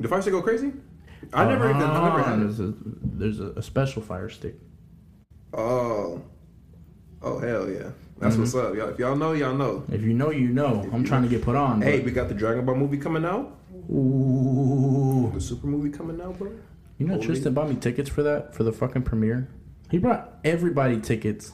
the 0.00 0.08
Fire 0.08 0.20
Stick 0.20 0.32
go 0.32 0.42
crazy. 0.42 0.72
I 1.32 1.44
never, 1.46 1.68
even, 1.70 1.82
I 1.82 2.04
never 2.04 2.20
Ah, 2.20 2.24
had 2.24 2.38
it. 2.38 2.42
There's 2.42 2.60
a 2.60 2.74
there's 3.02 3.40
a, 3.40 3.50
a 3.50 3.62
special 3.62 4.02
Fire 4.02 4.28
Stick. 4.28 4.54
Oh, 5.54 6.22
oh 7.22 7.38
hell 7.38 7.68
yeah, 7.70 7.90
that's 8.18 8.34
Mm-hmm. 8.34 8.42
what's 8.42 8.54
up. 8.54 8.74
Y'all, 8.74 8.88
if 8.88 8.98
y'all 8.98 9.16
know, 9.16 9.32
y'all 9.32 9.54
know. 9.54 9.84
If 9.90 10.02
you 10.02 10.12
know, 10.12 10.30
you 10.30 10.48
know. 10.48 10.88
I'm 10.92 11.04
trying 11.04 11.22
to 11.22 11.28
get 11.28 11.42
put 11.42 11.56
on. 11.56 11.80
Hey, 11.82 11.98
but- 11.98 12.06
we 12.06 12.10
got 12.12 12.28
the 12.28 12.34
Dragon 12.34 12.64
Ball 12.64 12.74
movie 12.74 12.98
coming 12.98 13.24
out. 13.24 13.56
Ooh. 13.90 15.30
The 15.34 15.40
Super 15.40 15.66
movie 15.66 15.90
coming 15.90 16.20
out, 16.20 16.38
bro. 16.38 16.50
You 16.98 17.06
know, 17.06 17.14
Holy- 17.14 17.26
Tristan 17.26 17.54
bought 17.54 17.68
me 17.68 17.76
tickets 17.76 18.10
for 18.10 18.22
that 18.24 18.54
for 18.54 18.64
the 18.64 18.72
fucking 18.72 19.02
premiere. 19.02 19.48
He 19.90 19.98
brought 19.98 20.38
everybody 20.44 21.00
tickets. 21.00 21.52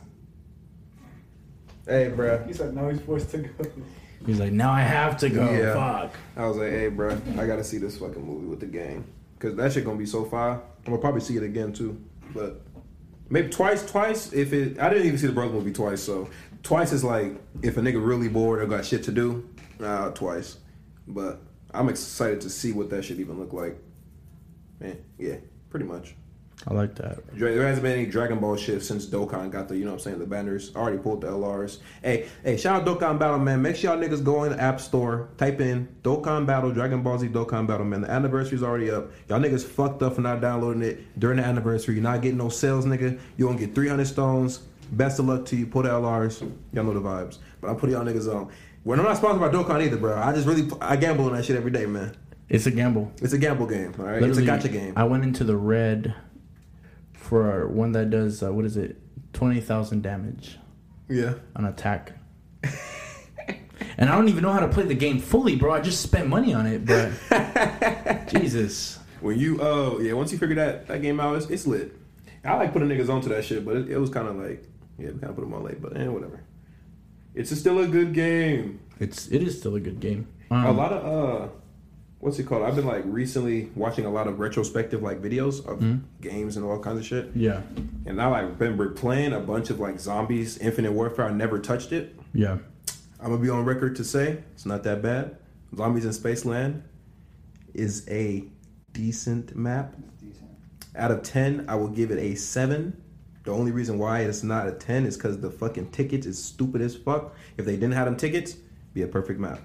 Hey, 1.87 2.09
bro. 2.09 2.43
He 2.47 2.53
said 2.53 2.75
now 2.75 2.89
he's 2.89 3.01
forced 3.01 3.31
to 3.33 3.39
go. 3.39 3.51
He's 4.27 4.41
like, 4.41 4.53
now 4.53 4.73
I 4.73 4.81
have 4.81 5.19
to 5.19 5.29
go. 5.29 5.51
Yeah. 5.53 5.75
Fuck. 5.75 6.15
I 6.37 6.47
was 6.49 6.57
like, 6.57 6.71
hey, 6.71 6.89
bro, 6.89 7.17
I 7.39 7.47
gotta 7.47 7.63
see 7.63 7.77
this 7.79 7.99
fucking 7.99 8.25
movie 8.25 8.47
with 8.47 8.61
the 8.61 8.67
gang. 8.67 9.05
Cause 9.39 9.55
that 9.57 9.73
shit 9.73 9.85
gonna 9.85 9.99
be 9.99 10.07
so 10.07 10.25
fire. 10.25 10.53
I'm 10.53 10.61
gonna 10.87 10.99
probably 10.99 11.21
see 11.21 11.37
it 11.37 11.43
again 11.43 11.75
too. 11.75 12.03
But 12.33 12.63
maybe 13.29 13.51
twice, 13.51 13.85
twice. 13.85 14.33
If 14.33 14.55
it, 14.55 14.79
I 14.81 14.89
didn't 14.89 15.07
even 15.07 15.19
see 15.19 15.27
the 15.27 15.35
brother 15.35 15.53
movie 15.53 15.73
twice. 15.73 16.03
So 16.03 16.31
twice 16.65 16.93
is 16.93 17.05
like 17.05 17.33
if 17.63 17.77
a 17.77 17.81
nigga 17.81 18.05
really 18.05 18.29
bored 18.29 18.61
or 18.61 18.67
got 18.67 18.85
shit 18.85 19.05
to 19.05 19.13
do. 19.13 19.49
Uh, 19.81 20.11
twice. 20.11 20.59
But 21.07 21.41
I'm 21.73 21.89
excited 21.89 22.41
to 22.41 22.51
see 22.51 22.73
what 22.73 22.91
that 22.91 23.05
should 23.05 23.21
even 23.21 23.39
look 23.39 23.53
like. 23.53 23.79
Man, 24.81 24.99
yeah, 25.19 25.37
pretty 25.71 25.87
much. 25.87 26.17
I 26.67 26.73
like 26.73 26.95
that. 26.95 27.19
There 27.37 27.67
hasn't 27.67 27.83
been 27.83 27.99
any 27.99 28.07
Dragon 28.07 28.39
Ball 28.39 28.57
shit 28.57 28.83
since 28.83 29.07
Dokkan 29.07 29.51
got 29.51 29.69
the, 29.69 29.77
you 29.77 29.85
know 29.85 29.91
what 29.91 29.97
I'm 29.97 30.01
saying, 30.01 30.19
the 30.19 30.27
banners. 30.27 30.73
I 30.75 30.79
already 30.79 30.99
pulled 30.99 31.21
the 31.21 31.27
LRs. 31.27 31.79
Hey, 32.03 32.29
hey, 32.43 32.57
shout 32.57 32.81
out 32.81 32.87
Dokkan 32.87 33.19
Battle, 33.19 33.39
man. 33.39 33.61
Make 33.61 33.77
sure 33.77 33.93
y'all 33.93 34.03
niggas 34.03 34.25
go 34.25 34.45
in 34.45 34.53
the 34.53 34.61
App 34.61 34.81
Store, 34.81 35.29
type 35.37 35.61
in 35.61 35.89
Dokkan 36.03 36.47
Battle, 36.47 36.71
Dragon 36.71 37.03
Ball 37.03 37.19
Z 37.19 37.29
Dokkan 37.29 37.67
Battle, 37.67 37.85
man. 37.85 38.03
The 38.03 38.11
anniversary's 38.11 38.63
already 38.63 38.91
up. 38.91 39.11
Y'all 39.29 39.41
niggas 39.41 39.65
fucked 39.65 40.03
up 40.03 40.15
for 40.15 40.23
not 40.23 40.41
downloading 40.41 40.83
it 40.83 41.19
during 41.19 41.37
the 41.37 41.45
anniversary. 41.45 41.97
You're 41.97 42.05
not 42.05 42.23
getting 42.23 42.39
no 42.39 42.49
sales, 42.49 42.87
nigga. 42.87 43.19
you 43.37 43.49
to 43.53 43.59
get 43.59 43.75
300 43.75 44.07
stones. 44.07 44.61
Best 44.93 45.19
of 45.19 45.27
luck 45.27 45.45
to 45.47 45.57
you. 45.57 45.67
Pull 45.67 45.83
the 45.83 45.89
LRs. 45.91 46.41
Y'all 46.73 46.85
know 46.85 46.95
the 46.95 47.01
vibes. 47.01 47.39
But 47.61 47.71
I'm 47.71 47.77
putting 47.77 47.95
y'all 47.95 48.05
niggas 48.05 48.33
on. 48.33 48.51
Well, 48.85 48.99
I'm 48.99 49.07
not 49.07 49.17
sponsored 49.17 49.41
by 49.41 49.49
Dokkan 49.49 49.83
either, 49.83 49.97
bro. 49.97 50.17
I 50.19 50.33
just 50.35 50.47
really, 50.47 50.69
I 50.81 50.97
gamble 50.97 51.25
on 51.27 51.33
that 51.35 51.45
shit 51.45 51.57
every 51.57 51.71
day, 51.71 51.87
man. 51.87 52.15
It's 52.49 52.67
a 52.67 52.71
gamble. 52.71 53.11
It's 53.23 53.33
a 53.33 53.39
gamble 53.39 53.67
game, 53.67 53.95
all 53.99 54.05
right? 54.05 54.23
it's 54.23 54.39
a 54.39 54.45
gotcha 54.45 54.69
game. 54.69 54.93
I 54.97 55.05
went 55.05 55.25
into 55.25 55.45
the 55.45 55.57
red 55.57 56.15
for 57.15 57.67
one 57.69 57.93
that 57.93 58.11
does 58.11 58.43
uh, 58.43 58.53
what 58.53 58.67
is 58.67 58.77
it, 58.77 59.01
twenty 59.33 59.61
thousand 59.61 60.03
damage 60.03 60.59
yeah. 61.09 61.35
on 61.57 61.65
attack. 61.65 62.13
and 63.97 64.11
I 64.11 64.15
don't 64.15 64.29
even 64.29 64.43
know 64.43 64.53
how 64.53 64.61
to 64.61 64.69
play 64.69 64.85
the 64.85 64.95
game 64.95 65.19
fully, 65.19 65.57
bro. 65.57 65.73
I 65.73 65.81
just 65.81 66.03
spent 66.03 66.29
money 66.29 66.53
on 66.53 66.67
it, 66.67 66.85
but 66.85 68.29
Jesus. 68.29 68.99
When 69.21 69.39
you 69.39 69.61
uh 69.63 69.99
yeah, 70.01 70.13
once 70.13 70.31
you 70.31 70.39
figure 70.39 70.57
that 70.57 70.87
that 70.89 71.01
game 71.01 71.19
out, 71.19 71.37
it's, 71.37 71.47
it's 71.47 71.67
lit. 71.67 71.97
I 72.45 72.57
like 72.57 72.75
putting 72.75 72.89
niggas 72.89 73.09
onto 73.09 73.31
that 73.31 73.45
shit, 73.47 73.65
but 73.65 73.77
it, 73.77 73.91
it 73.93 73.99
was 73.99 74.11
kind 74.11 74.29
of 74.29 74.37
like 74.37 74.63
yeah, 74.99 75.07
we 75.07 75.13
kind 75.19 75.25
of 75.25 75.35
put 75.37 75.43
them 75.43 75.55
on 75.55 75.65
late, 75.65 75.81
but 75.83 75.97
eh, 75.97 76.07
whatever. 76.09 76.41
It's 77.35 77.51
a 77.51 77.57
still 77.57 77.79
a 77.81 77.87
good 77.87 78.13
game. 78.15 78.81
It's 79.01 79.27
it 79.29 79.43
is 79.43 79.59
still 79.59 79.75
a 79.75 79.81
good 79.81 80.01
game. 80.01 80.29
a 80.51 80.55
Um, 80.55 80.77
lot 80.77 80.93
of 80.93 81.05
uh, 81.05 81.49
what's 82.21 82.39
it 82.39 82.45
called? 82.45 82.63
I've 82.63 82.77
been 82.77 82.87
like 82.87 83.03
recently 83.07 83.71
watching 83.75 84.05
a 84.07 84.11
lot 84.11 84.27
of 84.29 84.39
retrospective 84.39 85.03
like 85.03 85.21
videos 85.21 85.65
of 85.67 85.81
Mhm. 85.81 86.03
games 86.21 86.57
and 86.57 86.65
all 86.65 86.79
kinds 86.79 87.01
of 87.01 87.05
shit, 87.07 87.31
Yeah, 87.35 87.63
and 88.07 88.17
now 88.17 88.33
I've 88.35 88.59
been 88.59 88.77
replaying 88.79 89.37
a 89.37 89.41
bunch 89.41 89.71
of 89.71 89.81
like 89.81 89.99
zombies, 89.99 90.59
Infinite 90.59 90.93
Warfare. 90.93 91.27
I 91.27 91.33
never 91.33 91.59
touched 91.59 91.93
it. 91.93 92.15
yeah. 92.33 92.59
I'm 93.21 93.31
gonna 93.31 93.43
be 93.43 93.49
on 93.49 93.65
record 93.65 93.97
to 93.97 94.05
say 94.05 94.39
it's 94.53 94.67
not 94.67 94.83
that 94.85 95.01
bad. 95.03 95.37
Zombies 95.75 96.05
in 96.05 96.11
Spaceland 96.13 96.83
is 97.73 98.07
a 98.09 98.45
decent 98.93 99.57
map. 99.57 99.97
Decent. 100.21 100.47
Out 100.95 101.11
of 101.11 101.23
10, 101.23 101.65
I 101.67 101.75
will 101.77 101.89
give 101.89 102.11
it 102.11 102.19
a 102.19 102.35
7. 102.37 102.97
The 103.45 103.51
only 103.53 103.73
reason 103.73 103.99
why 103.99 104.21
it's 104.21 104.43
not 104.43 104.67
a 104.67 104.73
10 104.73 105.07
is 105.07 105.17
because 105.17 105.39
the 105.39 105.51
fucking 105.51 105.91
tickets 105.91 106.27
is 106.27 106.43
stupid 106.43 106.81
as 106.81 106.97
fuck. 106.97 107.35
If 107.57 107.65
they 107.67 107.75
didn't 107.75 107.93
have 107.93 108.07
them 108.07 108.17
tickets, 108.17 108.57
be 108.95 109.03
a 109.03 109.07
perfect 109.07 109.39
map. 109.39 109.61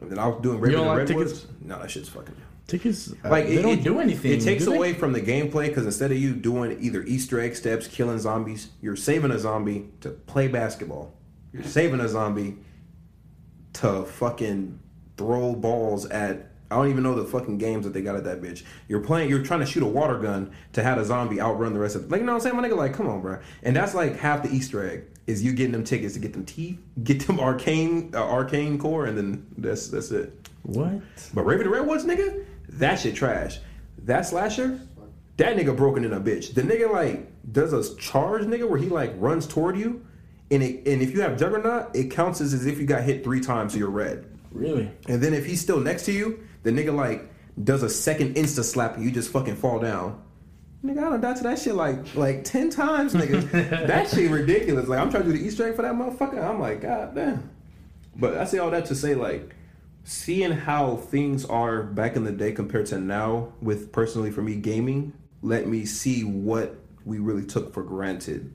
And 0.00 0.10
then 0.10 0.18
I 0.18 0.26
was 0.28 0.40
doing 0.42 0.60
Raven 0.60 0.78
don't 0.80 0.88
and 0.88 0.98
like 1.00 1.08
Redwoods. 1.08 1.40
tickets? 1.42 1.52
No, 1.60 1.78
that 1.80 1.90
shit's 1.90 2.08
fucking. 2.08 2.36
Tickets 2.66 3.10
uh, 3.12 3.14
Like 3.24 3.30
like 3.30 3.46
they 3.46 3.56
it, 3.58 3.62
don't 3.62 3.78
it- 3.78 3.84
do 3.84 3.98
anything. 4.00 4.32
It 4.32 4.40
takes 4.42 4.64
they? 4.66 4.74
away 4.74 4.94
from 4.94 5.12
the 5.12 5.20
gameplay 5.20 5.66
because 5.68 5.84
instead 5.86 6.12
of 6.12 6.18
you 6.18 6.34
doing 6.34 6.78
either 6.80 7.02
Easter 7.02 7.40
egg 7.40 7.56
steps, 7.56 7.86
killing 7.88 8.18
zombies, 8.18 8.68
you're 8.80 8.96
saving 8.96 9.32
a 9.32 9.38
zombie 9.38 9.90
to 10.00 10.10
play 10.10 10.48
basketball. 10.48 11.12
You're 11.52 11.62
saving 11.64 12.00
a 12.00 12.08
zombie 12.08 12.56
to 13.74 14.04
fucking 14.04 14.78
throw 15.16 15.54
balls 15.54 16.06
at. 16.06 16.50
I 16.74 16.78
don't 16.78 16.90
even 16.90 17.04
know 17.04 17.14
the 17.14 17.24
fucking 17.24 17.58
games 17.58 17.84
that 17.84 17.92
they 17.92 18.02
got 18.02 18.16
at 18.16 18.24
that 18.24 18.42
bitch. 18.42 18.64
You're 18.88 19.00
playing. 19.00 19.30
You're 19.30 19.44
trying 19.44 19.60
to 19.60 19.66
shoot 19.66 19.84
a 19.84 19.86
water 19.86 20.18
gun 20.18 20.50
to 20.72 20.82
have 20.82 20.98
a 20.98 21.04
zombie 21.04 21.40
outrun 21.40 21.72
the 21.72 21.78
rest 21.78 21.94
of. 21.94 22.10
Like 22.10 22.20
you 22.20 22.26
know 22.26 22.32
what 22.32 22.38
I'm 22.38 22.42
saying, 22.42 22.56
my 22.56 22.68
nigga. 22.68 22.76
Like, 22.76 22.94
come 22.94 23.06
on, 23.08 23.20
bro. 23.22 23.38
And 23.62 23.76
that's 23.76 23.94
like 23.94 24.16
half 24.16 24.42
the 24.42 24.50
Easter 24.50 24.84
egg 24.84 25.04
is 25.28 25.42
you 25.42 25.52
getting 25.52 25.70
them 25.70 25.84
tickets 25.84 26.14
to 26.14 26.20
get 26.20 26.32
them 26.32 26.44
teeth, 26.44 26.78
get 27.04 27.20
them 27.26 27.38
arcane, 27.38 28.10
uh, 28.12 28.24
arcane 28.24 28.78
core, 28.78 29.06
and 29.06 29.16
then 29.16 29.46
that's 29.56 29.86
that's 29.88 30.10
it. 30.10 30.48
What? 30.64 31.00
But 31.32 31.42
Raven 31.42 31.66
and 31.66 31.74
Redwoods, 31.74 32.04
nigga, 32.04 32.44
that 32.70 32.98
shit 32.98 33.14
trash. 33.14 33.58
That 33.98 34.22
slasher, 34.22 34.80
that 35.36 35.56
nigga 35.56 35.76
broken 35.76 36.04
in 36.04 36.12
a 36.12 36.20
bitch. 36.20 36.54
The 36.54 36.62
nigga 36.62 36.90
like 36.90 37.30
does 37.52 37.72
a 37.72 37.96
charge, 37.96 38.42
nigga, 38.42 38.68
where 38.68 38.80
he 38.80 38.88
like 38.88 39.12
runs 39.16 39.46
toward 39.46 39.78
you, 39.78 40.04
and 40.50 40.60
it, 40.60 40.88
and 40.88 41.00
if 41.02 41.12
you 41.12 41.20
have 41.20 41.38
Juggernaut, 41.38 41.94
it 41.94 42.10
counts 42.10 42.40
as, 42.40 42.52
as 42.52 42.66
if 42.66 42.78
you 42.78 42.84
got 42.86 43.04
hit 43.04 43.22
three 43.22 43.40
times, 43.40 43.74
so 43.74 43.78
you're 43.78 43.90
red. 43.90 44.26
Really? 44.50 44.90
And 45.08 45.20
then 45.20 45.34
if 45.34 45.44
he's 45.44 45.60
still 45.60 45.80
next 45.80 46.04
to 46.04 46.12
you, 46.12 46.46
the 46.64 46.70
nigga 46.70 46.94
like 46.94 47.30
does 47.62 47.84
a 47.84 47.88
second 47.88 48.34
insta 48.34 48.64
slap, 48.64 48.96
and 48.96 49.04
you 49.04 49.12
just 49.12 49.30
fucking 49.30 49.56
fall 49.56 49.78
down. 49.78 50.20
Nigga, 50.84 50.98
I 50.98 51.10
done 51.10 51.20
died 51.20 51.36
to 51.36 51.42
that 51.44 51.58
shit 51.58 51.76
like 51.76 52.14
like 52.16 52.44
ten 52.44 52.68
times, 52.68 53.14
nigga. 53.14 53.50
that 53.86 54.10
shit 54.10 54.30
ridiculous. 54.30 54.88
Like 54.88 54.98
I'm 54.98 55.10
trying 55.10 55.22
to 55.22 55.32
do 55.32 55.38
the 55.38 55.44
Easter 55.44 55.68
egg 55.68 55.76
for 55.76 55.82
that 55.82 55.94
motherfucker. 55.94 56.42
I'm 56.42 56.60
like, 56.60 56.82
god 56.82 57.14
damn. 57.14 57.48
But 58.16 58.36
I 58.36 58.44
say 58.44 58.58
all 58.58 58.70
that 58.70 58.86
to 58.86 58.94
say 58.94 59.14
like 59.14 59.54
seeing 60.04 60.52
how 60.52 60.96
things 60.96 61.46
are 61.46 61.82
back 61.82 62.14
in 62.14 62.24
the 62.24 62.32
day 62.32 62.52
compared 62.52 62.84
to 62.86 62.98
now 62.98 63.52
with 63.62 63.90
personally 63.90 64.30
for 64.30 64.42
me 64.42 64.54
gaming 64.54 65.14
let 65.40 65.66
me 65.66 65.86
see 65.86 66.22
what 66.22 66.76
we 67.06 67.18
really 67.18 67.44
took 67.44 67.72
for 67.72 67.82
granted 67.82 68.52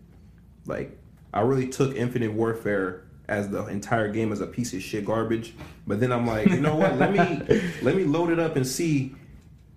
like 0.68 0.96
i 1.34 1.42
really 1.42 1.68
took 1.68 1.96
infinite 1.96 2.32
warfare 2.32 3.04
as 3.30 3.48
the 3.50 3.66
entire 3.68 4.12
game 4.12 4.32
as 4.32 4.42
a 4.42 4.48
piece 4.48 4.74
of 4.74 4.82
shit 4.82 5.06
garbage 5.06 5.54
but 5.88 6.00
then 6.00 6.12
i'm 6.12 6.26
like 6.28 6.48
you 6.50 6.60
know 6.60 6.76
what 6.76 6.98
let 6.98 7.12
me 7.14 7.62
let 7.82 7.96
me 7.96 8.04
load 8.04 8.30
it 8.30 8.40
up 8.40 8.56
and 8.56 8.66
see 8.68 9.16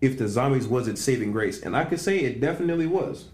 if 0.01 0.19
the 0.19 0.27
zombies 0.27 0.67
was 0.67 0.89
its 0.89 1.01
saving 1.01 1.31
grace 1.33 1.63
and 1.63 1.77
i 1.77 1.85
could 1.85 2.01
say 2.01 2.19
it 2.21 2.41
definitely 2.41 2.87
was 2.87 3.29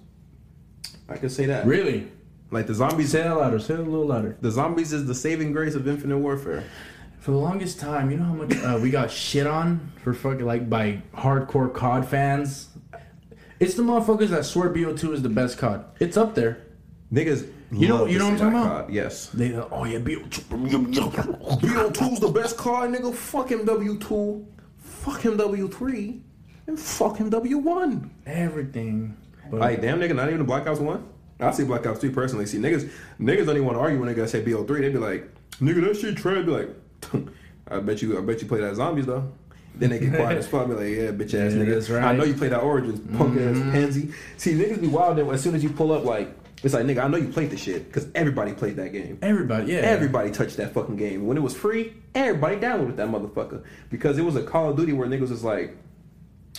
i 1.08 1.16
could 1.16 1.32
say 1.32 1.46
that 1.46 1.64
Really? 1.66 2.08
like 2.50 2.66
the 2.66 2.74
zombies 2.74 3.10
Say 3.10 3.26
it 3.26 3.30
louder. 3.32 3.58
Say 3.58 3.74
a 3.74 3.78
little 3.78 4.06
louder. 4.06 4.36
the 4.40 4.50
zombies 4.50 4.92
is 4.92 5.06
the 5.06 5.14
saving 5.14 5.52
grace 5.52 5.74
of 5.74 5.86
infinite 5.86 6.18
warfare 6.18 6.64
For 7.20 7.30
the 7.32 7.36
longest 7.38 7.78
time, 7.78 8.10
you 8.10 8.16
know 8.16 8.24
how 8.24 8.34
much 8.34 8.56
uh, 8.56 8.78
we 8.82 8.90
got 8.90 9.10
shit 9.10 9.46
on 9.46 9.92
for 10.02 10.14
fucking 10.14 10.46
like 10.46 10.70
by 10.70 11.02
hardcore 11.14 11.72
COD 11.74 12.06
fans. 12.08 12.68
It's 13.60 13.74
the 13.74 13.82
motherfuckers 13.82 14.28
that 14.28 14.44
swear 14.46 14.70
BO2 14.70 15.12
is 15.14 15.22
the 15.22 15.28
best 15.28 15.58
COD. 15.58 15.84
It's 16.00 16.16
up 16.16 16.34
there. 16.34 16.58
niggas 17.12 17.50
You 17.70 17.88
know- 17.88 18.06
you 18.06 18.18
know 18.18 18.30
what 18.30 18.40
I'm 18.40 18.52
talking 18.52 18.58
about? 18.58 18.92
Yes 18.92 19.26
They 19.26 19.54
oh 19.54 19.84
yeah 19.84 19.98
BO2. 19.98 21.60
BO2's 21.60 22.20
the 22.20 22.28
best 22.28 22.56
car, 22.56 22.86
nigga. 22.88 23.14
Fuck 23.14 23.50
him 23.50 23.66
W2. 23.66 24.44
Fuck 24.78 25.20
him 25.20 25.36
W3. 25.38 26.20
And 26.66 26.78
fuck 26.78 27.16
him 27.18 27.30
W1. 27.30 28.08
Everything. 28.26 29.16
But 29.50 29.60
Like, 29.60 29.80
damn, 29.80 29.98
nigga, 29.98 30.14
not 30.14 30.28
even 30.28 30.38
the 30.38 30.44
Black 30.44 30.66
Ops 30.66 30.80
1? 30.80 31.02
I 31.40 31.50
see 31.52 31.64
Black 31.64 31.86
Ops 31.86 32.00
2 32.00 32.10
personally. 32.10 32.46
See, 32.46 32.58
niggas 32.58 32.90
niggas 33.20 33.46
don't 33.46 33.56
even 33.56 33.64
want 33.64 33.76
to 33.76 33.80
argue 33.80 33.98
when 33.98 34.08
they 34.08 34.14
gotta 34.14 34.28
say 34.28 34.42
BO3. 34.42 34.80
They 34.80 34.88
be 34.90 34.98
like, 34.98 35.30
nigga, 35.60 35.84
that 35.86 35.96
shit 35.96 36.16
trash. 36.16 36.44
Be 36.44 36.50
like, 36.50 36.68
I 37.70 37.80
bet 37.80 38.02
you 38.02 38.18
I 38.18 38.22
bet 38.22 38.40
you 38.42 38.48
play 38.48 38.60
that 38.60 38.76
zombies, 38.76 39.06
though. 39.06 39.30
Then 39.74 39.90
they 39.90 40.00
get 40.00 40.14
quiet 40.14 40.38
as 40.38 40.48
fuck. 40.48 40.66
Be 40.66 40.74
like, 40.74 40.88
yeah, 40.88 41.10
bitch 41.12 41.34
ass 41.34 41.52
Yeah, 41.54 41.62
nigga. 41.62 41.74
that's 41.74 41.90
right. 41.90 42.02
I 42.02 42.12
know 42.12 42.24
you 42.24 42.34
play 42.34 42.48
that 42.48 42.60
Origins, 42.60 42.98
punk 43.16 43.36
ass 43.38 43.56
mm-hmm. 43.56 43.70
pansy. 43.70 44.12
See, 44.36 44.54
niggas 44.54 44.80
be 44.80 44.88
wild 44.88 45.18
then 45.18 45.28
as 45.30 45.40
soon 45.42 45.54
as 45.54 45.62
you 45.62 45.70
pull 45.70 45.92
up, 45.92 46.04
like, 46.04 46.37
it's 46.62 46.74
like, 46.74 46.84
nigga, 46.84 47.04
I 47.04 47.08
know 47.08 47.16
you 47.18 47.28
played 47.28 47.50
the 47.50 47.56
shit. 47.56 47.86
Because 47.86 48.08
everybody 48.14 48.52
played 48.52 48.76
that 48.76 48.92
game. 48.92 49.18
everybody, 49.22 49.72
yeah. 49.72 49.78
Everybody 49.80 50.30
touched 50.30 50.56
that 50.56 50.72
fucking 50.74 50.96
game. 50.96 51.26
When 51.26 51.36
it 51.36 51.40
was 51.40 51.54
free, 51.56 51.94
everybody 52.14 52.56
downloaded 52.56 52.96
that 52.96 53.08
motherfucker. 53.08 53.62
Because 53.90 54.18
it 54.18 54.22
was 54.22 54.36
a 54.36 54.42
Call 54.42 54.70
of 54.70 54.76
Duty 54.76 54.92
where 54.92 55.06
niggas 55.08 55.30
was 55.30 55.44
like 55.44 55.76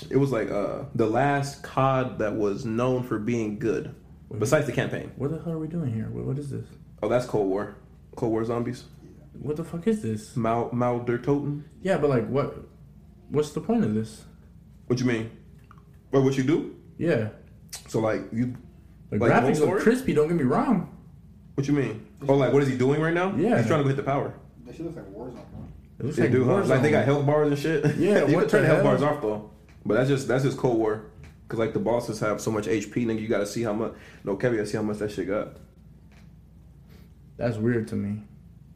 it 0.10 0.16
was 0.18 0.32
like 0.32 0.50
uh 0.50 0.84
the 0.96 1.06
last 1.06 1.62
COD 1.64 2.20
that 2.20 2.34
was 2.36 2.66
known 2.66 3.04
for 3.04 3.20
being 3.20 3.60
good. 3.60 3.94
Besides 4.38 4.68
the 4.68 4.72
campaign. 4.72 5.12
What 5.18 5.32
the 5.32 5.42
hell 5.42 5.54
are 5.54 5.60
we 5.60 5.68
doing 5.68 5.92
here? 5.94 6.08
What, 6.10 6.24
what 6.26 6.38
is 6.38 6.52
this? 6.52 6.66
Oh, 7.02 7.10
that's 7.10 7.26
Cold 7.26 7.50
War. 7.50 7.76
Cold 8.16 8.32
War 8.32 8.46
zombies. 8.46 8.84
What 9.34 9.56
the 9.56 9.64
fuck 9.64 9.88
is 9.88 10.02
this? 10.02 10.36
Mal 10.36 10.70
Mauer 10.70 11.06
der 11.06 11.18
Toten. 11.18 11.64
Yeah, 11.82 11.98
but 11.98 12.10
like 12.10 12.28
what? 12.28 12.56
What's 13.30 13.52
the 13.52 13.62
point 13.62 13.84
of 13.84 13.94
this? 13.94 14.26
What 14.88 15.00
you 15.00 15.06
mean? 15.06 15.32
What 16.12 16.24
what 16.24 16.38
you 16.38 16.44
do? 16.44 16.76
Yeah, 16.98 17.30
So 17.88 18.00
like 18.00 18.22
you 18.34 18.56
the 19.10 19.18
Like 19.18 19.32
graphics 19.32 19.44
Cold 19.46 19.60
look 19.60 19.70
War? 19.70 19.80
crispy. 19.80 20.14
Don't 20.14 20.28
get 20.28 20.38
me 20.38 20.44
wrong. 20.44 20.96
what 21.56 21.68
you 21.68 21.74
mean? 21.74 22.06
Oh 22.28 22.36
like 22.36 22.54
what 22.54 22.62
is 22.64 22.70
he 22.70 22.78
doing 22.78 23.02
right 23.02 23.14
now? 23.14 23.34
Yeah. 23.36 23.58
He's 23.58 23.68
trying 23.68 23.80
to 23.80 23.84
go 23.84 23.88
hit 23.90 23.98
the 23.98 24.04
power. 24.04 24.34
That 24.66 24.76
shit 24.76 24.86
looks 24.86 24.98
like 24.98 25.06
Warzone, 25.08 25.34
bro. 25.34 25.68
It 26.00 26.06
looks 26.06 26.18
They 26.18 26.24
like 26.24 26.32
do, 26.32 26.46
huh? 26.46 26.64
Like 26.66 26.82
they 26.82 26.90
Warzone. 26.90 26.92
got 26.92 27.06
health 27.06 27.26
bars 27.26 27.48
and 27.50 27.60
shit. 27.60 27.96
Yeah, 27.98 28.26
you 28.26 28.36
what 28.36 28.42
can 28.42 28.50
turn 28.50 28.62
the 28.64 28.68
the 28.68 28.68
health 28.68 28.84
hell? 28.84 28.84
bars 28.84 29.02
off 29.02 29.22
though. 29.22 29.52
But 29.86 29.96
that's 29.96 30.10
just 30.10 30.28
that's 30.28 30.44
just 30.44 30.58
Cold 30.58 30.78
War. 30.78 31.06
Cause 31.48 31.58
like 31.60 31.74
the 31.74 31.80
bosses 31.80 32.20
have 32.20 32.40
so 32.40 32.52
much 32.52 32.68
HP, 32.68 33.06
nigga. 33.08 33.20
You 33.22 33.28
gotta 33.28 33.48
see 33.48 33.64
how 33.64 33.74
much. 33.74 33.94
No, 34.24 34.36
Kevin, 34.36 34.58
you 34.58 34.62
gotta 34.62 34.70
see 34.70 34.78
how 34.78 34.84
much 34.84 34.98
that 35.00 35.12
shit 35.12 35.28
got. 35.28 35.54
That's 37.38 37.58
weird 37.58 37.88
to 37.90 37.96
me. 37.96 38.22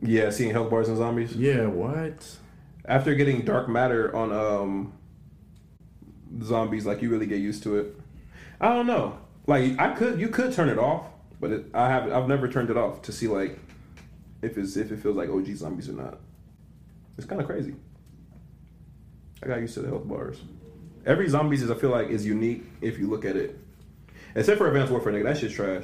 Yeah, 0.02 0.30
seeing 0.32 0.52
health 0.52 0.70
bars 0.70 0.88
and 0.90 0.98
zombies. 0.98 1.36
Yeah, 1.36 1.68
what? 1.68 2.38
After 2.86 3.14
getting 3.16 3.42
dark 3.46 3.70
matter 3.70 4.14
on 4.16 4.32
um 4.34 4.94
zombies, 6.42 6.86
like 6.86 7.02
you 7.02 7.10
really 7.10 7.28
get 7.28 7.40
used 7.40 7.62
to 7.64 7.78
it. 7.78 7.96
I 8.60 8.70
don't 8.70 8.88
know. 8.88 9.18
Like 9.46 9.80
I 9.80 9.94
could, 9.94 10.20
you 10.20 10.30
could 10.30 10.54
turn 10.54 10.70
it 10.70 10.78
off, 10.78 11.08
but 11.40 11.52
it, 11.52 11.66
I 11.74 11.90
have 11.90 12.12
I've 12.12 12.28
never 12.28 12.48
turned 12.48 12.70
it 12.70 12.78
off 12.78 13.02
to 13.04 13.12
see 13.12 13.28
like 13.28 13.60
if 14.42 14.58
it's 14.58 14.78
if 14.78 14.92
it 14.92 15.00
feels 15.00 15.16
like 15.16 15.30
OG 15.30 15.48
zombies 15.56 15.90
or 15.90 15.94
not. 15.94 16.20
It's 17.18 17.28
kind 17.28 17.42
of 17.42 17.48
crazy. 17.48 17.76
I 19.44 19.48
got 19.48 19.60
used 19.60 19.74
to 19.76 19.82
the 19.82 19.90
health 19.90 20.08
bars. 20.08 20.42
Every 21.06 21.28
zombies 21.28 21.62
is 21.62 21.70
I 21.70 21.76
feel 21.76 21.90
like 21.90 22.10
is 22.10 22.26
unique 22.26 22.64
if 22.82 22.98
you 22.98 23.08
look 23.10 23.26
at 23.26 23.36
it, 23.36 23.60
except 24.36 24.58
for 24.58 24.68
Advanced 24.68 24.92
Warfare, 24.92 25.12
nigga. 25.12 25.24
That 25.24 25.38
shit's 25.38 25.54
trash. 25.54 25.84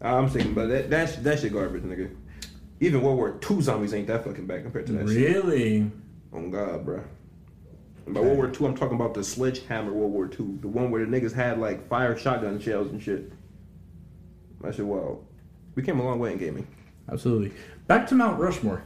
I'm 0.00 0.28
thinking, 0.28 0.54
but 0.54 0.68
that 0.68 0.90
that, 0.90 1.10
sh- 1.10 1.16
that 1.22 1.40
shit 1.40 1.52
garbage, 1.52 1.82
nigga. 1.82 2.14
Even 2.80 3.02
World 3.02 3.16
War 3.16 3.40
II 3.50 3.62
zombies 3.62 3.94
ain't 3.94 4.06
that 4.08 4.24
fucking 4.24 4.46
bad 4.46 4.62
compared 4.62 4.86
to 4.86 4.92
that 4.92 5.08
shit. 5.08 5.34
Really? 5.34 5.90
Oh 6.32 6.48
God, 6.48 6.84
bro. 6.84 7.02
By 8.06 8.20
World 8.20 8.36
War 8.36 8.48
Two, 8.48 8.66
I'm 8.66 8.76
talking 8.76 8.96
about 8.96 9.14
the 9.14 9.24
sledgehammer 9.24 9.92
World 9.92 10.12
War 10.12 10.26
Two, 10.28 10.58
the 10.60 10.68
one 10.68 10.90
where 10.90 11.04
the 11.04 11.10
niggas 11.10 11.32
had 11.32 11.58
like 11.58 11.88
fire 11.88 12.16
shotgun 12.16 12.60
shells 12.60 12.90
and 12.90 13.02
shit. 13.02 13.32
That 14.60 14.74
shit 14.74 14.84
wow. 14.84 15.20
We 15.74 15.82
came 15.82 15.98
a 16.00 16.04
long 16.04 16.18
way 16.18 16.32
in 16.32 16.38
gaming. 16.38 16.66
Absolutely. 17.10 17.52
Back 17.86 18.06
to 18.08 18.14
Mount 18.14 18.38
Rushmore. 18.40 18.82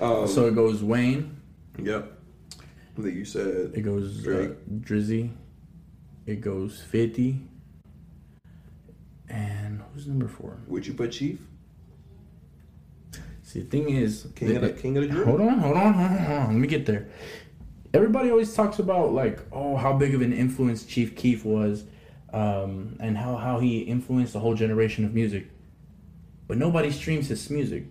Um, 0.00 0.26
so 0.28 0.46
it 0.46 0.54
goes 0.54 0.82
Wayne. 0.82 1.40
Yep. 1.80 2.12
I 2.98 3.02
think 3.02 3.14
you 3.14 3.24
said 3.24 3.72
It 3.74 3.82
goes 3.82 4.26
uh, 4.26 4.54
Drizzy. 4.80 5.30
It 6.26 6.40
goes 6.40 6.82
50. 6.82 7.40
And 9.28 9.82
who's 9.94 10.06
number 10.06 10.26
four? 10.26 10.58
would 10.66 10.86
you 10.86 10.94
put 10.94 11.12
Chief? 11.12 11.38
See, 13.48 13.60
the 13.60 13.70
thing 13.70 13.88
is, 13.88 14.28
King 14.36 14.56
of 14.56 14.60
the 14.60 14.68
King 14.68 14.98
of 14.98 15.04
the 15.04 15.08
drill? 15.08 15.24
hold 15.24 15.40
on, 15.40 15.58
hold 15.58 15.76
on, 15.78 15.94
hold 15.94 16.10
on, 16.10 16.18
hold 16.18 16.38
on. 16.40 16.46
Let 16.48 16.58
me 16.58 16.68
get 16.68 16.84
there. 16.84 17.08
Everybody 17.94 18.30
always 18.30 18.52
talks 18.52 18.78
about 18.78 19.14
like, 19.14 19.40
oh, 19.52 19.74
how 19.74 19.94
big 19.94 20.14
of 20.14 20.20
an 20.20 20.34
influence 20.34 20.84
Chief 20.84 21.16
Keef 21.16 21.46
was, 21.46 21.84
um, 22.34 22.98
and 23.00 23.16
how 23.16 23.36
how 23.36 23.58
he 23.58 23.78
influenced 23.78 24.34
a 24.34 24.38
whole 24.38 24.54
generation 24.54 25.06
of 25.06 25.14
music. 25.14 25.48
But 26.46 26.58
nobody 26.58 26.90
streams 26.90 27.28
his 27.28 27.48
music 27.48 27.84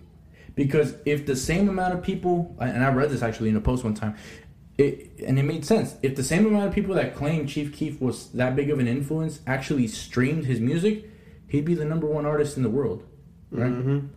because 0.53 0.93
if 1.05 1.25
the 1.25 1.35
same 1.35 1.67
amount 1.69 1.95
of 1.95 2.03
people, 2.03 2.55
and 2.59 2.83
I 2.85 2.91
read 2.91 3.09
this 3.09 3.23
actually 3.23 3.49
in 3.49 3.55
a 3.55 3.61
post 3.61 3.83
one 3.83 3.95
time, 3.95 4.15
it 4.77 5.09
and 5.25 5.39
it 5.39 5.43
made 5.43 5.65
sense. 5.65 5.95
If 6.03 6.15
the 6.15 6.23
same 6.23 6.45
amount 6.45 6.67
of 6.67 6.75
people 6.75 6.93
that 6.93 7.15
claim 7.15 7.47
Chief 7.47 7.73
Keef 7.73 7.99
was 7.99 8.29
that 8.33 8.55
big 8.55 8.69
of 8.69 8.77
an 8.77 8.87
influence 8.87 9.39
actually 9.47 9.87
streamed 9.87 10.45
his 10.45 10.59
music, 10.59 11.09
he'd 11.47 11.65
be 11.65 11.73
the 11.73 11.85
number 11.85 12.05
one 12.05 12.27
artist 12.27 12.57
in 12.57 12.61
the 12.61 12.69
world, 12.69 13.07
right? 13.49 13.71
Mm-hmm. 13.71 14.07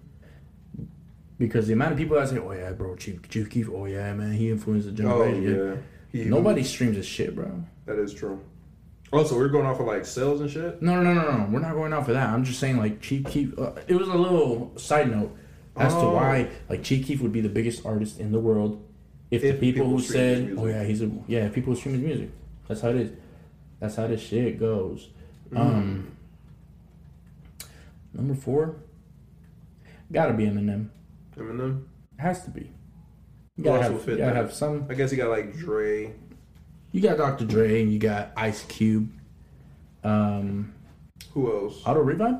Because 1.40 1.66
the 1.66 1.72
amount 1.72 1.92
of 1.92 1.98
people 1.98 2.16
that 2.16 2.28
say, 2.28 2.36
"Oh 2.36 2.52
yeah, 2.52 2.70
bro, 2.72 2.94
Chief 2.96 3.26
Chief 3.30 3.48
Keef, 3.48 3.70
oh 3.70 3.86
yeah, 3.86 4.12
man, 4.12 4.32
he 4.32 4.50
influenced 4.50 4.86
the 4.88 4.92
generation." 4.92 5.58
Oh 5.58 5.78
yeah. 6.12 6.24
Nobody 6.26 6.62
streams 6.62 6.96
his 6.96 7.06
shit, 7.06 7.34
bro. 7.34 7.64
That 7.86 7.98
is 7.98 8.12
true. 8.12 8.38
Also, 9.10 9.36
we're 9.38 9.48
going 9.48 9.64
off 9.64 9.80
of 9.80 9.86
like 9.86 10.04
sales 10.04 10.42
and 10.42 10.50
shit. 10.50 10.82
No, 10.82 11.02
no, 11.02 11.14
no, 11.14 11.22
no, 11.22 11.38
no. 11.38 11.48
We're 11.50 11.60
not 11.60 11.72
going 11.72 11.94
off 11.94 12.08
of 12.08 12.14
that. 12.14 12.28
I'm 12.28 12.44
just 12.44 12.60
saying, 12.60 12.76
like 12.76 13.00
Chief 13.00 13.24
Keef. 13.24 13.58
Uh, 13.58 13.72
it 13.88 13.94
was 13.94 14.08
a 14.08 14.14
little 14.14 14.70
side 14.76 15.10
note 15.10 15.34
as 15.78 15.94
to 15.94 16.00
Oh. 16.00 16.14
why, 16.14 16.50
like 16.68 16.82
Chief 16.82 17.06
Keef 17.06 17.22
would 17.22 17.32
be 17.32 17.40
the 17.40 17.48
biggest 17.48 17.86
artist 17.86 18.20
in 18.20 18.32
the 18.32 18.38
world 18.38 18.84
if, 19.30 19.42
If 19.42 19.54
the 19.54 19.60
people, 19.72 19.86
people 19.86 19.96
who 19.96 20.02
said, 20.02 20.56
"Oh 20.58 20.66
yeah, 20.66 20.84
he's 20.84 21.00
a 21.00 21.10
yeah," 21.26 21.46
if 21.46 21.54
people 21.54 21.74
stream 21.74 21.94
his 21.94 22.04
music. 22.04 22.30
That's 22.68 22.82
how 22.82 22.90
it 22.90 22.96
is. 22.96 23.10
That's 23.78 23.96
how 23.96 24.06
this 24.08 24.20
shit 24.20 24.60
goes. 24.60 25.08
Mm. 25.50 25.58
Um, 25.58 26.16
number 28.12 28.34
four, 28.34 28.76
gotta 30.12 30.34
be 30.34 30.44
Eminem. 30.44 30.90
Eminem. 31.40 31.84
It 32.18 32.22
has 32.22 32.44
to 32.44 32.50
be. 32.50 32.70
You 33.56 33.64
gotta 33.64 33.82
have, 33.82 34.08
you 34.08 34.16
gotta 34.16 34.34
have 34.34 34.52
some. 34.52 34.86
I 34.88 34.94
guess 34.94 35.10
you 35.10 35.18
got 35.18 35.30
like 35.30 35.54
Dre. 35.56 36.12
You 36.92 37.00
got 37.00 37.18
Dr. 37.18 37.44
Dre 37.44 37.82
and 37.82 37.92
you 37.92 37.98
got 37.98 38.32
Ice 38.36 38.64
Cube. 38.64 39.10
Um, 40.02 40.72
Who 41.32 41.52
else? 41.52 41.82
Auto 41.86 42.00
Revive. 42.00 42.36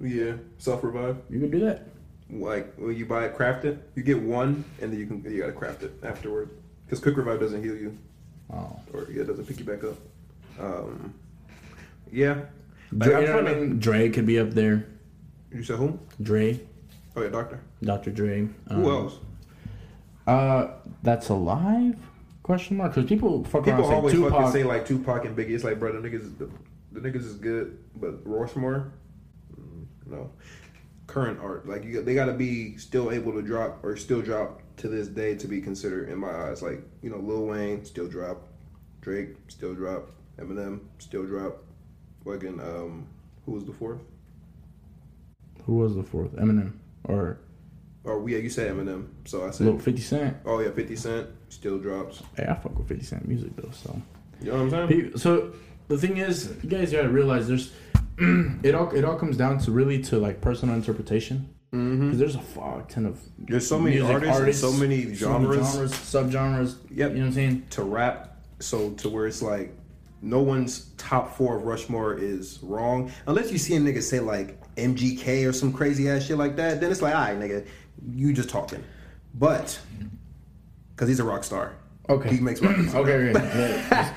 Yeah, 0.00 0.34
self 0.58 0.84
revive. 0.84 1.16
You 1.30 1.40
could 1.40 1.50
do 1.50 1.60
that. 1.60 1.88
Like 2.30 2.74
when 2.76 2.94
you 2.96 3.06
buy 3.06 3.24
it, 3.24 3.34
craft 3.34 3.64
it. 3.64 3.78
You 3.94 4.02
get 4.02 4.20
one, 4.20 4.64
and 4.80 4.92
then 4.92 4.98
you 5.00 5.06
can 5.06 5.24
you 5.24 5.40
gotta 5.40 5.52
craft 5.52 5.82
it 5.82 5.94
afterward. 6.02 6.50
Because 6.84 7.00
quick 7.00 7.16
revive 7.16 7.40
doesn't 7.40 7.62
heal 7.64 7.74
you, 7.76 7.96
Oh. 8.52 8.78
or 8.92 9.06
yeah, 9.10 9.22
it 9.22 9.26
doesn't 9.26 9.46
pick 9.46 9.58
you 9.58 9.64
back 9.64 9.82
up. 9.84 9.96
Um, 10.60 11.14
yeah. 12.12 12.42
Like, 12.92 13.08
Dre, 13.10 13.14
I'm 13.14 13.22
you 13.22 13.28
know 13.28 13.38
I 13.38 13.54
mean? 13.54 13.78
Dre 13.78 14.08
could 14.10 14.26
be 14.26 14.38
up 14.38 14.50
there. 14.50 14.86
You 15.52 15.62
said 15.62 15.76
who? 15.78 15.98
Dre, 16.22 16.60
Oh 17.16 17.22
yeah, 17.22 17.30
Doctor. 17.30 17.60
Dr. 17.82 18.10
Dre. 18.10 18.40
Um, 18.68 18.82
Who 18.82 18.90
else? 18.90 19.18
Uh, 20.26 20.68
that's 21.02 21.30
alive? 21.30 21.96
Question 22.42 22.76
mark. 22.76 22.94
Because 22.94 23.08
people 23.08 23.42
fuck 23.44 23.64
People 23.64 23.80
around 23.80 23.94
always 23.94 24.14
say 24.14 24.28
fucking 24.28 24.52
say 24.52 24.64
like 24.64 24.86
Tupac 24.86 25.24
and 25.24 25.36
Biggie. 25.36 25.50
It's 25.50 25.64
like, 25.64 25.80
bro, 25.80 25.98
the 25.98 26.06
niggas, 26.06 26.22
is, 26.22 26.34
the, 26.34 26.50
the 26.92 27.00
niggas 27.00 27.24
is 27.24 27.34
good, 27.34 27.78
but 27.96 28.20
Rushmore, 28.24 28.92
mm, 29.58 29.86
no. 30.06 30.30
Current 31.06 31.40
art, 31.40 31.66
like 31.68 31.84
you, 31.84 32.02
they 32.02 32.14
got 32.14 32.26
to 32.26 32.32
be 32.32 32.76
still 32.76 33.12
able 33.12 33.32
to 33.32 33.40
drop 33.40 33.82
or 33.82 33.96
still 33.96 34.20
drop 34.20 34.60
to 34.78 34.88
this 34.88 35.06
day 35.06 35.36
to 35.36 35.46
be 35.46 35.60
considered 35.60 36.10
in 36.10 36.18
my 36.18 36.30
eyes. 36.30 36.62
Like 36.62 36.82
you 37.00 37.10
know, 37.10 37.18
Lil 37.18 37.46
Wayne 37.46 37.84
still 37.84 38.08
drop, 38.08 38.48
Drake 39.00 39.36
still 39.48 39.72
drop, 39.72 40.10
Eminem 40.38 40.80
still 40.98 41.24
drop. 41.24 41.62
Fucking 42.24 42.60
um, 42.60 43.06
who 43.46 43.52
was 43.52 43.64
the 43.64 43.72
fourth? 43.72 44.00
Who 45.64 45.76
was 45.76 45.94
the 45.94 46.02
fourth? 46.02 46.32
Eminem 46.32 46.72
or 47.06 47.38
Oh 48.06 48.24
yeah, 48.26 48.38
you 48.38 48.48
said 48.48 48.72
Eminem, 48.72 49.08
so 49.24 49.46
I 49.46 49.50
said. 49.50 49.64
Little 49.64 49.80
50 49.80 50.00
Cent? 50.00 50.36
Oh 50.44 50.60
yeah, 50.60 50.70
Fifty 50.70 50.94
Cent 50.94 51.28
still 51.48 51.78
drops. 51.78 52.22
Hey, 52.36 52.46
I 52.48 52.54
fuck 52.54 52.78
with 52.78 52.88
50 52.88 53.04
Cent 53.04 53.28
music 53.28 53.56
though, 53.56 53.70
so. 53.72 54.00
You 54.40 54.52
know 54.52 54.64
what 54.64 54.74
I'm 54.74 54.88
saying? 54.88 55.18
So 55.18 55.52
the 55.88 55.98
thing 55.98 56.18
is, 56.18 56.54
you 56.62 56.68
guys 56.68 56.92
gotta 56.92 57.08
realize 57.08 57.48
there's 57.48 57.72
it 58.18 58.74
all 58.74 58.90
it 58.90 59.04
all 59.04 59.16
comes 59.16 59.36
down 59.36 59.58
to 59.60 59.72
really 59.72 60.00
to 60.04 60.18
like 60.18 60.40
personal 60.40 60.74
interpretation. 60.76 61.52
Mm-hmm. 61.72 62.16
There's 62.16 62.36
a 62.36 62.40
fuck 62.40 62.88
ton 62.88 63.06
of 63.06 63.20
There's 63.38 63.68
so 63.68 63.78
many 63.78 64.00
artists, 64.00 64.38
and 64.40 64.54
so 64.54 64.72
many 64.72 65.12
genres. 65.12 65.72
genres, 65.72 65.92
subgenres. 65.92 66.76
Yep. 66.90 66.90
You 66.90 67.16
know 67.16 67.20
what 67.20 67.26
I'm 67.26 67.32
saying? 67.32 67.66
to 67.70 67.82
rap 67.82 68.36
so 68.60 68.90
to 68.92 69.08
where 69.08 69.26
it's 69.26 69.42
like 69.42 69.76
no 70.22 70.40
one's 70.40 70.90
top 70.96 71.36
four 71.36 71.56
of 71.56 71.64
Rushmore 71.64 72.14
is 72.14 72.58
wrong 72.62 73.12
unless 73.26 73.52
you 73.52 73.58
see 73.58 73.74
a 73.76 73.80
nigga 73.80 74.02
say 74.02 74.20
like 74.20 74.58
MGK 74.76 75.48
or 75.48 75.52
some 75.52 75.72
crazy 75.72 76.08
ass 76.08 76.24
shit 76.24 76.36
like 76.38 76.56
that. 76.56 76.80
Then 76.80 76.90
it's 76.90 77.02
like, 77.02 77.14
all 77.14 77.20
right, 77.22 77.38
nigga, 77.38 77.66
you 78.12 78.32
just 78.32 78.48
talking. 78.50 78.82
But 79.34 79.78
because 80.94 81.08
he's 81.08 81.20
a 81.20 81.24
rock 81.24 81.44
star, 81.44 81.72
Okay. 82.08 82.30
he 82.36 82.40
makes 82.40 82.60
rock 82.60 82.76
music. 82.78 82.94
Okay, 82.94 83.30
okay. 83.30 83.32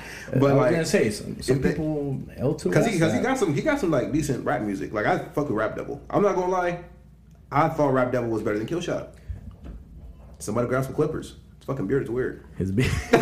Yeah. 0.30 0.38
But, 0.38 0.52
I 0.52 0.54
was 0.54 0.60
like, 0.62 0.70
gonna 0.72 0.84
say 0.84 1.10
some, 1.10 1.42
some 1.42 1.60
they- 1.60 1.70
people 1.70 2.22
L 2.36 2.54
to 2.54 2.68
Because 2.68 2.86
he, 2.92 2.98
cause 3.00 3.12
he 3.12 3.18
got 3.20 3.36
some 3.36 3.52
he 3.52 3.62
got 3.62 3.80
some 3.80 3.90
like 3.90 4.12
decent 4.12 4.44
rap 4.44 4.62
music. 4.62 4.92
Like 4.92 5.06
I 5.06 5.18
fuck 5.18 5.48
with 5.48 5.56
Rap 5.58 5.74
Devil. 5.74 6.00
I'm 6.08 6.22
not 6.22 6.36
gonna 6.36 6.52
lie, 6.52 6.84
I 7.50 7.68
thought 7.68 7.92
Rap 7.92 8.12
Devil 8.12 8.30
was 8.30 8.42
better 8.42 8.58
than 8.58 8.68
Killshot. 8.68 9.08
Somebody 10.38 10.68
grab 10.68 10.84
some 10.84 10.94
clippers. 10.94 11.34
Fucking 11.70 11.86
beard 11.86 12.02
is 12.02 12.10
weird. 12.10 12.42
his 12.58 12.72
beard. 12.72 12.90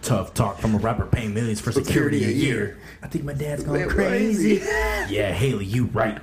tough 0.00 0.32
talk 0.32 0.56
from 0.58 0.74
a 0.74 0.78
rapper 0.78 1.04
paying 1.04 1.34
millions 1.34 1.60
for 1.60 1.72
security 1.72 2.24
a 2.24 2.28
year. 2.28 2.78
I 3.02 3.06
think 3.06 3.22
my 3.26 3.34
dad's 3.34 3.62
going 3.64 3.86
crazy. 3.86 4.62
Yeah, 5.10 5.30
Haley, 5.30 5.66
you 5.66 5.84
right. 5.92 6.22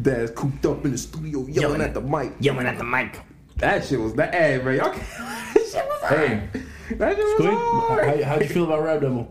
Dad's 0.00 0.30
cooped 0.30 0.64
up 0.64 0.86
in 0.86 0.92
the 0.92 0.96
studio 0.96 1.40
yelling, 1.40 1.52
Yelling. 1.54 1.80
at 1.82 1.92
the 1.92 2.00
mic. 2.00 2.32
Yelling 2.40 2.66
at 2.66 2.78
the 2.78 2.84
mic. 2.84 3.20
That 3.58 3.84
shit 3.84 4.00
was 4.00 4.14
that 4.14 4.34
hey 4.34 4.56
man, 4.64 4.76
y'all 4.76 4.90
can't- 4.90 5.06
that 5.18 5.54
shit 5.70 5.84
was 5.84 6.00
hard. 6.00 6.18
Hey, 6.18 6.48
That 6.94 7.16
shit 7.16 7.24
was 7.24 7.32
Squid, 7.34 7.50
hard. 7.52 8.04
how, 8.06 8.24
how'd 8.24 8.40
you 8.42 8.48
feel 8.48 8.64
about 8.64 8.82
Rap 8.82 9.02
Devil? 9.02 9.30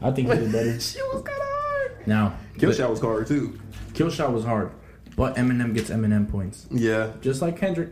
I 0.00 0.10
think 0.10 0.30
he 0.30 0.36
did 0.38 0.52
better. 0.52 0.80
shit 0.80 1.02
was 1.12 1.22
kinda 1.22 1.32
hard. 1.38 2.06
Now, 2.06 2.38
Killshot 2.56 2.88
was 2.88 3.00
hard 3.00 3.26
too. 3.26 3.58
Killshot 3.92 4.32
was 4.32 4.44
hard, 4.46 4.70
but 5.16 5.36
Eminem 5.36 5.74
gets 5.74 5.90
Eminem 5.90 6.30
points. 6.30 6.66
Yeah. 6.70 7.12
Just 7.20 7.42
like 7.42 7.58
Kendrick. 7.58 7.90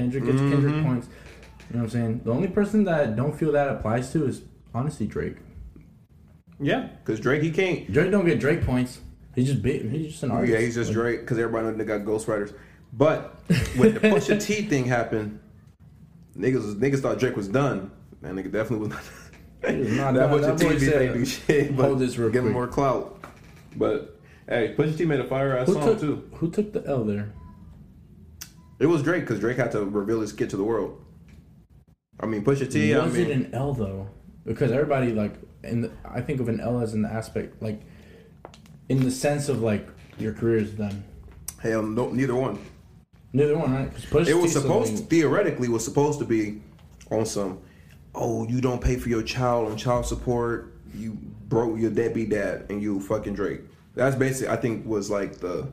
Kendrick 0.00 0.24
gets 0.24 0.38
Kendrick 0.38 0.74
mm-hmm. 0.74 0.86
points. 0.86 1.08
You 1.68 1.76
know 1.76 1.82
what 1.82 1.84
I'm 1.84 1.90
saying? 1.90 2.20
The 2.24 2.32
only 2.32 2.48
person 2.48 2.84
that 2.84 3.16
don't 3.16 3.38
feel 3.38 3.52
that 3.52 3.68
applies 3.68 4.10
to 4.12 4.26
is 4.26 4.42
honestly 4.74 5.06
Drake. 5.06 5.36
Yeah. 6.58 6.88
Cause 7.04 7.20
Drake 7.20 7.42
he 7.42 7.50
can't 7.50 7.90
Drake 7.92 8.10
don't 8.10 8.24
get 8.24 8.40
Drake 8.40 8.64
points. 8.64 9.00
He's 9.34 9.46
just 9.46 9.62
big. 9.62 9.90
He's 9.90 10.12
just 10.12 10.22
an 10.22 10.30
artist. 10.30 10.52
Yeah, 10.52 10.60
he's 10.60 10.74
just 10.74 10.92
Drake 10.92 11.20
because 11.20 11.38
everybody 11.38 11.66
know 11.66 11.74
they 11.74 11.84
got 11.84 12.00
ghostwriters. 12.00 12.54
But 12.92 13.40
when 13.76 13.94
the 13.94 14.00
Pusha 14.00 14.42
T 14.42 14.62
thing 14.68 14.84
happened, 14.86 15.38
niggas 16.36 16.76
niggas 16.76 17.00
thought 17.00 17.18
Drake 17.18 17.36
was 17.36 17.48
done. 17.48 17.90
That 18.22 18.32
nigga 18.32 18.50
definitely 18.50 18.88
was 18.88 18.88
not. 18.88 19.02
Not 19.62 20.14
that. 20.14 20.30
Pusha 20.30 20.58
T 20.58 20.64
boy 20.64 20.70
beef 20.72 20.90
said, 20.90 21.02
ain't 21.02 21.14
do 21.14 21.24
shit. 21.24 21.76
But 21.76 21.84
"Hold 21.84 21.98
this 22.00 22.16
real 22.18 22.30
give 22.30 22.44
him 22.44 22.52
more 22.52 22.66
clout. 22.66 23.22
But 23.76 24.18
hey, 24.48 24.74
Pusha 24.76 24.98
T 24.98 25.04
made 25.04 25.20
a 25.20 25.24
fire 25.24 25.56
ass 25.56 25.68
song 25.72 25.84
took, 25.84 26.00
too. 26.00 26.30
who 26.34 26.50
took 26.50 26.72
the 26.72 26.84
L 26.86 27.04
there? 27.04 27.32
It 28.80 28.86
was 28.86 29.02
Drake 29.02 29.22
because 29.22 29.38
Drake 29.38 29.58
had 29.58 29.70
to 29.72 29.84
reveal 29.84 30.20
his 30.22 30.30
skit 30.30 30.50
to 30.50 30.56
the 30.56 30.64
world. 30.64 31.00
I 32.18 32.26
mean, 32.26 32.42
Pusha 32.42 32.70
T. 32.70 32.94
I 32.94 33.04
was 33.04 33.14
mean, 33.14 33.30
it 33.30 33.30
an 33.30 33.54
L 33.54 33.72
though? 33.74 34.08
Because 34.44 34.72
everybody 34.72 35.12
like, 35.12 35.34
and 35.62 35.90
I 36.04 36.20
think 36.22 36.40
of 36.40 36.48
an 36.48 36.60
L 36.60 36.80
as 36.80 36.94
an 36.94 37.04
aspect 37.04 37.62
like, 37.62 37.80
in 38.88 39.04
the 39.04 39.10
sense 39.10 39.48
of 39.48 39.60
like 39.62 39.86
your 40.18 40.32
career 40.32 40.56
is 40.56 40.72
done. 40.72 41.04
hell, 41.58 41.82
no, 41.82 42.10
neither 42.10 42.34
one. 42.34 42.58
Neither 43.32 43.56
one, 43.56 43.72
right? 43.72 43.92
'Cause 44.10 44.26
It 44.28 44.34
was 44.36 44.52
supposed 44.52 44.88
something- 44.88 45.06
theoretically 45.06 45.68
was 45.68 45.84
supposed 45.84 46.18
to 46.18 46.24
be 46.24 46.62
on 47.10 47.24
some. 47.26 47.58
Oh, 48.14 48.48
you 48.48 48.60
don't 48.60 48.80
pay 48.80 48.96
for 48.96 49.08
your 49.10 49.22
child 49.22 49.70
on 49.70 49.76
child 49.76 50.04
support. 50.06 50.72
You 50.94 51.16
broke 51.48 51.78
your 51.78 51.90
deadbeat 51.90 52.30
dad, 52.30 52.64
and 52.70 52.82
you 52.82 52.98
fucking 53.00 53.34
Drake. 53.34 53.60
That's 53.94 54.16
basically 54.16 54.48
I 54.52 54.56
think 54.56 54.86
was 54.86 55.10
like 55.10 55.36
the 55.36 55.68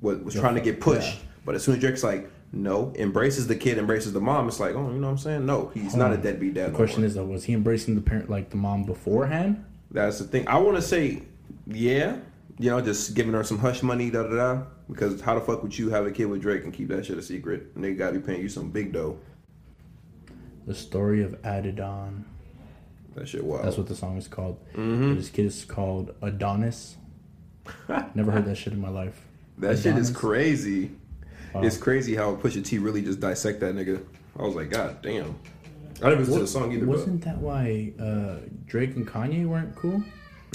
what 0.00 0.22
was 0.22 0.34
trying 0.34 0.54
to 0.54 0.60
get 0.60 0.80
pushed. 0.80 1.16
Yeah. 1.16 1.22
But 1.46 1.54
as 1.54 1.62
soon 1.64 1.76
as 1.76 1.80
Drake's 1.80 2.02
like, 2.04 2.28
no, 2.52 2.92
embraces 2.96 3.46
the 3.46 3.54
kid, 3.56 3.78
embraces 3.78 4.12
the 4.12 4.20
mom. 4.20 4.48
It's 4.48 4.60
like, 4.60 4.74
oh, 4.74 4.90
you 4.90 4.98
know 4.98 5.06
what 5.06 5.12
I'm 5.12 5.18
saying? 5.18 5.46
No, 5.46 5.70
he's 5.72 5.94
not 5.94 6.12
a 6.12 6.16
deadbeat 6.16 6.54
dad. 6.54 6.66
The 6.66 6.70
no 6.72 6.76
question 6.76 7.00
more. 7.00 7.06
is 7.06 7.14
though, 7.14 7.24
was 7.24 7.44
he 7.44 7.52
embracing 7.54 7.94
the 7.94 8.00
parent 8.00 8.28
like 8.28 8.50
the 8.50 8.56
mom 8.56 8.84
beforehand? 8.84 9.64
That's 9.90 10.18
the 10.18 10.24
thing. 10.24 10.46
I 10.48 10.58
want 10.58 10.76
to 10.76 10.82
say, 10.82 11.22
yeah, 11.66 12.18
you 12.58 12.70
know, 12.70 12.80
just 12.80 13.14
giving 13.14 13.32
her 13.32 13.44
some 13.44 13.58
hush 13.58 13.82
money, 13.82 14.10
da 14.10 14.24
da 14.24 14.34
da. 14.34 14.62
Because 14.90 15.20
how 15.20 15.34
the 15.36 15.40
fuck 15.40 15.62
would 15.62 15.76
you 15.78 15.90
have 15.90 16.04
a 16.04 16.10
kid 16.10 16.26
with 16.26 16.42
Drake 16.42 16.64
and 16.64 16.72
keep 16.72 16.88
that 16.88 17.06
shit 17.06 17.16
a 17.16 17.22
secret? 17.22 17.70
And 17.74 17.82
they 17.82 17.94
gotta 17.94 18.18
be 18.18 18.26
paying 18.26 18.40
you 18.42 18.48
some 18.48 18.70
big 18.70 18.92
dough. 18.92 19.18
The 20.66 20.74
story 20.74 21.22
of 21.22 21.40
Adidon. 21.42 22.24
That 23.14 23.28
shit 23.28 23.44
wild. 23.44 23.64
That's 23.64 23.76
what 23.76 23.86
the 23.86 23.94
song 23.94 24.16
is 24.16 24.26
called. 24.26 24.58
hmm 24.74 25.14
This 25.14 25.28
kid 25.30 25.46
is 25.46 25.64
called 25.64 26.12
Adonis. 26.22 26.96
Never 28.14 28.32
heard 28.32 28.46
that 28.46 28.56
shit 28.56 28.72
in 28.72 28.80
my 28.80 28.88
life. 28.90 29.26
That 29.58 29.78
shit 29.78 29.96
is 29.96 30.10
crazy. 30.10 30.90
Wow. 31.56 31.62
It's 31.62 31.76
crazy 31.76 32.14
how 32.14 32.36
Pusha 32.36 32.64
T 32.64 32.78
really 32.78 33.02
just 33.02 33.20
dissect 33.20 33.60
that 33.60 33.74
nigga. 33.74 34.04
I 34.38 34.42
was 34.42 34.54
like, 34.54 34.70
God 34.70 35.00
damn. 35.02 35.38
I 36.02 36.10
didn't 36.10 36.18
listen 36.20 36.34
to 36.34 36.40
the 36.40 36.46
song 36.46 36.72
either. 36.72 36.84
But 36.86 36.96
Wasn't 36.98 37.24
that 37.24 37.38
why 37.38 37.92
uh, 37.98 38.36
Drake 38.66 38.96
and 38.96 39.06
Kanye 39.06 39.46
weren't 39.46 39.74
cool? 39.74 40.02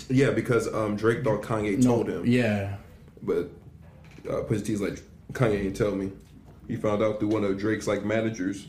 yeah, 0.09 0.29
because 0.31 0.71
um, 0.73 0.95
Drake 0.95 1.23
thought 1.23 1.41
Kanye 1.41 1.81
told 1.83 2.07
him, 2.09 2.25
Yeah. 2.25 2.75
but 3.23 3.49
uh, 4.29 4.43
Pusha 4.43 4.65
T's 4.65 4.81
like, 4.81 5.01
Kanye 5.33 5.65
ain't 5.65 5.75
tell 5.75 5.95
me. 5.95 6.11
He 6.67 6.75
found 6.75 7.01
out 7.03 7.19
through 7.19 7.29
one 7.29 7.43
of 7.43 7.57
Drake's 7.57 7.87
like 7.87 8.03
managers 8.05 8.67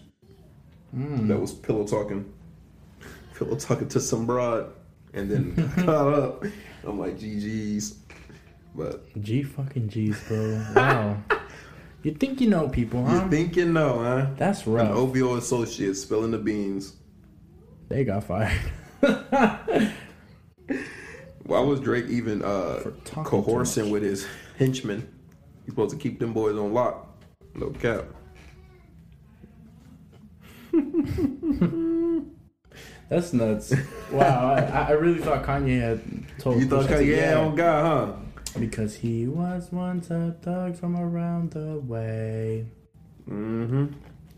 Mm. 0.96 1.26
that 1.28 1.38
was 1.40 1.52
pillow 1.54 1.86
talking, 1.86 2.30
pillow 3.34 3.56
talking 3.56 3.88
to 3.88 3.98
some 4.00 4.26
broad, 4.26 4.70
and 5.14 5.30
then 5.30 5.54
caught 5.86 6.12
up. 6.12 6.44
I'm 6.84 6.98
like, 6.98 7.18
GG's. 7.18 7.98
But 8.74 9.02
G 9.22 9.42
fucking 9.42 9.88
G's, 9.88 10.20
bro. 10.28 10.62
Wow. 10.76 11.16
you 12.03 12.12
think 12.14 12.40
you 12.40 12.48
know 12.48 12.68
people, 12.68 13.05
huh? 13.05 13.22
you 13.24 13.30
think 13.30 13.57
you 13.57 13.66
know, 13.66 13.98
huh? 14.00 14.26
That's 14.36 14.66
An 14.66 14.72
rough. 14.72 14.90
OVO 14.90 15.36
associate 15.36 15.94
spilling 15.96 16.30
the 16.32 16.38
beans. 16.38 16.94
They 17.88 18.05
got 18.05 18.24
fired. 18.24 18.59
Why 21.44 21.61
was 21.61 21.80
Drake 21.80 22.07
even 22.09 22.42
uh, 22.42 22.90
coercing 23.24 23.90
with 23.90 24.03
his 24.03 24.26
henchmen? 24.59 25.07
He's 25.64 25.72
supposed 25.72 25.90
to 25.90 25.96
keep 26.00 26.18
them 26.18 26.32
boys 26.32 26.57
on 26.57 26.72
lock. 26.72 27.09
No 27.55 27.70
cap. 27.70 28.05
That's 33.09 33.32
nuts. 33.34 33.74
Wow. 34.11 34.55
I, 34.55 34.61
I 34.88 34.90
really 34.92 35.18
thought 35.20 35.44
Kanye 35.44 35.80
had 35.80 36.00
told 36.38 36.59
You 36.59 36.66
thought 36.66 36.86
Kanye, 36.86 37.16
yeah, 37.18 37.38
on 37.38 37.55
God, 37.55 37.84
huh? 37.84 38.14
Because 38.59 38.96
he 38.96 39.26
was 39.26 39.70
once 39.72 40.11
a 40.11 40.36
thug 40.42 40.76
from 40.76 40.96
around 40.96 41.53
the 41.53 41.78
way. 41.78 42.66
Mm-hmm. 43.28 43.86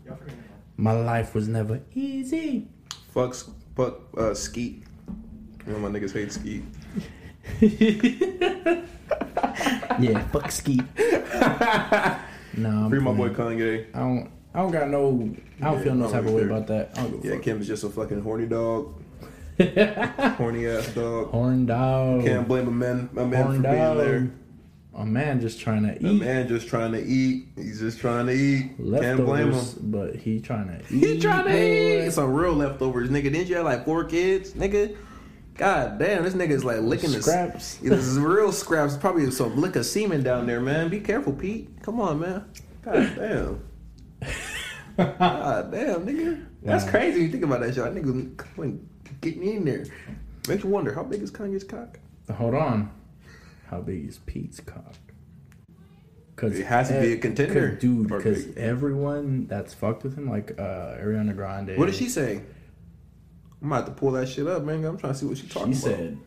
Y'all 0.05 0.15
forgetting 0.15 0.39
about 0.39 0.77
My 0.77 0.91
life 0.93 1.35
was 1.35 1.47
never 1.47 1.81
easy. 1.93 2.67
Fuck, 3.11 3.35
fuck, 3.75 3.99
uh, 4.17 4.33
Skeet. 4.33 4.83
You 5.67 5.73
know 5.73 5.79
my 5.79 5.89
niggas 5.89 6.13
hate 6.13 6.31
Skeet. 6.31 6.63
Yeah, 9.99 10.27
fuck 10.27 10.51
Skeet. 10.51 10.83
no, 10.97 12.69
I'm 12.69 12.89
Free 12.89 12.99
my 12.99 13.13
boy. 13.13 13.29
Kanye. 13.29 13.87
I 13.93 13.99
don't. 13.99 14.29
I 14.53 14.59
don't 14.59 14.71
got 14.71 14.89
no. 14.89 15.07
I 15.61 15.65
don't 15.65 15.77
Yeah, 15.77 15.83
feel 15.83 15.95
no 15.95 16.11
type 16.11 16.25
of 16.25 16.33
way 16.33 16.43
about 16.43 16.67
that. 16.67 16.97
Yeah. 17.23 17.37
Kim 17.37 17.61
is 17.61 17.67
just 17.67 17.83
a 17.83 17.89
fucking 17.89 18.21
horny 18.21 18.45
dog. 18.45 18.93
horny 20.37 20.67
ass 20.67 20.87
dog. 20.89 21.29
Horn 21.31 21.65
dog. 21.65 22.23
Can't 22.23 22.47
blame 22.47 22.67
a 22.67 22.71
man, 22.71 23.09
a 23.15 23.25
man 23.25 23.43
Horn 23.43 23.55
for 23.57 23.61
being 23.63 23.75
dog. 23.75 23.97
there. 23.97 24.31
A 24.95 25.05
man 25.05 25.41
just 25.41 25.59
trying 25.59 25.83
to 25.83 25.93
eat. 25.95 26.09
A 26.09 26.13
man 26.13 26.47
just 26.47 26.67
trying 26.69 26.93
to 26.93 27.03
eat. 27.03 27.47
He's 27.57 27.79
just 27.81 27.99
trying 27.99 28.27
to 28.27 28.33
eat. 28.33 28.71
Can't 28.77 29.25
blame 29.25 29.51
him. 29.51 29.65
but 29.81 30.15
he 30.15 30.39
trying 30.39 30.67
to 30.69 30.79
eat. 30.93 30.99
He 30.99 31.19
trying 31.19 31.43
to 31.45 31.51
boy. 31.51 32.07
eat 32.07 32.11
some 32.13 32.33
real 32.33 32.53
leftovers, 32.53 33.09
nigga. 33.09 33.23
Didn't 33.23 33.47
you 33.47 33.55
have 33.57 33.65
like 33.65 33.83
four 33.83 34.05
kids, 34.05 34.53
nigga? 34.53 34.95
God 35.55 35.99
damn, 35.99 36.23
this 36.23 36.33
nigga 36.33 36.51
is 36.51 36.63
like 36.65 36.79
licking 36.79 37.11
the 37.11 37.21
Scraps. 37.21 37.79
Yeah, 37.83 37.91
This 37.91 38.05
is 38.05 38.19
real 38.19 38.51
scraps. 38.51 38.97
Probably 38.97 39.29
some 39.31 39.59
lick 39.59 39.75
of 39.77 39.85
semen 39.85 40.21
down 40.23 40.45
there, 40.47 40.59
man. 40.61 40.89
Be 40.89 40.99
careful, 40.99 41.31
Pete. 41.33 41.69
Come 41.81 41.99
on, 42.01 42.19
man. 42.19 42.45
God 42.81 42.93
damn. 43.15 43.63
God 44.97 45.71
damn, 45.71 46.05
nigga. 46.05 46.45
That's 46.63 46.83
Wow. 46.85 46.91
crazy. 46.91 47.17
when 47.17 47.25
You 47.25 47.31
think 47.31 47.43
about 47.43 47.61
that 47.61 47.73
shit. 47.75 47.83
That 47.83 47.95
nigga 47.95 48.79
getting 49.21 49.43
in 49.43 49.65
there. 49.65 49.85
Makes 50.47 50.63
you 50.63 50.69
wonder 50.69 50.93
how 50.93 51.03
big 51.03 51.21
is 51.21 51.31
Kanye's 51.31 51.63
cock. 51.63 51.99
Hold 52.31 52.53
on. 52.55 52.91
How 53.67 53.81
big 53.81 54.07
is 54.07 54.19
Pete's 54.19 54.59
cock? 54.59 54.95
Cause 56.35 56.59
It 56.59 56.65
has 56.65 56.89
to 56.89 56.99
be 56.99 57.13
a 57.13 57.17
contender. 57.17 57.71
dude. 57.75 58.07
Because 58.07 58.55
everyone 58.57 59.47
that's 59.47 59.73
fucked 59.73 60.03
with 60.03 60.17
him, 60.17 60.29
like 60.29 60.51
uh, 60.59 60.97
Ariana 60.97 61.35
Grande. 61.35 61.77
What 61.77 61.85
did 61.85 61.95
she 61.95 62.09
say? 62.09 62.41
I'm 63.61 63.71
about 63.71 63.85
to 63.87 63.93
pull 63.93 64.11
that 64.11 64.27
shit 64.27 64.45
up, 64.45 64.63
man. 64.63 64.83
I'm 64.83 64.97
trying 64.97 65.13
to 65.13 65.17
see 65.19 65.25
what 65.25 65.37
she 65.37 65.47
talking 65.47 65.73
She 65.73 65.79
about. 65.85 65.97
said 65.97 66.17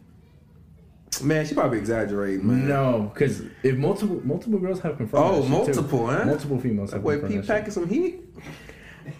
man, 1.23 1.47
she 1.47 1.55
probably 1.55 1.79
exaggerating, 1.79 2.47
man. 2.47 2.69
no, 2.69 3.11
because 3.13 3.43
if 3.63 3.77
multiple 3.77 4.21
multiple 4.25 4.59
girls 4.59 4.81
have 4.81 4.97
confirmed. 4.97 5.25
Oh, 5.25 5.35
shit, 5.41 5.45
too. 5.45 5.51
multiple, 5.51 6.07
huh? 6.07 6.25
Multiple 6.25 6.61
females 6.61 6.93
have 6.93 7.03
confirmed 7.03 7.33
Pete 7.33 7.47
packing 7.47 7.71
some 7.71 7.89
heat. 7.89 8.21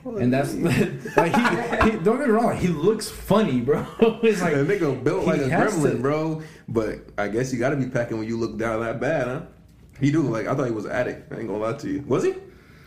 And 0.05 0.33
that's 0.33 0.55
like 1.17 1.35
he, 1.35 1.91
he 1.91 1.99
don't 1.99 2.19
get 2.19 2.29
me 2.29 2.33
wrong, 2.33 2.57
he 2.57 2.69
looks 2.69 3.09
funny, 3.09 3.61
bro. 3.61 3.87
it's 4.23 4.41
like 4.41 4.55
that 4.55 4.67
nigga 4.67 5.03
built 5.03 5.27
like 5.27 5.41
a 5.41 5.49
gremlin, 5.49 5.93
to- 5.93 5.99
bro. 5.99 6.43
But 6.69 6.99
I 7.17 7.29
guess 7.29 7.53
you 7.53 7.59
got 7.59 7.71
to 7.71 7.77
be 7.77 7.87
packing 7.87 8.19
when 8.19 8.29
you 8.29 8.37
look 8.39 8.57
down 8.59 8.81
that 8.81 9.01
bad, 9.01 9.27
huh? 9.27 9.41
He 10.01 10.11
do 10.11 10.23
like 10.23 10.47
I 10.47 10.55
thought 10.55 10.67
he 10.67 10.73
was 10.73 10.85
an 10.85 10.93
addict. 10.93 11.33
I 11.33 11.39
ain't 11.39 11.49
gonna 11.49 11.59
lie 11.59 11.73
to 11.75 11.89
you. 11.89 12.05
Was 12.07 12.25
he? 12.25 12.35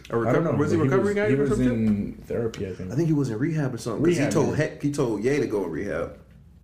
Don't 0.09 0.19
recover, 0.25 0.51
know. 0.51 0.57
was 0.57 0.71
he 0.71 0.77
recovering 0.77 1.05
was, 1.05 1.15
guy 1.15 1.29
he 1.29 1.35
or 1.35 1.39
was 1.41 1.49
something? 1.49 1.67
in 1.87 2.13
therapy, 2.25 2.67
I 2.67 2.73
think, 2.73 2.91
I 2.91 2.95
think 2.95 3.07
he 3.07 3.13
was 3.13 3.29
in 3.29 3.39
rehab 3.39 3.73
or 3.73 3.77
something. 3.77 4.03
Because 4.03 4.17
he 4.19 4.29
told 4.29 4.55
heck, 4.57 4.81
he 4.81 4.91
told 4.91 5.23
Ye 5.23 5.39
to 5.39 5.47
go 5.47 5.63
in 5.63 5.71
rehab, 5.71 6.17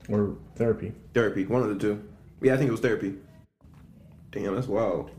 or 0.09 0.35
therapy. 0.55 0.91
therapy, 1.13 1.45
one 1.45 1.61
of 1.63 1.69
the 1.69 1.75
two. 1.75 2.03
Yeah, 2.41 2.53
I 2.53 2.57
think 2.57 2.67
it 2.67 2.71
was 2.71 2.81
therapy. 2.81 3.15
Damn, 4.31 4.53
that's 4.53 4.67
wild. 4.67 5.11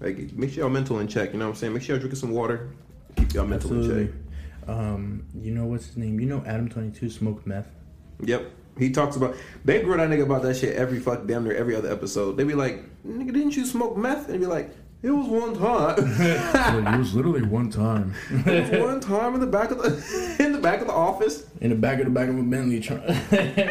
Like, 0.00 0.32
make 0.34 0.50
sure 0.50 0.62
y'all 0.64 0.70
mental 0.70 0.98
in 1.00 1.08
check. 1.08 1.32
You 1.32 1.38
know 1.38 1.46
what 1.46 1.52
I'm 1.52 1.56
saying? 1.56 1.72
Make 1.72 1.82
sure 1.82 1.94
y'all 1.96 2.00
drinking 2.00 2.20
some 2.20 2.30
water. 2.32 2.70
Keep 3.16 3.34
y'all 3.34 3.46
mental 3.46 3.72
in 3.72 3.88
check. 4.06 4.14
Um, 4.68 5.24
you 5.34 5.52
know 5.52 5.64
what's 5.64 5.86
his 5.86 5.96
name? 5.96 6.20
You 6.20 6.26
know 6.26 6.44
Adam 6.46 6.68
Twenty 6.68 6.90
Two 6.90 7.10
smoked 7.10 7.46
meth. 7.46 7.68
Yep. 8.20 8.50
He 8.78 8.90
talks 8.90 9.16
about 9.16 9.34
they 9.64 9.82
grill 9.82 9.96
that 9.96 10.08
nigga 10.08 10.22
about 10.22 10.42
that 10.42 10.56
shit 10.56 10.76
every 10.76 11.00
fuck 11.00 11.26
damn 11.26 11.44
near 11.44 11.54
every 11.54 11.74
other 11.74 11.90
episode. 11.90 12.36
They 12.36 12.44
be 12.44 12.54
like, 12.54 12.84
nigga, 13.04 13.32
didn't 13.32 13.56
you 13.56 13.66
smoke 13.66 13.96
meth? 13.96 14.26
And 14.26 14.34
he 14.34 14.40
be 14.40 14.46
like, 14.46 14.70
it 15.02 15.10
was 15.10 15.26
one 15.26 15.56
time. 15.58 15.94
it 15.98 16.98
was 16.98 17.14
literally 17.14 17.42
one 17.42 17.70
time 17.70 18.14
it 18.30 18.70
was 18.70 18.80
one 18.80 19.00
time 19.00 19.34
in 19.34 19.40
the 19.40 19.46
back 19.46 19.70
of 19.70 19.78
the 19.78 20.36
in 20.44 20.52
the 20.52 20.58
back 20.58 20.80
of 20.80 20.86
the 20.86 20.92
office. 20.92 21.46
in 21.60 21.70
the 21.70 21.76
back 21.76 21.98
of 21.98 22.04
the 22.04 22.10
back 22.10 22.28
of 22.28 22.38
a 22.38 22.42
Bentley. 22.42 22.80
Trying 22.80 23.70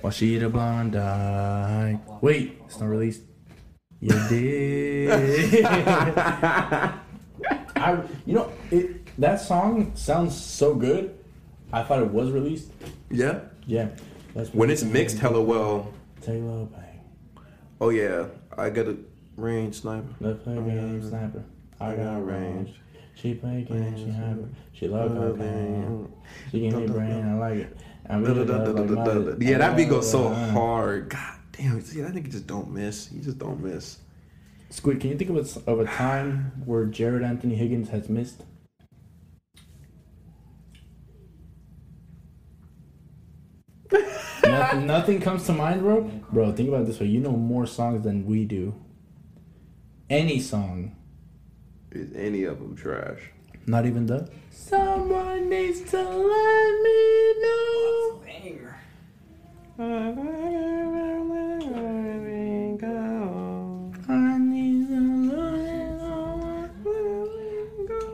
While 0.00 0.12
she 0.12 0.38
the 0.38 0.48
blonde 0.48 0.96
eye. 0.96 2.00
Wait, 2.20 2.60
it's 2.64 2.80
not 2.80 2.88
released. 2.88 3.22
You 4.00 4.10
did. 4.28 5.64
I, 7.76 8.02
you 8.26 8.34
know, 8.34 8.52
it. 8.70 9.01
That 9.18 9.40
song 9.40 9.92
sounds 9.94 10.36
so 10.38 10.74
good. 10.74 11.18
I 11.72 11.82
thought 11.82 12.02
it 12.02 12.10
was 12.10 12.30
released. 12.30 12.70
Yeah. 13.10 13.40
Yeah, 13.66 13.88
that's 14.34 14.52
When 14.52 14.70
it's 14.70 14.82
mixed 14.82 15.18
hella 15.18 15.40
well. 15.40 15.92
Taylor 16.20 16.64
bang. 16.66 17.00
Oh 17.80 17.90
yeah, 17.90 18.26
I 18.56 18.70
got 18.70 18.86
a 18.88 18.96
range 19.36 19.80
sniper. 19.80 20.06
Let's 20.20 20.42
play 20.42 20.54
game 20.56 21.08
sniper. 21.08 21.44
I 21.80 21.94
got 21.94 22.18
a 22.18 22.20
range. 22.20 22.74
She 23.14 23.34
play 23.34 23.62
game, 23.62 23.96
she 23.96 24.10
hyper. 24.10 24.48
She 24.72 24.88
love 24.88 25.14
her 25.16 25.34
pain. 25.34 26.12
She 26.50 26.60
give 26.60 26.74
me 26.74 26.86
brain, 26.86 27.24
I 27.24 27.34
like 27.34 27.58
it. 27.58 27.76
I 28.08 28.16
really 28.16 28.44
like 28.44 29.38
Yeah, 29.40 29.58
that 29.58 29.76
beat 29.76 29.88
goes 29.88 30.10
so 30.10 30.28
Uh, 30.28 30.50
hard. 30.50 31.10
God 31.10 31.38
damn, 31.52 31.80
see, 31.82 32.00
that 32.00 32.14
nigga 32.14 32.30
just 32.30 32.46
don't 32.46 32.70
miss. 32.72 33.08
He 33.08 33.20
just 33.20 33.38
don't 33.38 33.62
miss. 33.62 33.98
Squid, 34.70 35.00
can 35.00 35.10
you 35.10 35.18
think 35.18 35.30
of 35.30 35.36
a, 35.36 35.70
of 35.70 35.80
a 35.80 35.84
time 35.84 36.52
where 36.64 36.86
Jared 36.86 37.22
Anthony 37.22 37.54
Higgins 37.54 37.90
has 37.90 38.08
missed? 38.08 38.42
Nothing, 44.62 44.86
nothing 44.86 45.20
comes 45.20 45.44
to 45.46 45.52
mind, 45.52 45.80
bro. 45.82 46.02
Bro, 46.32 46.52
think 46.52 46.68
about 46.68 46.82
it 46.82 46.86
this 46.86 47.00
way: 47.00 47.06
you 47.06 47.20
know 47.20 47.32
more 47.32 47.66
songs 47.66 48.02
than 48.04 48.24
we 48.26 48.44
do. 48.44 48.74
Any 50.10 50.40
song, 50.40 50.94
Is 51.90 52.12
any 52.14 52.44
of 52.44 52.58
them 52.58 52.76
trash? 52.76 53.30
not 53.66 53.86
even 53.86 54.06
the. 54.06 54.28
Someone 54.50 55.48
needs 55.48 55.80
to 55.90 55.96
let 56.02 56.82
me 56.82 57.34
know. 57.42 58.20
Banger. 58.24 58.76
I 64.08 64.38
need 64.38 64.88
to 64.88 65.00
know. 65.00 66.68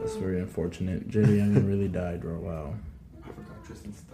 That's 0.00 0.16
very 0.16 0.40
unfortunate. 0.40 1.08
JD 1.08 1.36
Young 1.36 1.66
really 1.66 1.88
died, 1.88 2.20
bro. 2.20 2.38
Wow. 2.38 2.74
I 3.24 3.28
forgot 3.28 3.64
Tristan's 3.64 3.98
stuff. 3.98 4.07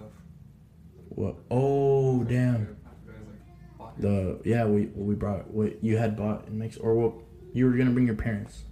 What? 1.14 1.36
Oh, 1.50 2.24
damn. 2.24 2.54
I 2.54 2.58
forgot 2.58 3.18
his, 3.18 3.28
like, 3.28 3.78
pocket. 3.78 4.02
The 4.02 4.40
yeah, 4.44 4.64
we 4.66 4.86
we 4.94 5.14
brought 5.14 5.50
what 5.50 5.82
you 5.82 5.96
had 5.96 6.16
bought 6.16 6.46
in 6.48 6.58
Mexico, 6.58 6.84
or 6.86 6.94
what 6.94 7.14
you 7.52 7.66
were 7.66 7.72
gonna 7.72 7.90
bring 7.90 8.06
your 8.06 8.16
parents. 8.16 8.64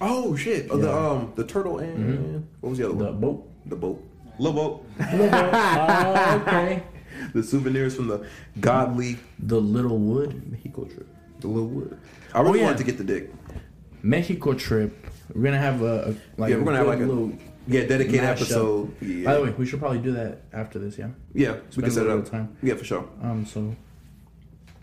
Oh 0.00 0.34
shit! 0.36 0.66
Oh, 0.70 0.76
the 0.76 0.92
um 0.92 1.32
the 1.36 1.44
turtle 1.44 1.78
and 1.78 2.46
what 2.60 2.70
was 2.70 2.78
the 2.78 2.84
other 2.86 2.94
The 2.96 3.04
one? 3.04 3.14
The 3.14 3.20
boat. 3.26 3.50
The 3.66 3.76
boat. 3.76 4.04
Lil 4.38 4.52
boat. 4.52 4.84
oh, 5.00 6.42
okay. 6.46 6.82
the 7.32 7.42
souvenirs 7.42 7.94
from 7.94 8.08
the 8.08 8.26
godly 8.60 9.16
The 9.38 9.60
Little 9.60 9.98
Wood 9.98 10.50
Mexico 10.50 10.84
trip. 10.86 11.06
The 11.40 11.46
little 11.46 11.68
wood. 11.68 11.96
I 12.34 12.40
really 12.40 12.58
Oh, 12.58 12.62
yeah. 12.62 12.64
wanted 12.66 12.78
to 12.78 12.84
get 12.84 12.98
the 12.98 13.04
dick. 13.04 13.32
Mexico 14.02 14.52
trip. 14.54 15.06
We're 15.32 15.44
gonna 15.44 15.58
have 15.58 15.82
a, 15.82 16.10
a 16.10 16.40
like 16.40 16.50
Yeah, 16.50 16.56
we're 16.56 16.64
gonna 16.64 16.78
have 16.78 16.86
like 16.88 16.98
a- 16.98 17.02
little 17.06 17.32
Yeah, 17.66 17.86
dedicated 17.86 18.20
Mashup. 18.20 18.30
episode. 18.30 18.96
Yeah. 19.02 19.24
By 19.24 19.34
the 19.34 19.42
way, 19.44 19.50
we 19.52 19.64
should 19.66 19.80
probably 19.80 19.98
do 20.00 20.12
that 20.12 20.42
after 20.52 20.78
this. 20.78 20.98
Yeah. 20.98 21.08
yeah, 21.32 21.52
so 21.52 21.54
we 21.54 21.70
Spend 21.70 21.84
can 21.84 21.90
set 21.92 22.02
it 22.02 22.08
little 22.08 22.22
up. 22.22 22.30
time. 22.30 22.56
Yeah, 22.62 22.74
for 22.74 22.84
sure. 22.84 23.08
Um. 23.22 23.46
So. 23.46 23.74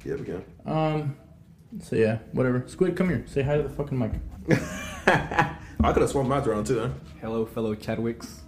Yeah, 0.04 0.16
we 0.16 0.26
can. 0.26 0.44
Um. 0.66 1.16
So 1.82 1.96
yeah, 1.96 2.20
whatever. 2.34 2.64
Squid, 2.68 2.96
come 2.98 3.10
here. 3.10 3.24
Say 3.28 3.44
hi 3.44 3.58
to 3.58 3.64
the 3.64 3.70
fucking 3.70 3.98
mic. 3.98 4.12
I 5.08 5.94
could 5.94 6.02
have 6.02 6.10
swung 6.10 6.28
mine 6.28 6.44
around 6.48 6.66
too, 6.68 6.80
huh? 6.80 6.90
Hello, 7.22 7.46
fellow 7.46 7.76
Chadwicks. 7.76 8.40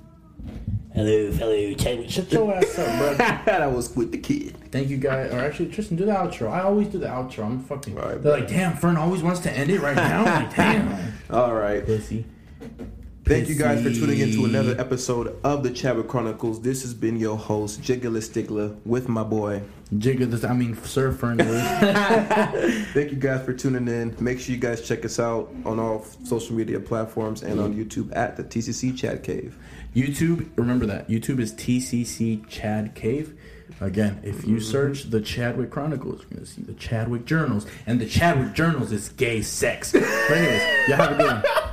Hello, 0.93 1.31
fellow 1.31 1.73
Chadwick. 1.75 2.09
Shut 2.09 2.31
your 2.31 2.53
ass 2.53 2.77
up, 2.77 2.97
bro. 2.97 3.13
that 3.45 3.71
was 3.71 3.95
with 3.95 4.11
the 4.11 4.17
kid. 4.17 4.55
Thank 4.71 4.89
you, 4.89 4.97
guys. 4.97 5.31
Or 5.31 5.39
actually, 5.39 5.69
Tristan, 5.69 5.95
do 5.97 6.05
the 6.05 6.11
outro. 6.11 6.51
I 6.51 6.61
always 6.61 6.87
do 6.87 6.97
the 6.99 7.07
outro. 7.07 7.45
I'm 7.45 7.59
fucking. 7.63 7.97
All 7.97 8.05
right, 8.09 8.21
They're 8.21 8.39
like, 8.39 8.47
damn, 8.47 8.75
Fern 8.75 8.97
always 8.97 9.23
wants 9.23 9.39
to 9.41 9.51
end 9.51 9.69
it 9.71 9.79
right 9.79 9.95
now. 9.95 10.25
I'm 10.25 10.43
like, 10.45 10.55
damn. 10.55 11.13
All 11.29 11.53
right. 11.53 11.85
Pussy. 11.85 12.25
Thank 13.25 13.47
you 13.47 13.55
guys 13.55 13.81
for 13.81 13.89
tuning 13.89 14.19
in 14.19 14.33
to 14.33 14.43
another 14.43 14.77
episode 14.77 15.39
of 15.45 15.63
the 15.63 15.71
Chadwick 15.71 16.09
Chronicles. 16.09 16.59
This 16.59 16.81
has 16.81 16.93
been 16.93 17.17
your 17.17 17.37
host, 17.37 17.81
Jiggler 17.81 18.21
Stickler, 18.21 18.75
with 18.83 19.07
my 19.07 19.23
boy. 19.23 19.61
This. 19.91 20.43
I 20.43 20.51
mean, 20.51 20.75
Sir 20.83 21.13
Fern. 21.13 21.37
Lewis. 21.37 21.63
Thank 22.93 23.11
you 23.11 23.17
guys 23.17 23.45
for 23.45 23.53
tuning 23.53 23.87
in. 23.87 24.13
Make 24.19 24.41
sure 24.41 24.53
you 24.53 24.59
guys 24.59 24.85
check 24.85 25.05
us 25.05 25.19
out 25.21 25.49
on 25.65 25.79
all 25.79 26.03
social 26.25 26.53
media 26.53 26.81
platforms 26.81 27.43
and 27.43 27.61
on 27.61 27.73
YouTube 27.73 28.13
at 28.13 28.35
the 28.35 28.43
TCC 28.43 28.97
Chad 28.97 29.23
Cave. 29.23 29.57
YouTube, 29.95 30.49
remember 30.57 30.85
that. 30.87 31.07
YouTube 31.07 31.39
is 31.39 31.53
TCC 31.53 32.45
Chad 32.49 32.93
Cave. 32.93 33.39
Again, 33.79 34.19
if 34.23 34.45
you 34.45 34.57
mm-hmm. 34.57 34.63
search 34.63 35.03
the 35.11 35.21
Chadwick 35.21 35.71
Chronicles, 35.71 36.21
you're 36.21 36.29
going 36.29 36.45
to 36.45 36.45
see 36.45 36.61
the 36.61 36.73
Chadwick 36.73 37.25
Journals. 37.25 37.67
And 37.85 38.01
the 38.01 38.05
Chadwick 38.05 38.53
Journals 38.53 38.91
is 38.91 39.09
gay 39.09 39.41
sex. 39.41 39.93
But 40.23 40.37
anyways, 40.37 40.87
y'all 40.87 40.97
have 40.97 41.11
a 41.11 41.15
good 41.15 41.25
one. 41.25 41.72